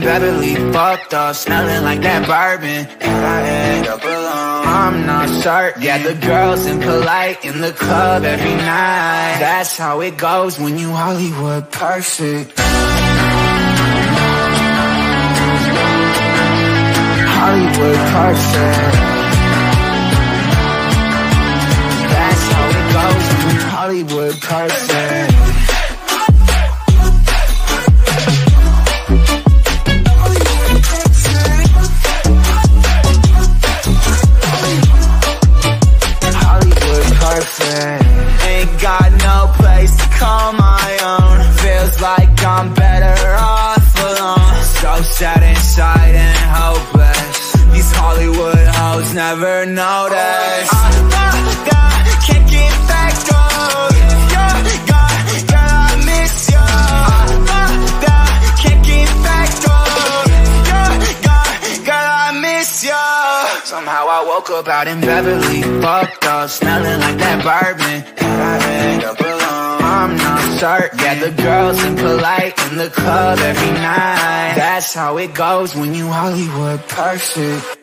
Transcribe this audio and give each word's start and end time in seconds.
Beverly 0.00 0.54
fucked 0.72 1.12
up, 1.12 1.34
smelling 1.34 1.82
like 1.82 2.00
that 2.02 2.24
bourbon. 2.28 2.86
And 3.00 3.26
I 3.26 3.42
end 3.48 3.88
up 3.88 4.00
alone. 4.04 4.64
I'm 4.64 5.06
not 5.06 5.28
certain. 5.42 5.82
Yeah, 5.82 5.98
the 5.98 6.14
girls 6.14 6.66
impolite 6.66 7.44
in 7.44 7.60
the 7.60 7.72
club 7.72 8.22
every 8.22 8.54
night. 8.54 9.38
That's 9.40 9.76
how 9.76 10.00
it 10.00 10.16
goes 10.16 10.56
when 10.56 10.78
you 10.78 10.92
Hollywood 10.92 11.72
perfect. 11.72 12.52
Hollywood 17.36 18.00
perfect. 18.14 18.94
That's 22.14 22.44
how 22.52 22.64
it 22.78 22.86
goes 22.94 23.26
when 23.34 23.54
you 23.56 23.62
Hollywood 23.76 24.40
perfect. 24.42 25.27
Call 40.18 40.52
my 40.52 40.90
own. 41.14 41.38
Feels 41.62 42.00
like 42.00 42.44
I'm 42.44 42.74
better 42.74 43.34
off 43.34 43.86
alone. 44.10 44.62
So 44.82 44.92
sad 45.02 45.42
inside 45.42 46.14
and 46.14 46.38
hopeless. 46.58 47.52
These 47.72 47.92
Hollywood 47.92 48.66
hoes 48.78 49.14
never 49.14 49.64
notice. 49.64 50.68
I, 50.72 51.47
Somehow 63.68 64.06
I 64.08 64.24
woke 64.24 64.48
up 64.48 64.66
out 64.66 64.88
in 64.88 65.02
Beverly, 65.02 65.60
fucked 65.82 66.24
up, 66.24 66.48
smelling 66.48 67.00
like 67.00 67.18
that 67.18 67.44
bourbon. 67.44 68.02
And 68.16 68.42
I 68.42 68.56
end 68.72 69.04
up 69.04 69.20
alone. 69.20 69.82
I'm 69.82 70.16
not 70.16 70.58
certain. 70.58 70.98
Yeah, 70.98 71.14
the 71.20 71.42
girls 71.42 71.84
impolite 71.84 72.58
in 72.70 72.78
the 72.78 72.88
club 72.88 73.38
every 73.40 73.72
night. 73.72 74.54
That's 74.56 74.94
how 74.94 75.18
it 75.18 75.34
goes 75.34 75.76
when 75.76 75.92
you 75.94 76.06
Hollywood 76.06 76.80
perfect. 76.88 77.76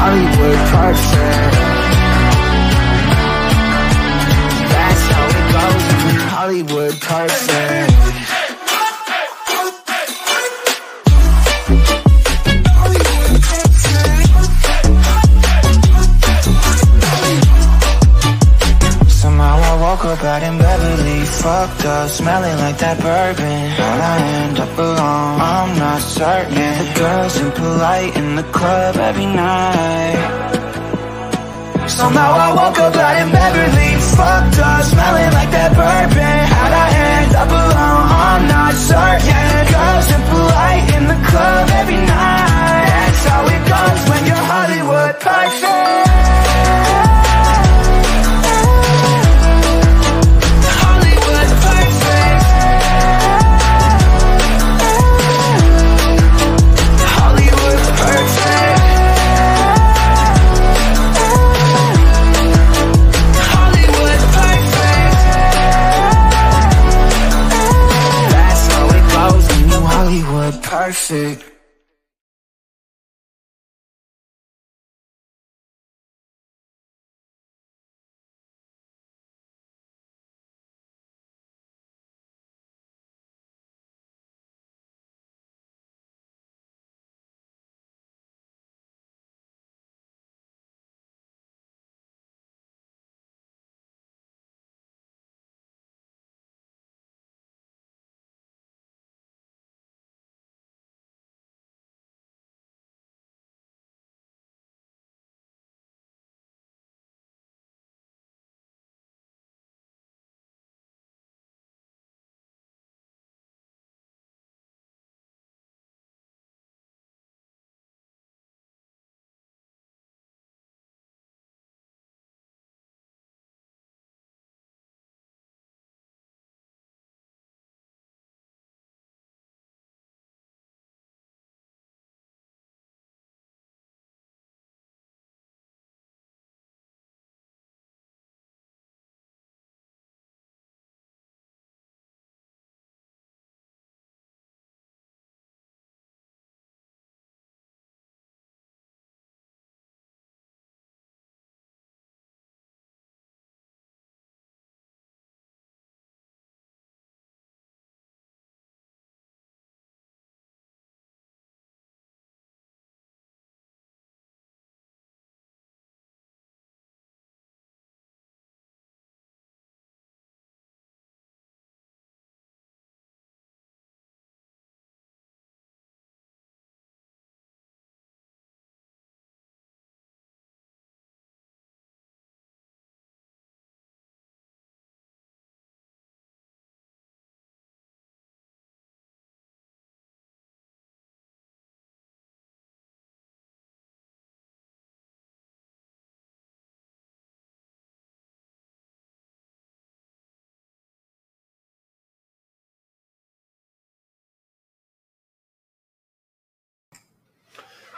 Hollywood 0.00 0.60
perfect. 0.72 1.52
That's 4.72 5.04
how 5.12 5.26
it 5.28 5.46
goes 5.52 5.84
when 5.92 6.14
you 6.14 6.20
Hollywood 6.22 7.00
perfect. 7.02 7.91
Woke 20.32 20.42
in 20.48 20.56
Beverly, 20.56 21.20
fucked 21.26 21.84
up, 21.84 22.08
smelling 22.08 22.56
like 22.56 22.78
that 22.78 22.96
bourbon. 23.00 23.68
How'd 23.76 24.00
I 24.00 24.16
end 24.40 24.58
up 24.64 24.78
alone? 24.78 25.40
I'm 25.40 25.78
not 25.78 26.00
certain. 26.00 26.54
The 26.54 26.88
girls 26.96 27.36
impolite 27.36 28.16
in 28.16 28.36
the 28.36 28.42
club 28.44 28.96
every 28.96 29.26
night. 29.26 30.16
Somehow 31.86 32.32
I 32.32 32.48
woke 32.56 32.78
up 32.80 32.96
out 32.96 33.16
in 33.20 33.28
Beverly, 33.30 33.90
fucked 34.16 34.58
up, 34.58 34.82
smelling 34.92 35.32
like 35.38 35.50
that 35.52 35.70
bourbon. 35.76 36.38
How'd 36.52 36.74
I 36.84 36.88
end 37.12 37.32
up 37.42 37.50
alone? 37.50 38.06
I'm 38.28 38.42
not 38.48 38.72
certain. 38.72 39.28
Yeah, 39.28 39.68
girls 39.74 40.08
impolite 40.16 40.86
in 40.96 41.04
the 41.12 41.18
club 41.28 41.68
every 41.80 42.00
night. 42.08 42.41
Take. 71.12 71.41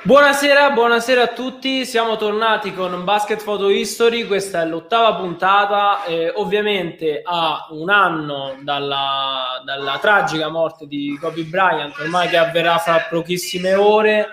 Buonasera, 0.07 0.73
buonasera 0.73 1.23
a 1.23 1.29
tutti, 1.29 1.87
siamo 1.87 2.19
tornati 2.19 2.75
con 2.75 3.05
Basket 3.05 3.43
Photo 3.43 3.71
History, 3.71 4.27
questa 4.27 4.61
è 4.61 4.67
l'ottava 4.67 5.15
puntata, 5.15 6.05
eh, 6.05 6.31
ovviamente 6.35 7.23
a 7.25 7.69
un 7.71 7.89
anno 7.89 8.55
dalla, 8.61 9.63
dalla, 9.65 9.99
tragica 10.03 10.51
morte 10.51 10.87
di 10.87 11.17
Kobe 11.19 11.45
Bryant, 11.45 11.99
ormai 12.01 12.29
che 12.29 12.37
avverrà 12.37 12.77
fra 12.77 13.07
pochissime 13.09 13.73
ore, 13.77 14.27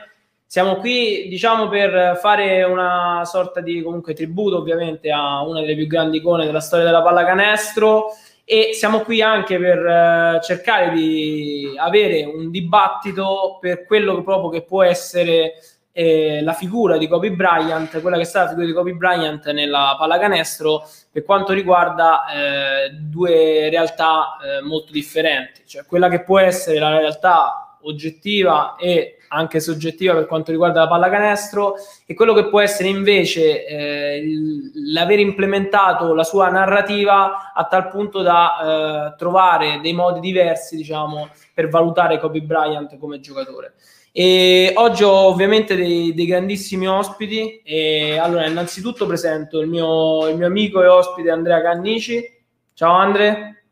siamo 0.45 0.75
qui 0.75 1.29
diciamo 1.29 1.69
per 1.69 2.19
fare 2.21 2.63
una 2.63 3.21
sorta 3.23 3.61
di 3.61 3.81
comunque 3.81 4.13
tributo 4.13 4.57
ovviamente 4.57 5.09
a 5.09 5.41
una 5.41 5.61
delle 5.61 5.77
più 5.77 5.87
grandi 5.87 6.17
icone 6.17 6.45
della 6.45 6.59
storia 6.59 6.83
della 6.83 7.01
pallacanestro 7.01 8.07
e 8.43 8.71
siamo 8.73 9.01
qui 9.01 9.21
anche 9.21 9.57
per 9.57 9.85
eh, 9.85 10.39
cercare 10.43 10.91
di 10.91 11.73
avere 11.77 12.23
un 12.23 12.51
dibattito 12.51 13.57
per 13.59 13.85
quello 13.85 14.21
proprio 14.23 14.49
che 14.49 14.63
può 14.63 14.83
essere 14.83 15.53
eh, 15.93 16.41
la 16.41 16.53
figura 16.53 16.97
di 16.97 17.07
Kobe 17.07 17.31
Bryant, 17.31 18.01
quella 18.01 18.15
che 18.15 18.23
è 18.23 18.25
stata 18.25 18.45
la 18.45 18.49
figura 18.49 18.67
di 18.67 18.73
Kobe 18.73 18.93
Bryant 18.93 19.49
nella 19.51 19.95
pallacanestro 19.97 20.87
per 21.11 21.23
quanto 21.23 21.53
riguarda 21.53 22.25
eh, 22.25 22.89
due 22.91 23.69
realtà 23.69 24.37
eh, 24.37 24.61
molto 24.61 24.91
differenti, 24.91 25.63
cioè 25.65 25.85
quella 25.85 26.07
che 26.09 26.23
può 26.23 26.39
essere 26.39 26.79
la 26.79 26.97
realtà 26.97 27.70
oggettiva 27.83 28.75
e 28.75 29.17
anche 29.33 29.59
soggettiva 29.59 30.13
per 30.13 30.25
quanto 30.25 30.51
riguarda 30.51 30.81
la 30.81 30.87
pallacanestro 30.87 31.75
e 32.05 32.13
quello 32.13 32.33
che 32.33 32.49
può 32.49 32.59
essere 32.59 32.89
invece 32.89 33.65
eh, 33.65 34.23
l'aver 34.91 35.19
implementato 35.19 36.13
la 36.13 36.23
sua 36.23 36.49
narrativa 36.49 37.53
a 37.53 37.63
tal 37.65 37.87
punto 37.89 38.21
da 38.21 39.11
eh, 39.11 39.15
trovare 39.17 39.79
dei 39.81 39.93
modi 39.93 40.19
diversi 40.19 40.75
diciamo 40.75 41.29
per 41.53 41.69
valutare 41.69 42.19
Kobe 42.19 42.41
Bryant 42.41 42.97
come 42.97 43.19
giocatore. 43.19 43.75
E 44.13 44.73
oggi 44.75 45.03
ho 45.03 45.27
ovviamente 45.27 45.75
dei, 45.75 46.13
dei 46.13 46.25
grandissimi 46.25 46.85
ospiti 46.85 47.61
e 47.63 48.17
allora 48.17 48.45
innanzitutto 48.45 49.05
presento 49.05 49.61
il 49.61 49.69
mio, 49.69 50.27
il 50.27 50.35
mio 50.35 50.47
amico 50.47 50.83
e 50.83 50.87
ospite 50.87 51.29
Andrea 51.29 51.61
Cannici. 51.61 52.21
Ciao 52.73 52.91
Andre. 52.91 53.63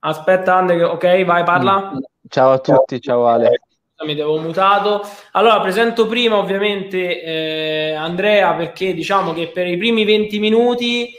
Aspetta 0.00 0.54
Andre 0.54 0.82
ok 0.84 1.24
vai 1.24 1.44
parla 1.44 1.92
ciao 2.28 2.52
a 2.52 2.58
tutti 2.58 3.00
ciao 3.00 3.26
Ale 3.26 3.60
mi 4.04 4.14
devo 4.14 4.38
mutato. 4.38 5.02
Allora, 5.32 5.60
presento 5.60 6.06
prima 6.06 6.36
ovviamente 6.36 7.20
eh, 7.20 7.92
Andrea 7.94 8.54
perché 8.54 8.94
diciamo 8.94 9.32
che 9.32 9.48
per 9.48 9.66
i 9.66 9.76
primi 9.76 10.04
20 10.04 10.38
minuti 10.38 11.10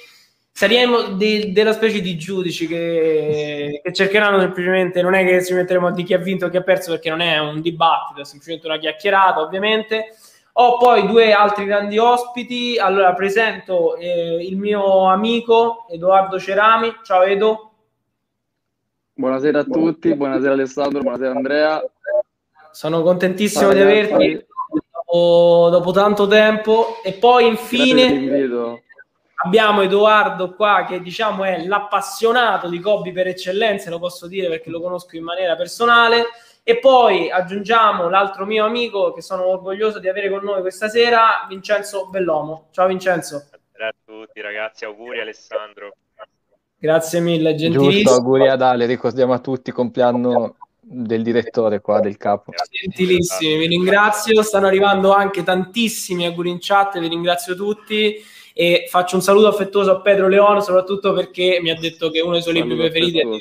saremo 0.52 1.02
de- 1.14 1.52
della 1.52 1.74
specie 1.74 2.02
di 2.02 2.18
giudici 2.18 2.68
che, 2.68 3.82
che, 3.84 3.94
cercheranno 3.94 4.40
semplicemente, 4.40 5.02
non 5.02 5.14
è 5.14 5.26
che 5.26 5.42
si 5.42 5.54
metteremo 5.54 5.88
a 5.88 5.92
di 5.92 6.04
chi 6.04 6.14
ha 6.14 6.18
vinto 6.18 6.46
e 6.46 6.50
chi 6.50 6.58
ha 6.58 6.64
perso 6.64 6.92
perché 6.92 7.10
non 7.10 7.22
è 7.22 7.38
un 7.40 7.62
dibattito, 7.62 8.22
è 8.22 8.26
semplicemente 8.26 8.68
una 8.68 8.78
chiacchierata 8.78 9.42
ovviamente. 9.42 10.16
Ho 10.54 10.78
poi 10.78 11.08
due 11.08 11.32
altri 11.32 11.66
grandi 11.66 11.98
ospiti, 11.98 12.78
allora 12.78 13.14
presento 13.14 13.96
eh, 13.96 14.38
il 14.42 14.58
mio 14.58 15.06
amico 15.06 15.86
Edoardo 15.90 16.40
Cerami, 16.40 16.94
ciao 17.04 17.24
Edo. 17.24 17.69
Buonasera 19.20 19.60
a 19.60 19.64
tutti, 19.66 20.16
buonasera 20.16 20.54
Alessandro, 20.54 21.02
buonasera 21.02 21.32
Andrea. 21.32 21.84
Sono 22.72 23.02
contentissimo 23.02 23.74
di 23.74 23.82
averti 23.82 24.46
dopo, 24.90 25.68
dopo, 25.70 25.92
tanto 25.92 26.26
tempo. 26.26 27.02
E 27.04 27.12
poi 27.12 27.46
infine 27.46 28.50
abbiamo 29.44 29.82
Edoardo 29.82 30.56
qua 30.56 30.86
che 30.88 31.02
diciamo 31.02 31.44
è 31.44 31.66
l'appassionato 31.66 32.70
di 32.70 32.80
Kobe 32.80 33.12
per 33.12 33.28
eccellenza, 33.28 33.90
lo 33.90 34.00
posso 34.00 34.26
dire 34.26 34.48
perché 34.48 34.70
lo 34.70 34.80
conosco 34.80 35.18
in 35.18 35.26
maniera 35.26 35.58
personale. 35.58 36.28
E 36.64 36.80
poi 36.80 37.30
aggiungiamo 37.30 38.08
l'altro 38.08 38.46
mio 38.46 38.64
amico 38.64 39.12
che 39.12 39.22
sono 39.22 39.48
orgoglioso 39.48 40.00
di 40.00 40.08
avere 40.08 40.30
con 40.30 40.46
noi 40.46 40.62
questa 40.62 40.88
sera, 40.88 41.46
Vincenzo 41.50 42.08
Bellomo. 42.08 42.70
Ciao 42.72 42.88
Vincenzo. 42.88 43.50
Buonasera 43.50 43.88
a 43.90 43.94
tutti 44.06 44.40
ragazzi, 44.40 44.86
auguri 44.86 45.20
Alessandro. 45.20 45.92
Grazie 46.80 47.20
mille, 47.20 47.56
gentilissimo. 47.56 47.92
Giusto, 47.92 48.12
auguri 48.14 48.48
ad 48.48 48.62
Ale, 48.62 48.86
ricordiamo 48.86 49.34
a 49.34 49.40
tutti 49.40 49.72
compleanno 49.72 50.56
del 50.80 51.22
direttore 51.22 51.82
qua, 51.82 52.00
del 52.00 52.16
capo. 52.16 52.54
Gentilissimi, 52.70 53.58
vi 53.58 53.68
ringrazio. 53.68 54.42
Stanno 54.42 54.68
arrivando 54.68 55.14
anche 55.14 55.44
tantissimi 55.44 56.26
auguri 56.26 56.50
in 56.50 56.58
chat, 56.62 56.98
vi 56.98 57.10
ringrazio 57.10 57.54
tutti 57.54 58.16
e 58.54 58.88
faccio 58.90 59.16
un 59.16 59.22
saluto 59.22 59.48
affettuoso 59.48 59.92
a 59.92 60.02
Pedro 60.02 60.28
Leone, 60.28 60.62
soprattutto 60.62 61.14
perché 61.14 61.60
mi 61.62 61.70
ha 61.70 61.80
detto 61.80 62.10
che 62.10 62.22
uno 62.22 62.34
dei 62.34 62.42
suoi 62.42 62.56
libri 62.56 62.76
preferiti 62.76 63.20
è 63.20 63.24
Di 63.24 63.40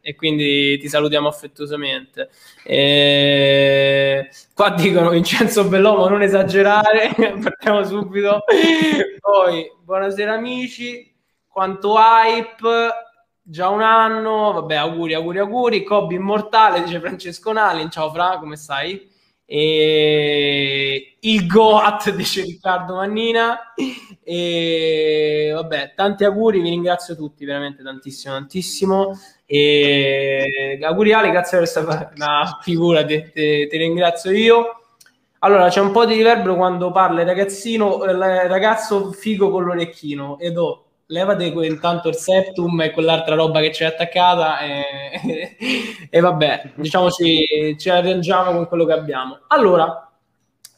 e 0.00 0.16
quindi 0.16 0.78
ti 0.78 0.88
salutiamo 0.88 1.28
affettuosamente. 1.28 2.28
E... 2.64 4.28
Qua 4.54 4.70
dicono 4.70 5.10
Vincenzo 5.10 5.68
Bellomo 5.68 6.08
non 6.08 6.22
esagerare, 6.22 7.14
partiamo 7.40 7.84
subito. 7.84 8.42
Poi, 9.20 9.70
buonasera 9.84 10.32
amici, 10.32 11.11
quanto 11.52 11.96
hype 11.96 12.90
già 13.42 13.68
un 13.68 13.82
anno, 13.82 14.52
vabbè, 14.52 14.76
auguri, 14.76 15.14
auguri, 15.14 15.38
auguri. 15.38 15.84
Kobe 15.84 16.14
immortale, 16.14 16.82
dice 16.82 16.98
Francesco 16.98 17.52
Nalin. 17.52 17.90
Ciao 17.90 18.10
Fra, 18.10 18.38
come 18.38 18.56
stai? 18.56 19.10
E 19.44 21.18
il 21.20 21.46
Goat, 21.46 22.10
dice 22.16 22.42
Riccardo 22.42 22.94
Mannina. 22.94 23.74
E 24.24 25.50
vabbè, 25.52 25.92
tanti 25.94 26.24
auguri, 26.24 26.60
vi 26.60 26.70
ringrazio 26.70 27.14
tutti, 27.14 27.44
veramente 27.44 27.82
tantissimo, 27.82 28.34
tantissimo. 28.34 29.18
E 29.44 30.78
auguri 30.80 31.12
Ale, 31.12 31.30
grazie 31.30 31.58
per 31.58 31.70
questa 31.70 32.10
una 32.14 32.58
figura, 32.62 33.04
ti, 33.04 33.30
ti, 33.32 33.66
ti 33.66 33.76
ringrazio 33.76 34.30
io. 34.30 34.76
Allora, 35.40 35.68
c'è 35.68 35.80
un 35.80 35.90
po' 35.90 36.06
di 36.06 36.14
riverbero 36.14 36.54
quando 36.54 36.92
parla 36.92 37.20
il 37.20 37.26
ragazzino, 37.26 38.04
il 38.04 38.16
ragazzo 38.16 39.10
figo 39.10 39.50
con 39.50 39.64
l'orecchino. 39.64 40.38
Edo, 40.38 40.81
levate 41.12 41.44
intanto 41.44 42.08
il 42.08 42.16
septum 42.16 42.80
e 42.80 42.90
quell'altra 42.90 43.34
roba 43.34 43.60
che 43.60 43.70
c'è 43.70 43.84
attaccata 43.84 44.60
e, 44.60 45.56
e 46.10 46.20
vabbè, 46.20 46.72
diciamo 46.74 47.10
ci, 47.10 47.76
ci 47.78 47.90
arrangiamo 47.90 48.52
con 48.52 48.66
quello 48.66 48.86
che 48.86 48.94
abbiamo. 48.94 49.40
Allora, 49.48 50.10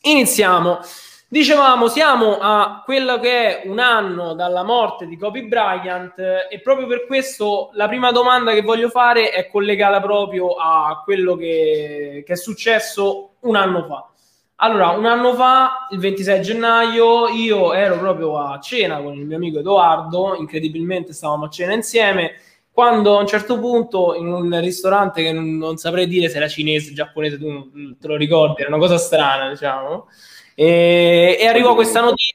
iniziamo. 0.02 0.80
Dicevamo, 1.28 1.88
siamo 1.88 2.38
a 2.40 2.82
quello 2.84 3.18
che 3.18 3.62
è 3.62 3.68
un 3.68 3.78
anno 3.78 4.34
dalla 4.34 4.62
morte 4.62 5.06
di 5.06 5.16
Kobe 5.16 5.42
Bryant 5.44 6.18
e 6.48 6.60
proprio 6.60 6.86
per 6.86 7.06
questo 7.06 7.70
la 7.72 7.88
prima 7.88 8.12
domanda 8.12 8.52
che 8.52 8.62
voglio 8.62 8.88
fare 8.88 9.30
è 9.30 9.48
collegata 9.48 10.00
proprio 10.00 10.54
a 10.54 11.00
quello 11.02 11.34
che, 11.34 12.22
che 12.24 12.32
è 12.32 12.36
successo 12.36 13.30
un 13.40 13.56
anno 13.56 13.84
fa. 13.84 14.13
Allora, 14.64 14.92
un 14.92 15.04
anno 15.04 15.34
fa, 15.34 15.88
il 15.90 15.98
26 15.98 16.40
gennaio, 16.40 17.28
io 17.28 17.74
ero 17.74 17.98
proprio 17.98 18.38
a 18.38 18.58
cena 18.60 18.98
con 19.02 19.12
il 19.12 19.26
mio 19.26 19.36
amico 19.36 19.58
Edoardo, 19.58 20.36
incredibilmente 20.36 21.12
stavamo 21.12 21.44
a 21.44 21.50
cena 21.50 21.74
insieme, 21.74 22.36
quando 22.72 23.14
a 23.14 23.20
un 23.20 23.26
certo 23.26 23.58
punto 23.58 24.14
in 24.14 24.26
un 24.26 24.58
ristorante 24.62 25.22
che 25.22 25.32
non, 25.32 25.58
non 25.58 25.76
saprei 25.76 26.06
dire 26.06 26.30
se 26.30 26.38
era 26.38 26.48
cinese, 26.48 26.94
giapponese, 26.94 27.36
tu 27.36 27.98
te 28.00 28.08
lo 28.08 28.16
ricordi, 28.16 28.62
era 28.62 28.70
una 28.74 28.78
cosa 28.78 28.96
strana, 28.96 29.50
diciamo, 29.50 30.08
e, 30.54 31.36
e 31.38 31.46
arrivò 31.46 31.74
questa 31.74 32.00
notizia. 32.00 32.32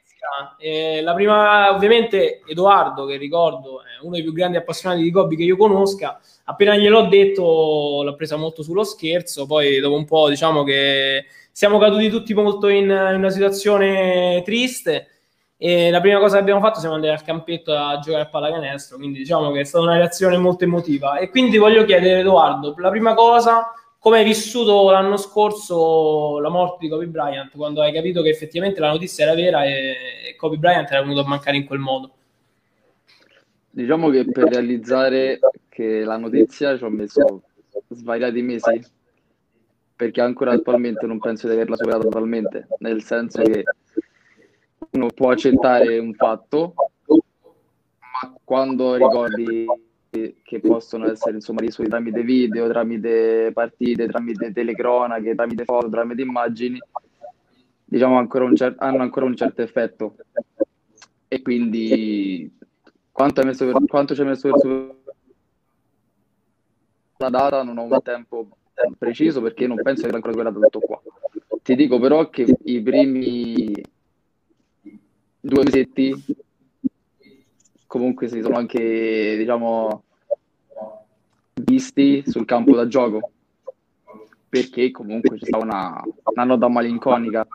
E 0.59 1.01
la 1.01 1.15
prima, 1.15 1.73
ovviamente, 1.73 2.43
Edoardo, 2.45 3.07
che 3.07 3.17
ricordo 3.17 3.81
è 3.81 4.03
uno 4.03 4.11
dei 4.11 4.21
più 4.21 4.33
grandi 4.33 4.57
appassionati 4.57 5.01
di 5.01 5.09
Kobe 5.09 5.35
che 5.35 5.43
io 5.43 5.57
conosca, 5.57 6.19
appena 6.43 6.75
gliel'ho 6.77 7.07
detto 7.07 8.03
l'ha 8.03 8.13
presa 8.13 8.35
molto 8.35 8.61
sullo 8.61 8.83
scherzo, 8.83 9.47
poi 9.47 9.79
dopo 9.79 9.95
un 9.95 10.05
po' 10.05 10.29
diciamo 10.29 10.63
che 10.63 11.25
siamo 11.51 11.77
caduti 11.77 12.09
tutti 12.09 12.33
molto 12.33 12.67
in, 12.67 12.85
in 12.85 13.15
una 13.15 13.29
situazione 13.29 14.41
triste 14.43 15.07
e 15.61 15.89
la 15.89 15.99
prima 15.99 16.19
cosa 16.19 16.35
che 16.35 16.41
abbiamo 16.41 16.61
fatto 16.61 16.79
siamo 16.79 16.95
andati 16.95 17.11
al 17.11 17.21
campetto 17.21 17.73
a 17.75 17.99
giocare 17.99 18.23
a 18.23 18.29
pallacanestro, 18.29 18.95
quindi 18.95 19.19
diciamo 19.19 19.51
che 19.51 19.59
è 19.59 19.63
stata 19.65 19.83
una 19.83 19.97
reazione 19.97 20.37
molto 20.37 20.63
emotiva. 20.63 21.17
E 21.17 21.29
quindi 21.29 21.57
voglio 21.57 21.83
chiedere, 21.83 22.21
Edoardo, 22.21 22.73
la 22.77 22.89
prima 22.89 23.13
cosa, 23.13 23.73
come 23.99 24.19
hai 24.19 24.23
vissuto 24.23 24.89
l'anno 24.89 25.17
scorso 25.17 26.39
la 26.39 26.47
morte 26.47 26.77
di 26.79 26.87
Kobe 26.87 27.07
Bryant, 27.07 27.51
quando 27.57 27.81
hai 27.81 27.91
capito 27.91 28.21
che 28.21 28.29
effettivamente 28.29 28.79
la 28.79 28.91
notizia 28.91 29.25
era 29.25 29.35
vera 29.35 29.65
e 29.65 30.33
Kobe 30.37 30.55
Bryant 30.55 30.89
era 30.89 31.01
venuto 31.01 31.19
a 31.19 31.27
mancare 31.27 31.57
in 31.57 31.65
quel 31.65 31.79
modo? 31.79 32.11
Diciamo 33.69 34.09
che 34.11 34.23
per 34.31 34.45
realizzare 34.45 35.39
che 35.67 36.05
la 36.05 36.15
notizia 36.15 36.77
ci 36.77 36.85
ho 36.85 36.89
messo 36.89 37.41
svariati 37.89 38.41
mesi 38.41 38.81
perché 39.99 40.21
ancora 40.21 40.53
attualmente 40.53 41.05
non 41.05 41.19
penso 41.19 41.45
di 41.47 41.55
averla 41.55 41.75
superata 41.75 42.03
totalmente, 42.03 42.69
nel 42.77 43.03
senso 43.03 43.41
che 43.41 43.65
uno 44.91 45.07
può 45.07 45.31
accettare 45.31 45.97
un 45.97 46.13
fatto, 46.13 46.73
ma 47.05 48.33
quando 48.41 48.95
ricordi 48.95 49.65
che 50.09 50.59
possono 50.61 51.11
essere 51.11 51.35
insomma 51.35 51.59
risolti 51.59 51.91
tramite 51.91 52.23
video, 52.23 52.69
tramite 52.69 53.51
partite, 53.53 54.07
tramite 54.07 54.53
telecronache, 54.53 55.35
tramite 55.35 55.65
foto, 55.65 55.89
tramite 55.89 56.21
immagini, 56.21 56.79
diciamo 57.83 58.17
ancora 58.17 58.49
cer- 58.53 58.81
hanno 58.81 59.01
ancora 59.01 59.25
un 59.25 59.35
certo 59.35 59.63
effetto. 59.63 60.15
E 61.27 61.41
quindi 61.41 62.49
quanto, 63.11 63.41
per, 63.41 63.75
quanto 63.85 64.15
ci 64.15 64.21
ha 64.21 64.23
messo 64.23 64.49
per 64.49 64.95
la 67.17 67.29
data 67.29 67.63
non 67.63 67.77
ho 67.77 67.83
un 67.83 68.01
tempo 68.01 68.47
preciso 68.97 69.41
perché 69.41 69.67
non 69.67 69.81
penso 69.81 70.07
che 70.07 70.15
ancora 70.15 70.33
quella 70.33 70.51
tutto 70.51 70.79
qua. 70.79 71.01
Ti 71.61 71.75
dico 71.75 71.99
però 71.99 72.29
che 72.29 72.55
i 72.63 72.81
primi 72.81 73.73
due 75.39 75.63
mesetti 75.63 76.25
comunque 77.85 78.27
si 78.27 78.41
sono 78.41 78.57
anche, 78.57 79.37
diciamo, 79.37 80.03
visti 81.53 82.23
sul 82.25 82.45
campo 82.45 82.75
da 82.75 82.87
gioco 82.87 83.31
perché 84.49 84.89
comunque 84.91 85.37
c'è 85.37 85.45
stata 85.45 85.63
una, 85.63 86.03
una 86.23 86.43
nota 86.43 86.67
malinconica 86.67 87.47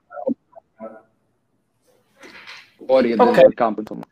fuori 2.84 3.12
Ok. 3.12 3.16
dal 3.16 3.54
campo, 3.54 3.80
insomma. 3.80 4.04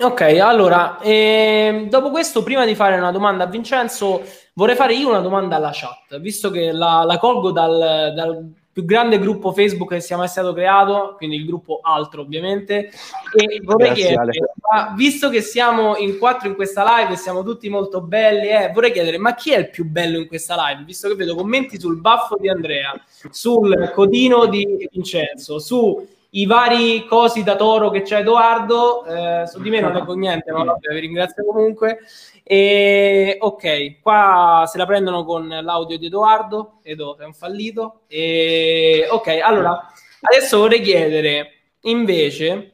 Ok, 0.00 0.20
allora, 0.20 1.00
ehm, 1.00 1.88
dopo 1.88 2.10
questo, 2.10 2.44
prima 2.44 2.64
di 2.64 2.76
fare 2.76 2.96
una 2.96 3.10
domanda 3.10 3.44
a 3.44 3.46
Vincenzo, 3.48 4.22
vorrei 4.58 4.74
fare 4.74 4.94
io 4.94 5.08
una 5.08 5.20
domanda 5.20 5.54
alla 5.54 5.70
chat, 5.72 6.18
visto 6.18 6.50
che 6.50 6.72
la, 6.72 7.04
la 7.04 7.16
colgo 7.18 7.52
dal, 7.52 8.12
dal 8.12 8.52
più 8.72 8.84
grande 8.84 9.20
gruppo 9.20 9.52
Facebook 9.52 9.90
che 9.90 10.00
sia 10.00 10.16
mai 10.16 10.26
stato 10.26 10.52
creato, 10.52 11.14
quindi 11.16 11.36
il 11.36 11.46
gruppo 11.46 11.78
Altro 11.80 12.22
ovviamente, 12.22 12.90
e 13.36 13.60
vorrei 13.62 13.90
Grazie, 13.90 14.06
chiedere, 14.06 14.52
ma 14.68 14.94
visto 14.96 15.28
che 15.30 15.42
siamo 15.42 15.96
in 15.96 16.18
quattro 16.18 16.48
in 16.48 16.56
questa 16.56 16.84
live 16.98 17.12
e 17.12 17.16
siamo 17.16 17.44
tutti 17.44 17.68
molto 17.68 18.00
belli, 18.00 18.48
eh, 18.48 18.72
vorrei 18.74 18.90
chiedere, 18.90 19.16
ma 19.18 19.36
chi 19.36 19.52
è 19.52 19.58
il 19.58 19.70
più 19.70 19.84
bello 19.84 20.18
in 20.18 20.26
questa 20.26 20.56
live? 20.56 20.82
Visto 20.82 21.06
che 21.06 21.14
vedo 21.14 21.36
commenti 21.36 21.78
sul 21.78 22.00
baffo 22.00 22.36
di 22.36 22.48
Andrea, 22.48 23.00
sul 23.30 23.92
codino 23.94 24.46
di 24.46 24.88
Vincenzo, 24.90 25.60
su 25.60 26.04
i 26.30 26.46
vari 26.46 27.06
cosi 27.06 27.42
da 27.42 27.56
toro 27.56 27.90
che 27.90 28.02
c'è 28.02 28.18
Edoardo, 28.18 29.04
eh, 29.04 29.46
su 29.46 29.60
di 29.62 29.70
me 29.70 29.80
non 29.80 29.92
leggo 29.92 30.14
niente, 30.14 30.52
ma 30.52 30.62
vabbè, 30.64 30.92
vi 30.92 31.00
ringrazio 31.00 31.44
comunque. 31.44 32.00
E, 32.42 33.36
ok, 33.40 34.00
qua 34.00 34.64
se 34.66 34.78
la 34.78 34.86
prendono 34.86 35.24
con 35.24 35.48
l'audio 35.48 35.98
di 35.98 36.06
Edoardo, 36.06 36.80
Edo 36.82 37.16
è 37.18 37.24
un 37.24 37.34
fallito. 37.34 38.00
E, 38.08 39.06
ok, 39.10 39.38
allora 39.42 39.90
adesso 40.20 40.58
vorrei 40.58 40.80
chiedere 40.80 41.52
invece 41.82 42.72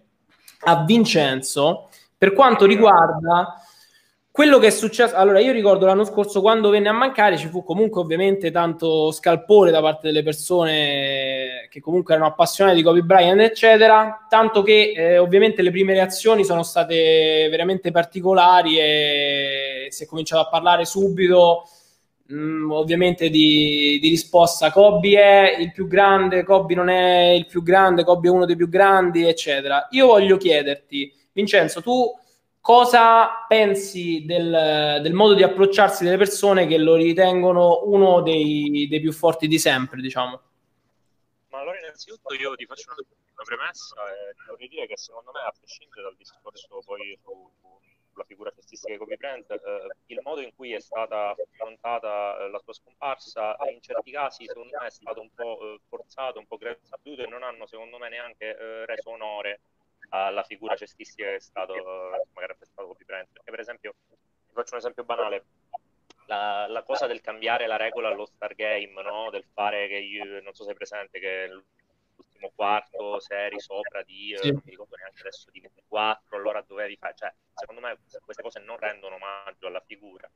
a 0.66 0.82
Vincenzo 0.84 1.88
per 2.16 2.32
quanto 2.32 2.64
riguarda 2.66 3.63
quello 4.34 4.58
che 4.58 4.66
è 4.66 4.70
successo. 4.70 5.14
Allora, 5.14 5.38
io 5.38 5.52
ricordo 5.52 5.86
l'anno 5.86 6.02
scorso 6.02 6.40
quando 6.40 6.68
venne 6.68 6.88
a 6.88 6.92
mancare, 6.92 7.36
ci 7.36 7.46
fu 7.46 7.62
comunque 7.62 8.00
ovviamente 8.00 8.50
tanto 8.50 9.12
scalpore 9.12 9.70
da 9.70 9.80
parte 9.80 10.08
delle 10.08 10.24
persone 10.24 11.68
che 11.70 11.80
comunque 11.80 12.14
erano 12.14 12.30
appassionate 12.30 12.74
di 12.74 12.82
Kobe 12.82 13.02
Bryant, 13.02 13.38
eccetera. 13.40 14.26
Tanto 14.28 14.62
che 14.64 14.92
eh, 14.96 15.18
ovviamente 15.18 15.62
le 15.62 15.70
prime 15.70 15.92
reazioni 15.92 16.44
sono 16.44 16.64
state 16.64 17.46
veramente 17.48 17.92
particolari 17.92 18.76
e 18.76 19.86
si 19.90 20.02
è 20.02 20.06
cominciato 20.06 20.42
a 20.42 20.48
parlare 20.48 20.84
subito. 20.84 21.68
mh, 22.26 22.70
ovviamente 22.72 23.30
di, 23.30 23.98
di 24.00 24.08
risposta 24.08 24.72
Kobe 24.72 25.20
è 25.20 25.56
il 25.60 25.70
più 25.72 25.86
grande, 25.86 26.42
Kobe 26.42 26.74
non 26.74 26.88
è 26.88 27.30
il 27.30 27.46
più 27.46 27.62
grande, 27.62 28.02
Kobe 28.02 28.28
è 28.28 28.30
uno 28.32 28.46
dei 28.46 28.56
più 28.56 28.68
grandi, 28.68 29.28
eccetera. 29.28 29.86
Io 29.90 30.06
voglio 30.06 30.36
chiederti, 30.36 31.12
Vincenzo, 31.32 31.80
tu 31.82 32.10
cosa 32.64 33.44
pensi 33.47 34.25
del, 34.25 35.00
del 35.02 35.12
modo 35.12 35.35
di 35.35 35.42
approcciarsi 35.42 36.02
delle 36.02 36.16
persone 36.16 36.66
che 36.66 36.78
lo 36.78 36.94
ritengono 36.94 37.83
uno 37.85 38.23
dei, 38.23 38.87
dei 38.88 39.00
più 39.00 39.12
forti 39.12 39.47
di 39.47 39.59
sempre, 39.59 40.00
diciamo? 40.00 40.40
Ma 41.50 41.61
allora 41.61 41.78
innanzitutto 41.78 42.33
io 42.33 42.54
ti 42.54 42.64
faccio 42.64 42.90
una, 42.97 43.04
una 43.35 43.44
premessa 43.44 43.94
e 44.09 44.49
vorrei 44.49 44.68
dire 44.68 44.87
che 44.87 44.97
secondo 44.97 45.30
me, 45.33 45.40
a 45.40 45.52
prescindere 45.52 46.04
dal 46.04 46.16
discorso 46.16 46.80
poi 46.87 47.18
su- 47.23 47.50
sulla 48.11 48.25
figura 48.25 48.50
cestistica 48.54 48.92
di 48.92 48.99
Kobe 48.99 49.16
Bryant, 49.16 49.50
eh, 49.50 49.97
il 50.06 50.21
modo 50.25 50.40
in 50.40 50.54
cui 50.54 50.73
è 50.73 50.80
stata 50.80 51.37
affrontata 51.37 52.38
eh, 52.38 52.49
la 52.49 52.61
sua 52.61 52.73
scomparsa 52.73 53.56
eh, 53.56 53.73
in 53.73 53.83
certi 53.83 54.11
casi 54.11 54.47
secondo 54.47 54.75
me 54.80 54.87
è 54.87 54.90
stato 54.90 55.21
un 55.21 55.28
po' 55.35 55.59
eh, 55.61 55.80
forzato, 55.87 56.38
un 56.38 56.47
po' 56.47 56.56
gratuito 56.56 57.25
e 57.25 57.26
non 57.26 57.42
hanno 57.42 57.66
secondo 57.66 57.99
me 57.99 58.09
neanche 58.09 58.56
eh, 58.56 58.87
reso 58.87 59.11
onore 59.11 59.61
alla 60.11 60.42
figura 60.44 60.76
cestistica 60.76 61.28
che 61.28 61.37
è 61.37 61.40
stato, 61.40 61.75
che 61.75 62.44
ha 62.44 62.46
rappresentato 62.46 62.88
Kobe 62.88 63.04
Bryant. 63.04 63.32
Perché 63.32 63.50
per 63.50 63.61
esempio, 63.61 63.94
ti 64.08 64.52
faccio 64.52 64.73
un 64.75 64.78
esempio 64.78 65.04
banale, 65.04 65.44
la, 66.26 66.66
la 66.68 66.82
cosa 66.82 67.06
del 67.06 67.20
cambiare 67.20 67.66
la 67.66 67.76
regola 67.76 68.08
allo 68.08 68.26
Star 68.26 68.54
Game, 68.54 69.02
no? 69.02 69.30
del 69.30 69.44
fare 69.52 69.88
che 69.88 69.96
io, 69.96 70.40
non 70.40 70.54
so 70.54 70.64
se 70.64 70.73
è 70.73 70.75
presente 70.75 71.18
che 71.18 71.49
l'ultimo 72.16 72.52
quarto 72.54 73.20
se 73.20 73.34
eri 73.34 73.61
sopra 73.61 74.02
di, 74.02 74.32
eh, 74.32 74.38
Sì. 74.38 74.50
non 74.50 74.62
mi 74.64 74.70
ricordo 74.70 74.96
neanche 74.96 75.20
adesso, 75.20 75.50
di 75.50 75.61
24, 75.61 76.37
allora 76.37 76.62
dovevi 76.66 76.96
fare, 76.96 77.14
cioè, 77.16 77.32
secondo 77.54 77.80
me 77.80 77.99
queste 78.25 78.42
cose 78.42 78.61
non 78.61 78.76
rendono 78.78 79.16
omaggio 79.16 79.66
alla 79.66 79.82
figura 79.87 80.30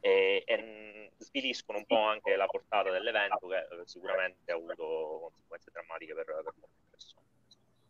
e, 0.00 0.42
e, 0.46 0.56
mh, 0.56 1.10
sviliscono 1.18 1.78
un 1.78 1.86
po' 1.86 2.00
anche 2.00 2.34
la 2.36 2.46
portata 2.46 2.90
dell'evento 2.90 3.46
che 3.46 3.58
eh, 3.58 3.82
sicuramente 3.84 4.50
ha 4.50 4.54
avuto 4.54 5.32
conseguenze 5.32 5.70
drammatiche 5.70 6.14
per, 6.14 6.24
per 6.24 6.42
persone. 6.42 6.79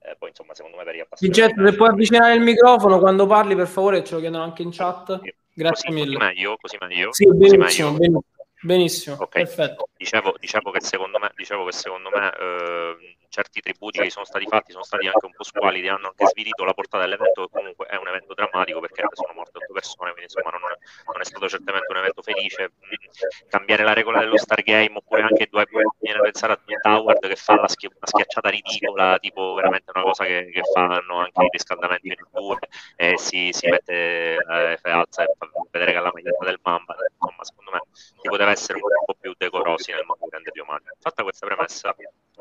Eh, 0.03 0.17
poi 0.19 0.31
insomma 0.31 0.55
secondo 0.55 0.77
me 0.79 0.85
per 0.85 0.99
appassionati 1.01 1.41
Vincenzo, 1.41 1.71
se 1.71 1.77
puoi 1.77 1.89
avvicinare 1.91 2.35
il 2.35 2.41
microfono 2.41 2.99
quando 2.99 3.27
parli, 3.27 3.55
per 3.55 3.67
favore, 3.67 4.03
ce 4.03 4.15
lo 4.15 4.21
chiedono 4.21 4.43
anche 4.43 4.63
in 4.63 4.71
chat. 4.73 5.21
Grazie 5.53 5.89
Così- 5.91 6.01
mille. 6.01 6.17
Così 6.17 6.27
meglio, 6.27 6.57
così 6.61 6.77
meglio. 6.81 7.13
Sì, 7.13 7.27
benissimo, 7.27 7.91
benissimo, 7.93 8.25
benissimo, 8.63 9.17
Ok. 9.19 9.29
perfetto. 9.29 9.89
Dicevo, 9.97 10.35
dicevo 10.39 10.71
che 10.71 10.81
secondo 10.81 11.19
me, 11.19 11.31
dicevo 11.37 11.65
che 11.67 11.73
secondo 11.73 12.09
me 12.11 12.33
eh, 12.39 13.17
certi 13.31 13.61
tributi 13.61 14.01
che 14.01 14.11
sono 14.11 14.25
stati 14.27 14.47
fatti 14.47 14.73
sono 14.73 14.85
stati 14.85 15.07
anche 15.07 15.25
un 15.25 15.33
po' 15.33 15.45
squalidi, 15.45 15.89
hanno 15.89 16.09
anche 16.09 16.27
svilito 16.27 16.65
la 16.65 16.75
portata 16.75 17.05
dell'evento, 17.05 17.47
che 17.47 17.51
comunque 17.53 17.87
è 17.87 17.97
un 17.97 18.09
evento 18.09 18.35
drammatico 18.35 18.81
perché 18.81 19.05
sono 19.13 19.33
morte 19.35 19.59
otto 19.59 19.73
persone, 19.73 20.13
quindi 20.13 20.33
insomma 20.33 20.51
non, 20.59 20.61
non 20.69 21.21
è 21.21 21.25
stato 21.25 21.49
certamente 21.49 21.87
un 21.91 21.99
evento 21.99 22.23
felice. 22.23 22.73
Mm, 22.75 23.49
Cambiare 23.49 23.85
la 23.85 23.93
regola 23.93 24.21
dello 24.21 24.37
Star 24.39 24.63
Game 24.63 24.93
oppure 24.97 25.23
anche 25.23 25.47
due, 25.51 25.67
viene 25.99 26.19
a 26.19 26.23
pensare 26.23 26.53
a 26.55 26.95
Howard 26.95 27.27
che 27.27 27.37
fa 27.37 27.55
la 27.57 27.69
schi- 27.69 27.87
una 27.87 28.07
schiacciata 28.07 28.49
ridicola, 28.49 29.19
tipo 29.19 29.55
veramente 29.55 29.91
una 29.95 30.03
cosa 30.05 30.25
che, 30.25 30.51
che 30.53 30.63
fanno 30.73 31.19
anche 31.19 31.45
i 31.45 31.49
riscaldamenti 31.51 32.09
in 32.09 32.15
due 32.33 32.59
e 32.97 33.19
si, 33.19 33.51
si 33.53 33.69
mette 33.69 34.37
eh, 34.37 34.79
alza 34.91 35.25
e 35.25 35.35
fa 35.37 35.49
vedere 35.71 35.93
che 35.93 35.99
ha 35.99 36.01
la 36.03 36.11
maglietta 36.13 36.45
del 36.45 36.59
Mamba, 36.63 36.95
insomma 37.11 37.45
secondo 37.45 37.71
me 37.73 37.81
si 37.93 38.29
poteva 38.29 38.51
essere 38.51 38.79
un 38.83 39.05
po' 39.05 39.15
più 39.19 39.35
decorosi 39.37 39.93
nel 39.93 40.05
modo 40.05 40.21
di 40.25 40.31
renderli 40.31 40.61
omaggio. 40.61 40.95
Fatta 41.01 41.23
questa 41.23 41.47
premessa, 41.47 41.95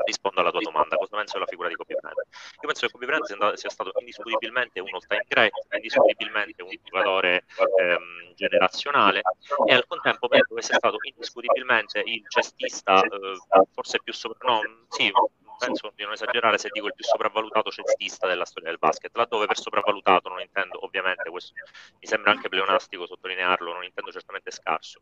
rispondo 0.09 0.39
alla 0.41 0.51
tua 0.51 0.61
domanda. 0.61 0.97
Cosa 0.97 1.15
penso 1.15 1.33
della 1.33 1.47
figura 1.47 1.67
di 1.67 1.75
Kobe 1.75 1.95
Bryant? 1.99 2.27
Io 2.61 2.67
penso 2.67 2.85
che 2.85 2.91
Kobe 2.91 3.05
Bryant 3.05 3.53
sia, 3.53 3.69
stato 3.69 3.91
indiscutibilmente 3.99 4.79
un 4.79 4.89
all-time 4.91 5.25
great, 5.27 5.53
indiscutibilmente 5.71 6.63
un 6.63 6.75
giocatore 6.83 7.45
ehm, 7.77 8.33
generazionale 8.35 9.21
e 9.65 9.73
al 9.73 9.85
contempo 9.87 10.27
penso 10.27 10.55
che 10.55 10.61
sia 10.61 10.75
stato 10.75 10.97
indiscutibilmente 11.01 12.01
il 12.05 12.23
cestista 12.27 13.01
eh, 13.01 13.37
forse 13.71 13.99
più 14.03 14.13
sopra... 14.13 14.53
No, 14.53 14.61
sì, 14.89 15.11
penso 15.59 15.91
di 15.93 16.03
non 16.03 16.13
esagerare 16.13 16.57
se 16.57 16.69
dico 16.71 16.87
il 16.87 16.95
più 16.95 17.03
sopravvalutato 17.03 17.69
cestista 17.69 18.27
della 18.27 18.45
storia 18.45 18.69
del 18.69 18.79
basket, 18.79 19.15
laddove 19.15 19.45
per 19.45 19.57
sopravvalutato 19.57 20.29
non 20.29 20.39
intendo 20.39 20.83
ovviamente 20.85 21.29
questo 21.29 21.53
mi 21.99 22.07
sembra 22.07 22.31
anche 22.31 22.47
pleonastico 22.47 23.05
sottolinearlo, 23.05 23.73
non 23.73 23.83
intendo 23.83 24.11
certamente 24.11 24.51
scarso. 24.51 25.01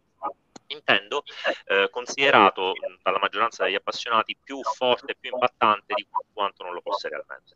Intendo 0.68 1.24
eh, 1.68 1.90
considerato 1.90 2.74
dalla 3.02 3.20
maggioranza 3.20 3.64
degli 3.64 3.76
appassionati 3.76 4.38
più 4.42 4.60
forte 4.62 5.14
e 5.14 5.16
più 5.20 5.32
impattante 5.32 5.94
di 5.96 6.06
quanto 6.34 6.64
non 6.64 6.74
lo 6.74 6.82
fosse 6.84 7.10
realmente. 7.10 7.56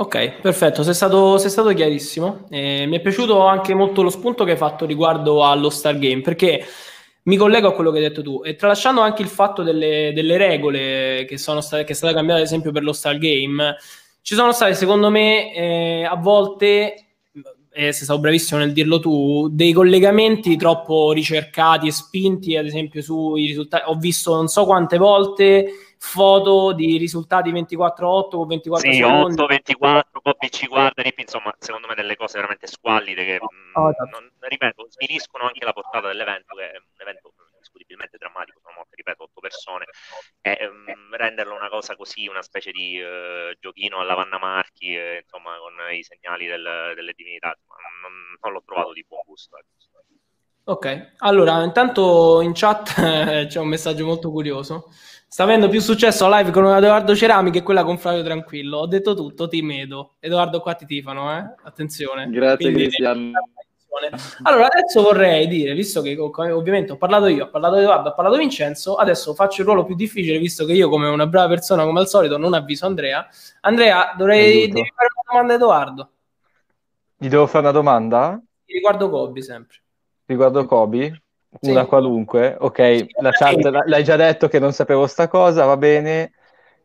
Ok, 0.00 0.40
perfetto, 0.40 0.84
sei 0.84 0.94
stato, 0.94 1.38
sei 1.38 1.50
stato 1.50 1.70
chiarissimo. 1.70 2.46
Eh, 2.50 2.86
mi 2.86 2.98
è 2.98 3.00
piaciuto 3.00 3.44
anche 3.46 3.74
molto 3.74 4.02
lo 4.02 4.10
spunto 4.10 4.44
che 4.44 4.52
hai 4.52 4.56
fatto 4.56 4.86
riguardo 4.86 5.44
allo 5.44 5.70
Star 5.70 5.98
Game, 5.98 6.20
perché 6.20 6.64
mi 7.24 7.36
collego 7.36 7.68
a 7.68 7.74
quello 7.74 7.90
che 7.90 7.98
hai 7.98 8.04
detto 8.04 8.22
tu, 8.22 8.42
e 8.44 8.54
tralasciando 8.54 9.00
anche 9.00 9.22
il 9.22 9.28
fatto 9.28 9.64
delle, 9.64 10.12
delle 10.14 10.36
regole 10.36 11.24
che 11.26 11.36
sono 11.36 11.60
state, 11.60 11.82
che 11.82 11.92
è 11.92 11.96
stata 11.96 12.14
cambiata, 12.14 12.40
ad 12.40 12.46
esempio, 12.46 12.70
per 12.70 12.84
lo 12.84 12.92
Star 12.92 13.18
Game, 13.18 13.76
ci 14.22 14.36
sono 14.36 14.52
state, 14.52 14.74
secondo 14.74 15.10
me, 15.10 15.52
eh, 15.52 16.04
a 16.04 16.14
volte, 16.14 17.07
e 17.78 17.92
sei 17.92 18.02
stato 18.02 18.18
bravissimo 18.18 18.58
nel 18.58 18.72
dirlo 18.72 18.98
tu, 18.98 19.48
dei 19.52 19.72
collegamenti 19.72 20.56
troppo 20.56 21.12
ricercati 21.12 21.86
e 21.86 21.92
spinti, 21.92 22.56
ad 22.56 22.66
esempio, 22.66 23.00
sui 23.02 23.46
risultati. 23.46 23.84
Ho 23.88 23.94
visto 23.94 24.34
non 24.34 24.48
so 24.48 24.64
quante 24.64 24.98
volte 24.98 25.70
foto 25.96 26.72
di 26.72 26.96
risultati 26.96 27.52
24-8 27.52 28.36
con 28.36 28.48
24 28.48 28.90
Sì, 28.90 28.96
secondi. 28.98 29.32
8, 29.34 29.46
24, 29.46 30.20
poi 30.20 30.50
ci 30.50 30.66
guarda, 30.66 31.02
insomma, 31.16 31.54
secondo 31.60 31.86
me 31.86 31.94
delle 31.94 32.16
cose 32.16 32.34
veramente 32.34 32.66
squallide 32.66 33.24
che, 33.24 33.38
Oh, 33.74 33.90
esatto. 33.90 34.08
non- 34.10 34.28
ripeto, 34.40 34.86
sviliscono 34.90 35.44
anche 35.44 35.64
la 35.64 35.72
portata 35.72 36.08
dell'evento, 36.08 36.56
che 36.56 36.64
è 36.72 36.76
un 36.78 36.82
evento 36.98 37.32
indiscutibilmente 37.68 38.16
drammatico, 38.16 38.60
sono 38.62 38.74
morte, 38.76 38.96
ripeto, 38.96 39.22
otto 39.24 39.40
persone, 39.40 39.84
e 40.40 40.56
mh, 40.68 41.14
renderlo 41.16 41.54
una 41.54 41.68
cosa 41.68 41.94
così, 41.96 42.26
una 42.26 42.42
specie 42.42 42.70
di 42.72 42.98
eh, 42.98 43.56
giochino 43.60 44.00
alla 44.00 44.14
Vanna 44.14 44.38
Marchi, 44.38 44.94
eh, 44.94 45.20
insomma, 45.22 45.56
con 45.58 45.74
i 45.92 46.02
segnali 46.02 46.46
del- 46.46 46.92
delle 46.94 47.12
divinità, 47.14 47.54
insomma, 47.54 47.76
non, 48.02 48.12
non 48.40 48.52
l'ho 48.52 48.62
trovato 48.64 48.92
di 48.92 49.04
buon 49.06 49.22
gusto. 49.26 49.56
ecco. 49.56 49.66
Ok, 50.68 51.12
allora 51.20 51.62
intanto 51.64 52.42
in 52.42 52.52
chat 52.52 52.92
eh, 52.98 53.46
c'è 53.48 53.58
un 53.58 53.68
messaggio 53.68 54.04
molto 54.04 54.30
curioso. 54.30 54.92
Sta 55.26 55.44
avendo 55.44 55.68
più 55.70 55.80
successo 55.80 56.28
la 56.28 56.38
live 56.38 56.50
con 56.50 56.66
Edoardo 56.66 57.14
Cerami 57.16 57.50
che 57.50 57.62
quella 57.62 57.84
con 57.84 57.96
Flavio 57.98 58.22
Tranquillo. 58.22 58.78
Ho 58.78 58.86
detto 58.86 59.14
tutto, 59.14 59.48
ti 59.48 59.62
medo. 59.62 60.16
Edoardo 60.20 60.60
qua 60.60 60.74
ti 60.74 60.84
tifano, 60.84 61.34
eh? 61.38 61.54
Attenzione. 61.64 62.28
Grazie 62.28 62.70
Quindi- 62.70 62.82
Cristiano. 62.82 63.30
Allora, 64.42 64.66
adesso 64.66 65.02
vorrei 65.02 65.46
dire, 65.46 65.72
visto 65.74 66.02
che 66.02 66.16
ovviamente 66.18 66.92
ho 66.92 66.96
parlato 66.96 67.26
io, 67.26 67.46
ho 67.46 67.50
parlato 67.50 67.76
Edoardo, 67.76 68.10
ho 68.10 68.14
parlato 68.14 68.36
Vincenzo, 68.36 68.96
adesso 68.96 69.34
faccio 69.34 69.62
il 69.62 69.66
ruolo 69.66 69.84
più 69.84 69.94
difficile, 69.94 70.38
visto 70.38 70.64
che 70.64 70.72
io, 70.72 70.88
come 70.88 71.08
una 71.08 71.26
brava 71.26 71.48
persona, 71.48 71.84
come 71.84 72.00
al 72.00 72.08
solito, 72.08 72.36
non 72.36 72.54
avviso 72.54 72.86
Andrea. 72.86 73.26
Andrea, 73.62 74.14
dovrei 74.16 74.68
devi 74.68 74.92
fare 74.94 75.08
una 75.14 75.22
domanda 75.26 75.52
a 75.52 75.56
Edoardo. 75.56 76.10
Gli 77.16 77.28
devo 77.28 77.46
fare 77.46 77.64
una 77.64 77.72
domanda 77.72 78.40
Riguardo 78.66 79.08
Kobe, 79.08 79.42
sempre. 79.42 79.78
riguardo 80.26 80.66
Kobe? 80.66 81.22
Sì. 81.60 81.70
Una 81.70 81.86
qualunque? 81.86 82.56
Ok, 82.60 83.06
la 83.20 83.32
chat 83.32 83.64
l- 83.64 83.82
l'hai 83.86 84.04
già 84.04 84.16
detto 84.16 84.46
che 84.48 84.58
non 84.58 84.72
sapevo 84.72 85.06
sta 85.06 85.26
cosa, 85.26 85.64
va 85.64 85.76
bene. 85.76 86.32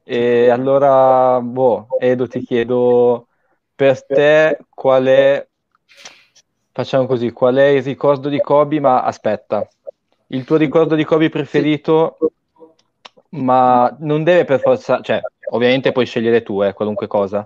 E 0.04 0.50
allora, 0.50 1.40
boh, 1.42 1.88
Edo, 2.00 2.28
ti 2.28 2.42
chiedo 2.42 3.28
per 3.76 4.06
te 4.06 4.60
qual 4.70 5.06
è, 5.06 5.48
facciamo 6.74 7.06
così, 7.06 7.32
qual 7.32 7.56
è 7.56 7.68
il 7.68 7.84
ricordo 7.84 8.30
di 8.30 8.42
Kobe, 8.42 8.80
ma 8.80 9.04
aspetta, 9.04 9.66
il 10.28 10.44
tuo 10.44 10.58
ricordo 10.58 10.96
di 10.96 11.06
Kobe 11.06 11.30
preferito, 11.30 12.18
ma 13.30 13.96
non 14.00 14.24
deve 14.24 14.44
per 14.44 14.60
forza, 14.60 15.00
cioè, 15.02 15.22
ovviamente 15.52 15.92
puoi 15.92 16.08
scegliere 16.08 16.42
tu, 16.42 16.64
eh, 16.64 16.74
qualunque 16.74 17.06
cosa, 17.06 17.46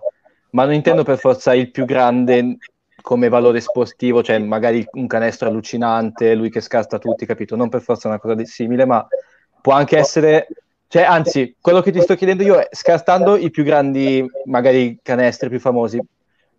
ma 0.52 0.64
non 0.64 0.74
intendo 0.74 1.04
per 1.04 1.20
forza 1.20 1.54
il 1.54 1.72
più 1.72 1.84
grande 1.84 2.58
come 3.02 3.28
valore 3.28 3.60
sportivo, 3.60 4.24
cioè 4.24 4.40
magari 4.40 4.86
un 4.94 5.08
canestro 5.08 5.50
allucinante, 5.50 6.34
lui 6.34 6.50
che 6.50 6.62
scarta 6.62 6.98
tutti, 6.98 7.26
capito? 7.26 7.58
Non 7.58 7.68
per 7.68 7.82
forza 7.82 8.08
una 8.08 8.20
cosa 8.20 8.34
di 8.34 8.46
simile, 8.46 8.86
ma 8.86 9.06
può 9.62 9.74
anche 9.74 9.98
essere, 9.98 10.48
cioè 10.88 11.04
anzi, 11.04 11.54
quello 11.60 11.82
che 11.82 11.92
ti 11.92 12.00
sto 12.00 12.16
chiedendo 12.16 12.44
io 12.44 12.60
è 12.60 12.68
scartando 12.72 13.36
i 13.36 13.50
più 13.50 13.66
grandi, 13.66 14.26
magari 14.46 15.00
canestri 15.02 15.50
più 15.50 15.60
famosi, 15.60 16.02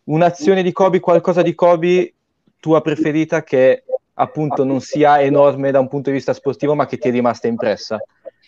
un'azione 0.04 0.62
di 0.62 0.72
Kobe, 0.72 1.00
qualcosa 1.00 1.40
di 1.40 1.54
Kobe 1.54 2.12
tua 2.60 2.80
preferita 2.80 3.42
che 3.42 3.84
appunto 4.14 4.64
non 4.64 4.80
sia 4.80 5.20
enorme 5.20 5.70
da 5.70 5.78
un 5.80 5.88
punto 5.88 6.10
di 6.10 6.16
vista 6.16 6.32
sportivo, 6.32 6.74
ma 6.74 6.86
che 6.86 6.98
ti 6.98 7.08
è 7.08 7.10
rimasta 7.10 7.46
impressa. 7.46 7.98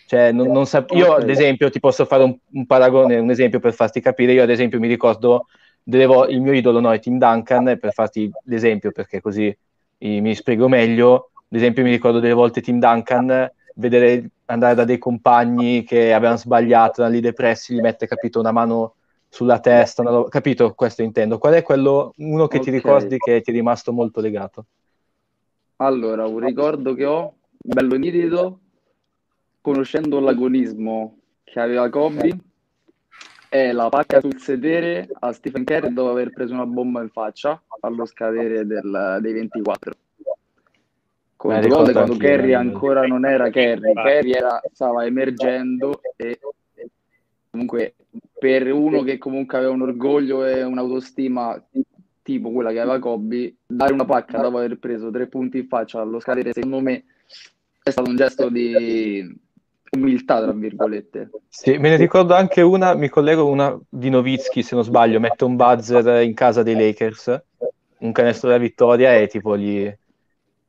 Cioè, 0.05 0.31
non, 0.33 0.51
non 0.51 0.65
sap- 0.65 0.91
io, 0.91 1.13
ad 1.13 1.29
esempio, 1.29 1.69
ti 1.69 1.79
posso 1.79 2.03
fare 2.05 2.23
un, 2.23 2.37
un 2.51 2.65
paragone, 2.65 3.17
un 3.17 3.29
esempio 3.29 3.59
per 3.59 3.73
farti 3.73 4.01
capire. 4.01 4.33
Io, 4.33 4.43
ad 4.43 4.49
esempio, 4.49 4.79
mi 4.79 4.89
ricordo 4.89 5.47
delle 5.81 6.05
vo- 6.05 6.27
il 6.27 6.41
mio 6.41 6.51
idolo 6.51 6.81
no, 6.81 6.91
è 6.91 6.99
Tim 6.99 7.17
Duncan, 7.17 7.77
per 7.79 7.93
farti 7.93 8.29
l'esempio, 8.43 8.91
perché 8.91 9.21
così 9.21 9.55
mi 9.99 10.35
spiego 10.35 10.67
meglio. 10.67 11.31
Ad 11.33 11.57
esempio, 11.57 11.83
mi 11.83 11.91
ricordo 11.91 12.19
delle 12.19 12.33
volte 12.33 12.61
Tim 12.61 12.79
Duncan 12.79 13.49
vedere 13.75 14.29
andare 14.45 14.75
da 14.75 14.83
dei 14.83 14.97
compagni 14.97 15.83
che 15.83 16.13
avevano 16.13 16.37
sbagliato, 16.37 17.01
da 17.01 17.07
lì 17.07 17.21
depressi, 17.21 17.73
gli 17.75 17.79
mette, 17.79 18.07
capito, 18.07 18.39
una 18.39 18.51
mano 18.51 18.95
sulla 19.33 19.59
testa, 19.61 20.03
roba- 20.03 20.27
capito? 20.27 20.73
Questo 20.73 21.03
intendo. 21.03 21.37
Qual 21.37 21.53
è 21.53 21.61
quello, 21.63 22.11
uno 22.17 22.47
che 22.47 22.59
ti 22.59 22.67
Ok. 22.67 22.75
ricordi 22.75 23.17
che 23.17 23.39
ti 23.39 23.51
è 23.51 23.53
rimasto 23.53 23.93
molto 23.93 24.19
legato? 24.19 24.65
Allora, 25.77 26.25
un 26.27 26.39
ricordo 26.39 26.93
che 26.93 27.05
ho, 27.05 27.35
bello 27.57 27.95
nitido, 27.95 28.59
conoscendo 29.61 30.19
l'agonismo 30.19 31.17
che 31.45 31.59
aveva 31.61 31.89
Kobe, 31.89 32.37
è 33.47 33.71
la 33.71 33.87
pacca 33.87 34.19
sul 34.19 34.37
sedere 34.37 35.07
a 35.21 35.31
Stephen 35.31 35.63
Curry 35.63 35.93
dopo 35.93 36.09
aver 36.09 36.31
preso 36.31 36.53
una 36.53 36.65
bomba 36.65 37.01
in 37.01 37.09
faccia 37.09 37.59
allo 37.79 38.05
scadere 38.05 38.65
del- 38.65 39.19
dei 39.21 39.33
24. 39.33 39.93
Con 41.37 41.59
ricordo 41.61 41.91
quando 41.93 42.17
Curry 42.17 42.51
eh. 42.51 42.55
ancora 42.55 43.07
non 43.07 43.25
era 43.25 43.49
Curry 43.49 44.31
era- 44.31 44.61
stava 44.71 45.05
emergendo 45.05 46.01
e 46.17 46.37
comunque 47.51 47.95
per 48.39 48.71
uno 48.71 49.03
che 49.03 49.17
comunque 49.17 49.57
aveva 49.57 49.73
un 49.73 49.81
orgoglio 49.81 50.45
e 50.45 50.63
un'autostima 50.63 51.61
tipo 52.23 52.51
quella 52.51 52.71
che 52.71 52.79
aveva 52.79 52.99
Kobe, 52.99 53.55
dare 53.67 53.93
una 53.93 54.05
pacca 54.05 54.39
dopo 54.39 54.57
aver 54.57 54.79
preso 54.79 55.11
tre 55.11 55.27
punti 55.27 55.59
in 55.59 55.67
faccia 55.67 55.99
allo 55.99 56.19
scadere, 56.19 56.53
secondo 56.53 56.79
me 56.79 57.03
è 57.83 57.89
stato 57.89 58.09
un 58.09 58.15
gesto 58.15 58.49
di 58.49 59.39
umiltà, 59.91 60.41
tra 60.41 60.51
virgolette. 60.53 61.29
Sì, 61.49 61.77
me 61.77 61.89
ne 61.89 61.97
ricordo 61.97 62.33
anche 62.33 62.61
una, 62.61 62.93
mi 62.93 63.09
collego 63.09 63.45
una 63.47 63.77
di 63.89 64.09
Nowitzki, 64.09 64.63
se 64.63 64.75
non 64.75 64.83
sbaglio, 64.83 65.19
mette 65.19 65.43
un 65.43 65.55
buzzer 65.55 66.23
in 66.23 66.33
casa 66.33 66.63
dei 66.63 66.75
Lakers, 66.75 67.41
un 67.99 68.11
canestro 68.11 68.49
della 68.49 68.61
vittoria 68.61 69.15
e 69.15 69.27
tipo 69.27 69.57
gli... 69.57 69.91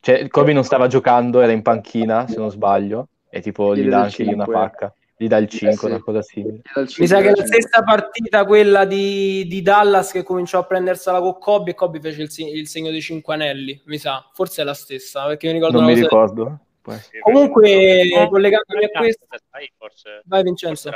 Cioè, 0.01 0.27
Kobe 0.29 0.53
non 0.53 0.65
stava 0.65 0.89
giocando, 0.89 1.41
era 1.41 1.53
in 1.53 1.63
panchina, 1.63 2.27
se 2.27 2.37
non 2.37 2.51
sbaglio, 2.51 3.09
e 3.31 3.41
tipo 3.41 3.77
Gli 3.77 3.83
gli 3.83 3.89
dà 3.89 4.03
anche 4.03 4.25
lì 4.25 4.33
una 4.33 4.45
5. 4.45 4.53
pacca, 4.53 4.95
gli 5.23 5.29
dà 5.29 5.37
il 5.37 5.49
5, 5.49 5.77
sì. 5.77 5.87
una 5.87 6.01
cosa 6.03 6.23
simile. 6.23 6.61
Mi 6.99 7.07
sa 7.07 7.21
che 7.21 7.29
è 7.29 7.33
la 7.35 7.47
stessa 7.47 7.83
partita 7.83 8.45
quella 8.45 8.85
di, 8.85 9.47
di 9.47 9.63
Dallas 9.63 10.11
che 10.11 10.23
cominciò 10.25 10.59
a 10.59 10.65
prendersela 10.65 11.21
con 11.21 11.39
Kobe 11.39 11.71
e 11.71 11.75
Kobe 11.75 12.01
fece 12.01 12.23
il, 12.23 12.31
il 12.57 12.67
segno 12.69 12.91
dei 12.91 13.01
cinque 13.01 13.35
anelli, 13.35 13.81
mi 13.87 13.99
sa, 13.99 14.29
forse 14.35 14.63
è 14.63 14.65
la 14.65 14.75
stessa, 14.75 15.27
perché 15.27 15.47
mi 15.47 15.55
ricordo 15.55 15.77
Non 15.79 15.85
una 15.87 15.95
mi 15.95 16.01
ricordo. 16.01 16.59
Essere. 16.85 17.21
Comunque, 17.21 18.03
No, 18.13 18.29
collegandomi 18.29 18.85
a 18.85 18.99
questo- 18.99 19.27
sai, 19.51 19.73
forse- 19.79 20.23
Vai 20.25 20.43
Vincenzo. 20.43 20.91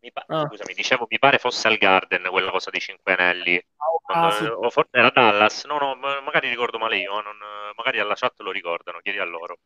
Mi 0.00 0.12
pa- 0.12 0.24
Ah. 0.28 0.46
Scusami, 0.48 0.74
dicevo, 0.74 1.06
mi 1.08 1.18
pare 1.18 1.38
fosse 1.38 1.66
al 1.68 1.76
Garden 1.78 2.26
quella 2.30 2.50
cosa 2.50 2.68
dei 2.70 2.80
cinque 2.80 3.12
anelli. 3.14 3.56
Ah, 3.56 3.84
Quando- 4.02 4.34
sì. 4.34 4.44
o 4.44 4.68
forse 4.70 4.90
era 4.92 5.10
Dallas, 5.14 5.64
no, 5.64 5.78
no, 5.78 5.94
ma- 5.96 6.20
magari 6.20 6.48
ricordo 6.50 6.78
male 6.78 6.98
io, 6.98 7.12
non- 7.22 7.38
magari 7.76 8.00
alla 8.00 8.14
chat 8.14 8.38
lo 8.40 8.50
ricordano, 8.50 8.98
chiedi 9.02 9.18
a 9.18 9.24
loro. 9.24 9.56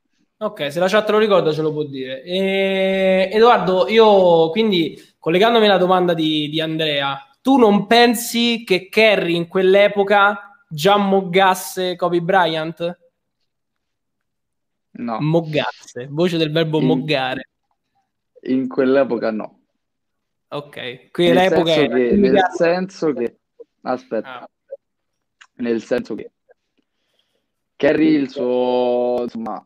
Ok, 0.41 0.71
se 0.71 0.79
la 0.79 0.87
chat 0.89 1.09
lo 1.11 1.19
ricorda 1.19 1.53
ce 1.53 1.63
lo 1.63 1.73
può 1.73 1.83
dire. 1.85 2.23
E- 2.23 3.29
Edoardo, 3.33 3.89
io 3.89 4.51
quindi 4.51 4.97
collegandomi 5.19 5.67
alla 5.67 5.79
domanda 5.79 6.15
di, 6.15 6.49
di 6.49 6.61
Andrea, 6.61 7.19
tu 7.43 7.57
non 7.57 7.87
pensi 7.87 8.63
che 8.65 8.89
Kerry 8.89 9.35
in 9.35 9.49
quell'epoca 9.49 10.63
già 10.69 10.97
moggasse 10.97 11.97
Kobe 11.97 12.21
Bryant? 12.21 12.99
No, 14.91 15.21
Moggasse, 15.21 16.07
voce 16.09 16.37
del 16.39 16.53
verbo 16.53 16.79
In- 16.79 16.87
moggare. 16.87 17.49
in 18.43 18.69
quell'epoca 18.69 19.31
no. 19.33 19.61
Ok, 20.51 21.11
qui 21.11 21.27
Nel 21.33 21.49
senso, 21.49 21.63
che, 21.89 22.13
nel 22.17 22.41
senso 22.55 23.13
che, 23.13 23.39
aspetta, 23.83 24.41
Ah, 24.41 24.49
nel 25.57 25.83
senso 25.83 26.15
che 26.15 26.31
Kerry 27.77 28.07
il 28.15 28.31
suo, 28.31 29.23
insomma, 29.25 29.65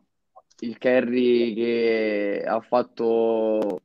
il 0.63 0.77
Kerry 0.77 1.53
che 1.53 2.43
ha 2.45 2.59
fatto, 2.61 3.81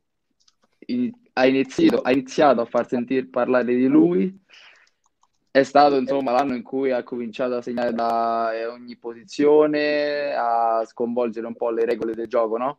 in- 0.86 1.12
ha 1.34 1.46
iniziato, 1.46 2.00
ha 2.00 2.10
iniziato 2.12 2.60
a 2.60 2.66
far 2.66 2.86
sentire 2.86 3.26
parlare 3.26 3.74
di 3.74 3.86
lui 3.86 4.46
è 5.50 5.62
stato 5.62 5.96
insomma 5.96 6.32
l'anno 6.32 6.54
in 6.54 6.62
cui 6.62 6.90
ha 6.92 7.02
cominciato 7.02 7.56
a 7.56 7.62
segnare 7.62 7.92
da 7.92 8.52
eh, 8.54 8.66
ogni 8.66 8.96
posizione, 8.96 10.32
a 10.34 10.84
sconvolgere 10.86 11.46
un 11.46 11.56
po' 11.56 11.70
le 11.70 11.84
regole 11.84 12.14
del 12.14 12.28
gioco, 12.28 12.56
no? 12.56 12.78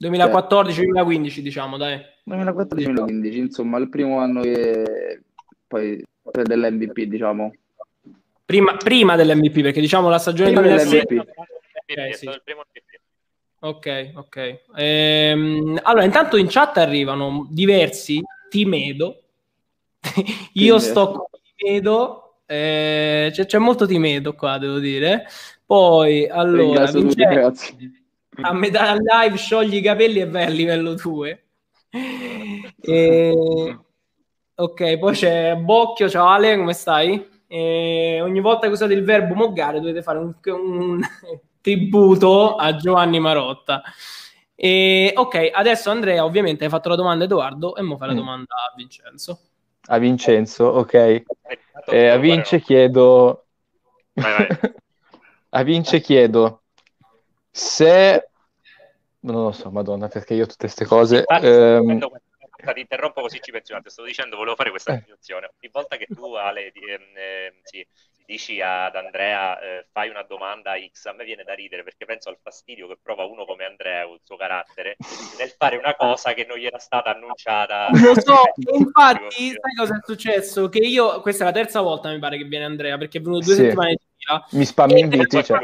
2014-2015 0.00 1.38
diciamo, 1.40 1.76
dai. 1.76 2.00
2014-2015, 2.28 3.36
insomma, 3.36 3.78
il 3.78 3.88
primo 3.88 4.18
anno 4.18 4.40
che 4.42 5.22
poi 5.66 6.02
dell'MVP, 6.22 7.02
diciamo. 7.02 7.52
Prima, 8.44 8.76
prima 8.76 9.16
dell'MVP, 9.16 9.60
perché 9.60 9.80
diciamo 9.80 10.08
la 10.08 10.18
stagione 10.18 10.52
Prima 10.52 10.66
2016 10.66 11.06
dell'MVP. 11.06 11.28
è 11.86 12.12
sì. 12.12 12.18
stato 12.18 12.36
il 12.36 12.42
primo 12.44 12.60
MVP. 12.60 13.00
Ok, 13.64 14.12
ok. 14.16 14.62
Ehm, 14.74 15.78
allora, 15.84 16.04
intanto 16.04 16.36
in 16.36 16.48
chat 16.48 16.78
arrivano 16.78 17.46
diversi 17.48 18.20
Timedo. 18.50 19.22
Io 20.54 20.78
sto 20.80 21.12
con 21.12 21.26
Timedo. 21.54 22.38
eh, 22.46 23.28
c'è, 23.32 23.46
c'è 23.46 23.58
molto 23.58 23.86
Timedo 23.86 24.34
qua, 24.34 24.58
devo 24.58 24.80
dire. 24.80 25.26
Poi, 25.64 26.26
allora, 26.28 26.90
Vincenzo, 26.90 27.76
a 28.42 28.52
metà 28.52 28.94
live 28.94 29.36
sciogli 29.36 29.76
i 29.76 29.80
capelli 29.80 30.18
e 30.20 30.26
vai 30.26 30.44
a 30.44 30.48
livello 30.48 30.94
2. 30.94 31.44
E- 32.84 33.78
Ok, 34.54 34.98
poi 34.98 35.14
c'è 35.14 35.56
Bocchio, 35.56 36.08
ciao 36.10 36.26
Ale, 36.26 36.56
come 36.56 36.72
stai? 36.74 37.26
E 37.46 38.20
ogni 38.22 38.40
volta 38.40 38.66
che 38.66 38.72
usate 38.72 38.92
il 38.92 39.02
verbo 39.02 39.34
moggare 39.34 39.80
dovete 39.80 40.02
fare 40.02 40.18
un, 40.18 40.34
un 40.44 41.00
tributo 41.62 42.56
a 42.56 42.76
Giovanni 42.76 43.18
Marotta. 43.20 43.82
E, 44.54 45.12
ok, 45.16 45.50
adesso 45.52 45.90
Andrea, 45.90 46.24
ovviamente 46.24 46.64
hai 46.64 46.70
fatto 46.70 46.88
la 46.90 46.96
domanda 46.96 47.24
a 47.24 47.26
Edoardo 47.26 47.74
e 47.76 47.82
mo 47.82 47.96
fai 47.96 48.08
la 48.08 48.12
Mm. 48.14 48.16
domanda 48.16 48.54
a 48.54 48.74
Vincenzo. 48.76 49.40
A 49.86 49.98
Vincenzo, 49.98 50.64
ok. 50.66 50.94
Eh, 50.94 51.24
Eh, 51.86 52.08
a 52.08 52.16
Vince 52.16 52.60
chiedo... 52.60 53.46
Vai, 54.12 54.32
vai. 54.32 54.48
a 55.50 55.62
Vince 55.62 56.00
chiedo 56.00 56.62
se... 57.50 58.28
Non 59.20 59.44
lo 59.44 59.52
so, 59.52 59.70
madonna, 59.70 60.08
perché 60.08 60.34
io 60.34 60.46
tutte 60.46 60.66
queste 60.66 60.84
cose... 60.84 61.18
Infatti, 61.18 61.46
ehm, 61.46 61.98
ti 62.74 62.80
interrompo 62.80 63.20
così 63.20 63.40
ci 63.40 63.50
pensi 63.50 63.72
un 63.72 63.78
attimo. 63.78 63.92
Sto 63.92 64.04
dicendo, 64.04 64.36
volevo 64.36 64.54
fare 64.54 64.70
questa 64.70 64.92
Eh. 64.92 64.96
definizione. 64.96 65.46
Ogni 65.46 65.70
volta 65.72 65.96
che 65.96 66.06
tu, 66.06 66.34
Ale, 66.34 66.70
di- 66.72 66.80
ehm, 66.80 67.00
ehm, 67.16 67.54
sì, 67.62 67.86
dici 68.26 68.60
ad 68.60 68.94
Andrea 68.96 69.58
eh, 69.60 69.86
fai 69.92 70.08
una 70.08 70.22
domanda 70.22 70.72
X, 70.92 71.06
a 71.06 71.12
me 71.12 71.24
viene 71.24 71.44
da 71.44 71.54
ridere 71.54 71.82
perché 71.82 72.04
penso 72.04 72.28
al 72.28 72.38
fastidio 72.42 72.86
che 72.88 72.98
prova 73.02 73.24
uno 73.24 73.44
come 73.44 73.64
Andrea, 73.64 74.02
il 74.04 74.20
suo 74.22 74.36
carattere, 74.36 74.96
nel 75.38 75.50
fare 75.56 75.76
una 75.76 75.94
cosa 75.94 76.32
che 76.32 76.44
non 76.48 76.56
gli 76.58 76.66
era 76.66 76.78
stata 76.78 77.14
annunciata. 77.14 77.88
Lo 77.92 78.18
so, 78.20 78.42
infatti, 78.72 79.48
sai 79.50 79.74
cosa 79.76 79.94
è 79.96 80.00
successo? 80.04 80.68
Che 80.68 80.78
io, 80.78 81.20
questa 81.20 81.44
è 81.44 81.46
la 81.46 81.52
terza 81.52 81.80
volta 81.80 82.10
mi 82.10 82.18
pare 82.18 82.36
che 82.38 82.44
viene 82.44 82.64
Andrea, 82.64 82.96
perché 82.98 83.18
è 83.18 83.20
venuto 83.20 83.44
due 83.46 83.54
Sì. 83.54 83.62
settimane 83.62 83.90
di 83.90 83.98
2000. 84.26 84.46
Mi 84.50 84.64
spammi 84.64 85.00
inviti, 85.00 85.44
cioè. 85.44 85.58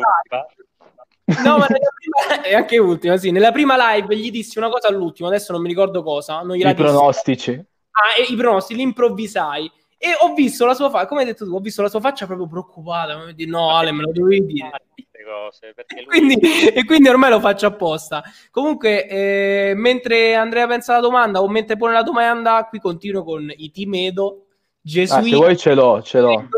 No, 1.44 1.59
ma 1.59 1.66
nella 1.68 1.90
prima, 1.94 2.42
e 2.44 2.55
anche 2.55 2.79
ultima, 2.79 3.16
sì. 3.18 3.31
Nella 3.31 3.53
prima 3.53 3.94
live 3.94 4.16
gli 4.16 4.31
dissi 4.31 4.59
una 4.59 4.71
cosa 4.71 4.88
all'ultimo, 4.88 5.29
adesso 5.29 5.53
non 5.53 5.61
mi 5.61 5.68
ricordo 5.68 6.03
cosa. 6.03 6.40
Non 6.40 6.57
gliela 6.57 6.71
I 6.71 6.75
dissi. 6.75 6.87
pronostici. 6.87 7.53
Ah, 7.53 8.21
e 8.21 8.33
i 8.33 8.37
pronostici, 8.37 8.77
li 8.79 8.83
improvvisai. 8.83 9.71
E 10.00 10.11
ho 10.20 10.32
visto 10.32 10.64
la 10.64 10.74
sua 10.74 10.90
faccia, 10.90 11.06
come 11.06 11.20
hai 11.20 11.26
detto 11.26 11.44
tu, 11.44 11.52
ho 11.52 11.58
visto 11.58 11.82
la 11.82 11.88
sua 11.88 12.00
faccia 12.00 12.26
proprio 12.26 12.46
preoccupata. 12.46 13.32
dire, 13.32 13.50
no, 13.50 13.76
Ale, 13.76 13.90
me 13.90 14.02
lo 14.02 14.12
dovevi 14.12 14.46
dire. 14.46 14.70
Queste 14.94 15.24
cose, 15.24 15.74
lui- 15.94 16.04
Quindi, 16.06 16.38
e 16.72 16.84
quindi 16.84 17.08
ormai 17.08 17.30
lo 17.30 17.40
faccio 17.40 17.66
apposta. 17.66 18.22
Comunque, 18.52 19.08
eh, 19.08 19.72
mentre 19.74 20.37
Andrea 20.37 20.68
pensa 20.68 20.92
alla 20.92 21.02
domanda 21.02 21.42
o 21.42 21.48
mentre 21.48 21.76
pone 21.76 21.94
la 21.94 22.02
domanda, 22.02 22.64
qui 22.68 22.78
continuo 22.78 23.24
con 23.24 23.52
i 23.56 23.70
team 23.72 23.94
Edo. 23.94 24.46
Gesù 24.80 25.14
Ah, 25.14 25.22
se 25.22 25.37
vuoi 25.37 25.56
ce 25.56 25.74
l'ho, 25.74 26.00
ce 26.02 26.20
l'ho. 26.20 26.48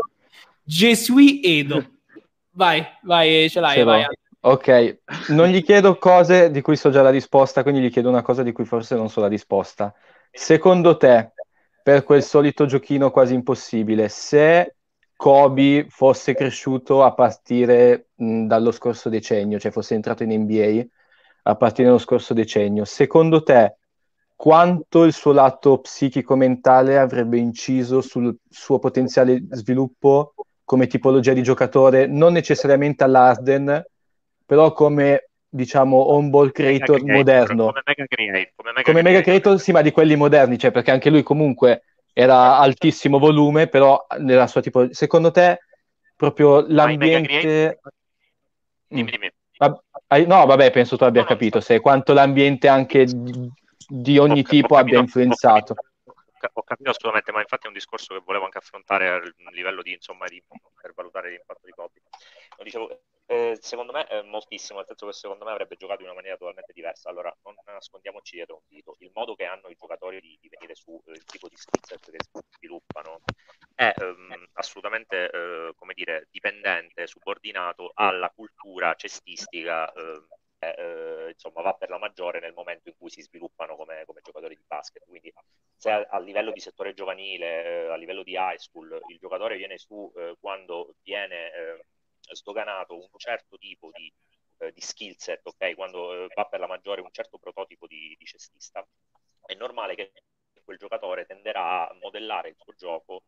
Gesù 0.63 1.15
Edo. 1.43 1.83
Vai, 2.51 2.85
vai, 3.01 3.49
ce 3.49 3.59
l'hai, 3.59 3.75
Ce 3.77 3.83
vai. 3.83 4.05
Ok, 4.43 5.01
non 5.29 5.47
gli 5.47 5.63
chiedo 5.63 5.97
cose 5.97 6.49
di 6.49 6.61
cui 6.61 6.75
so 6.75 6.89
già 6.89 7.01
la 7.01 7.11
risposta, 7.11 7.61
quindi 7.61 7.81
gli 7.81 7.91
chiedo 7.91 8.09
una 8.09 8.21
cosa 8.23 8.41
di 8.41 8.51
cui 8.51 8.65
forse 8.65 8.95
non 8.95 9.09
so 9.09 9.19
la 9.19 9.27
risposta. 9.27 9.93
Secondo 10.31 10.97
te, 10.97 11.33
per 11.83 12.03
quel 12.03 12.23
solito 12.23 12.65
giochino 12.65 13.11
quasi 13.11 13.33
impossibile, 13.33 14.09
se 14.09 14.75
Kobe 15.15 15.85
fosse 15.89 16.33
cresciuto 16.33 17.03
a 17.03 17.13
partire 17.13 18.09
mh, 18.15 18.45
dallo 18.47 18.71
scorso 18.71 19.09
decennio, 19.09 19.59
cioè 19.59 19.71
fosse 19.71 19.93
entrato 19.95 20.23
in 20.23 20.31
NBA 20.41 20.83
a 21.43 21.55
partire 21.55 21.87
dallo 21.87 21.99
scorso 21.99 22.33
decennio, 22.33 22.85
secondo 22.85 23.43
te 23.43 23.77
quanto 24.35 25.03
il 25.03 25.13
suo 25.13 25.33
lato 25.33 25.79
psichico-mentale 25.79 26.97
avrebbe 26.97 27.37
inciso 27.37 28.01
sul 28.01 28.35
suo 28.49 28.79
potenziale 28.79 29.43
sviluppo 29.51 30.33
come 30.63 30.87
tipologia 30.87 31.33
di 31.33 31.43
giocatore, 31.43 32.07
non 32.07 32.33
necessariamente 32.33 33.03
all'Arden, 33.03 33.83
però 34.43 34.73
come 34.73 35.29
diciamo 35.53 35.97
home 36.13 36.29
ball 36.29 36.51
creator 36.51 37.01
creator, 37.01 37.11
moderno 37.11 37.65
Come 37.65 37.81
mega 37.85 38.05
creator. 38.07 38.51
Come 38.55 38.69
mega, 38.71 38.81
come 38.83 39.01
mega 39.01 39.21
creator 39.21 39.59
sì 39.59 39.71
ma 39.73 39.81
di 39.81 39.91
quelli 39.91 40.15
moderni 40.15 40.57
cioè 40.57 40.71
perché 40.71 40.91
anche 40.91 41.09
lui 41.09 41.23
comunque 41.23 41.83
era 42.13 42.57
altissimo 42.57 43.19
volume 43.19 43.67
però 43.67 44.05
nella 44.19 44.47
sua 44.47 44.61
tipo 44.61 44.93
secondo 44.93 45.29
te 45.31 45.59
proprio 46.15 46.65
l'ambiente 46.67 47.27
creator- 47.41 47.79
Mm. 48.93 48.95
Dimmi, 48.97 49.11
dimmi. 49.11 50.25
No 50.27 50.45
vabbè 50.45 50.69
penso 50.71 50.97
tu 50.97 51.03
abbia 51.05 51.21
No, 51.21 51.27
capito 51.27 51.61
sto- 51.61 51.73
se 51.73 51.79
quanto 51.79 52.11
l'ambiente 52.11 52.67
anche 52.67 53.05
di, 53.05 54.17
ogni 54.17 54.41
Ho 54.41 54.43
tipo 54.43 54.73
ho 54.75 54.77
abbia 54.77 54.97
capito- 54.99 55.19
influenzato 55.19 55.75
Ho, 56.03 56.13
ca- 56.37 56.49
ho 56.51 56.63
capito 56.63 56.89
assolutamente, 56.89 57.31
ma 57.31 57.39
infatti 57.39 57.65
è 57.65 57.67
un 57.67 57.73
discorso 57.73 58.13
che 58.15 58.21
volevo 58.25 58.43
anche 58.45 58.57
affrontare 58.57 59.07
a 59.09 59.21
livello 59.51 59.81
di, 59.81 59.93
insomma, 59.93 60.25
di, 60.27 60.43
per 60.81 60.91
valutare 60.93 61.29
l'impatto 61.29 61.61
di. 61.63 61.71
Lo 62.57 62.63
dicevo, 62.63 62.99
eh, 63.31 63.57
secondo 63.61 63.93
me 63.93 64.05
è 64.07 64.21
moltissimo, 64.23 64.79
nel 64.79 64.87
senso 64.87 65.05
che 65.05 65.13
secondo 65.13 65.45
me 65.45 65.51
avrebbe 65.51 65.77
giocato 65.77 66.01
in 66.01 66.07
una 66.07 66.15
maniera 66.15 66.35
totalmente 66.35 66.73
diversa. 66.73 67.09
Allora, 67.09 67.33
non 67.43 67.55
nascondiamoci 67.63 68.35
dietro 68.35 68.55
un 68.55 68.63
dito. 68.67 68.97
Il 68.99 69.11
modo 69.13 69.35
che 69.35 69.45
hanno 69.45 69.69
i 69.69 69.75
giocatori 69.79 70.19
di, 70.19 70.37
di 70.41 70.49
venire 70.49 70.75
su, 70.75 71.01
eh, 71.05 71.11
il 71.11 71.23
tipo 71.23 71.47
di 71.47 71.55
skill 71.55 71.81
set 71.81 72.11
che 72.11 72.17
sviluppano, 72.57 73.21
è 73.73 73.93
ehm, 73.95 74.47
assolutamente, 74.53 75.29
eh, 75.31 75.71
come 75.77 75.93
dire, 75.93 76.27
dipendente, 76.29 77.07
subordinato 77.07 77.91
alla 77.93 78.29
cultura 78.31 78.95
cestistica 78.95 79.89
eh, 79.93 80.25
eh, 80.59 81.29
insomma, 81.31 81.61
va 81.61 81.73
per 81.73 81.89
la 81.89 81.97
maggiore 81.97 82.41
nel 82.41 82.53
momento 82.53 82.89
in 82.89 82.95
cui 82.97 83.09
si 83.09 83.21
sviluppano 83.21 83.77
come, 83.77 84.03
come 84.05 84.19
giocatori 84.21 84.55
di 84.55 84.63
basket. 84.67 85.05
Quindi, 85.07 85.33
se 85.77 85.89
a, 85.89 86.05
a 86.09 86.19
livello 86.19 86.51
di 86.51 86.59
settore 86.59 86.93
giovanile, 86.93 87.85
eh, 87.85 87.87
a 87.87 87.95
livello 87.95 88.23
di 88.23 88.33
high 88.33 88.57
school, 88.57 88.99
il 89.07 89.17
giocatore 89.19 89.55
viene 89.55 89.77
su 89.77 90.11
eh, 90.17 90.35
quando 90.37 90.95
viene 91.01 91.53
eh, 91.53 91.85
sdoganato 92.35 92.95
un 92.95 93.07
certo 93.17 93.57
tipo 93.57 93.89
di, 93.91 94.11
eh, 94.59 94.71
di 94.71 94.81
skill 94.81 95.15
set, 95.17 95.45
ok? 95.45 95.75
Quando 95.75 96.25
eh, 96.25 96.27
va 96.33 96.45
per 96.45 96.59
la 96.59 96.67
maggiore 96.67 97.01
un 97.01 97.11
certo 97.11 97.37
prototipo 97.37 97.87
di, 97.87 98.15
di 98.17 98.25
cestista, 98.25 98.85
è 99.45 99.53
normale 99.55 99.95
che 99.95 100.11
quel 100.63 100.77
giocatore 100.77 101.25
tenderà 101.25 101.89
a 101.89 101.93
modellare 101.95 102.49
il 102.49 102.55
suo 102.57 102.73
gioco 102.75 103.23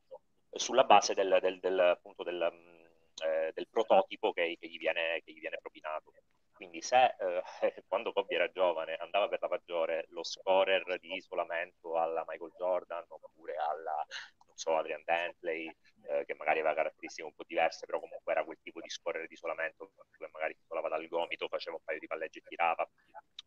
sulla 0.52 0.84
base 0.84 1.14
del, 1.14 1.40
del, 1.42 1.60
del, 1.60 1.80
appunto 1.80 2.24
del, 2.24 2.50
mm, 2.54 2.86
eh, 3.26 3.52
del 3.54 3.68
prototipo 3.70 4.32
che, 4.32 4.58
che, 4.60 4.68
gli 4.68 4.78
viene, 4.78 5.22
che 5.24 5.32
gli 5.34 5.40
viene 5.40 5.58
propinato. 5.60 6.14
Quindi 6.54 6.82
se 6.82 7.16
eh, 7.20 7.44
quando 7.88 8.14
Kobe 8.14 8.36
era 8.36 8.52
giovane 8.52 8.96
andava 8.96 9.28
per 9.28 9.42
la 9.42 9.50
maggiore 9.50 10.06
lo 10.10 10.24
scorer 10.24 11.00
di 11.00 11.16
isolamento 11.16 11.98
alla 11.98 12.24
Michael 12.28 12.54
Jordan 12.58 13.04
oppure 13.08 13.56
alla, 13.56 14.06
non 14.54 14.58
so, 14.58 14.78
Adrian 14.78 15.02
Dantley, 15.04 15.68
eh, 16.10 16.26
che 16.26 16.36
magari 16.36 16.60
aveva 16.60 16.76
caratteristiche 16.76 17.26
un 17.28 17.34
po' 17.34 17.44
diverse, 17.48 17.86
però 17.86 18.00
comunque 18.00 18.32
era 18.32 18.44
quel 18.44 18.60
tipo 18.62 18.80
di 18.82 18.90
scorer 18.90 19.28
di 19.28 19.34
isolamento 19.34 19.92
che 20.18 20.30
magari 20.32 20.56
isolava 20.62 20.90
dal 20.90 21.08
gomito, 21.08 21.48
faceva 21.48 21.76
un 21.78 21.84
paio 21.84 22.00
di 22.00 22.08
palleggi 22.08 22.38
e 22.40 22.44
tirava, 22.48 22.88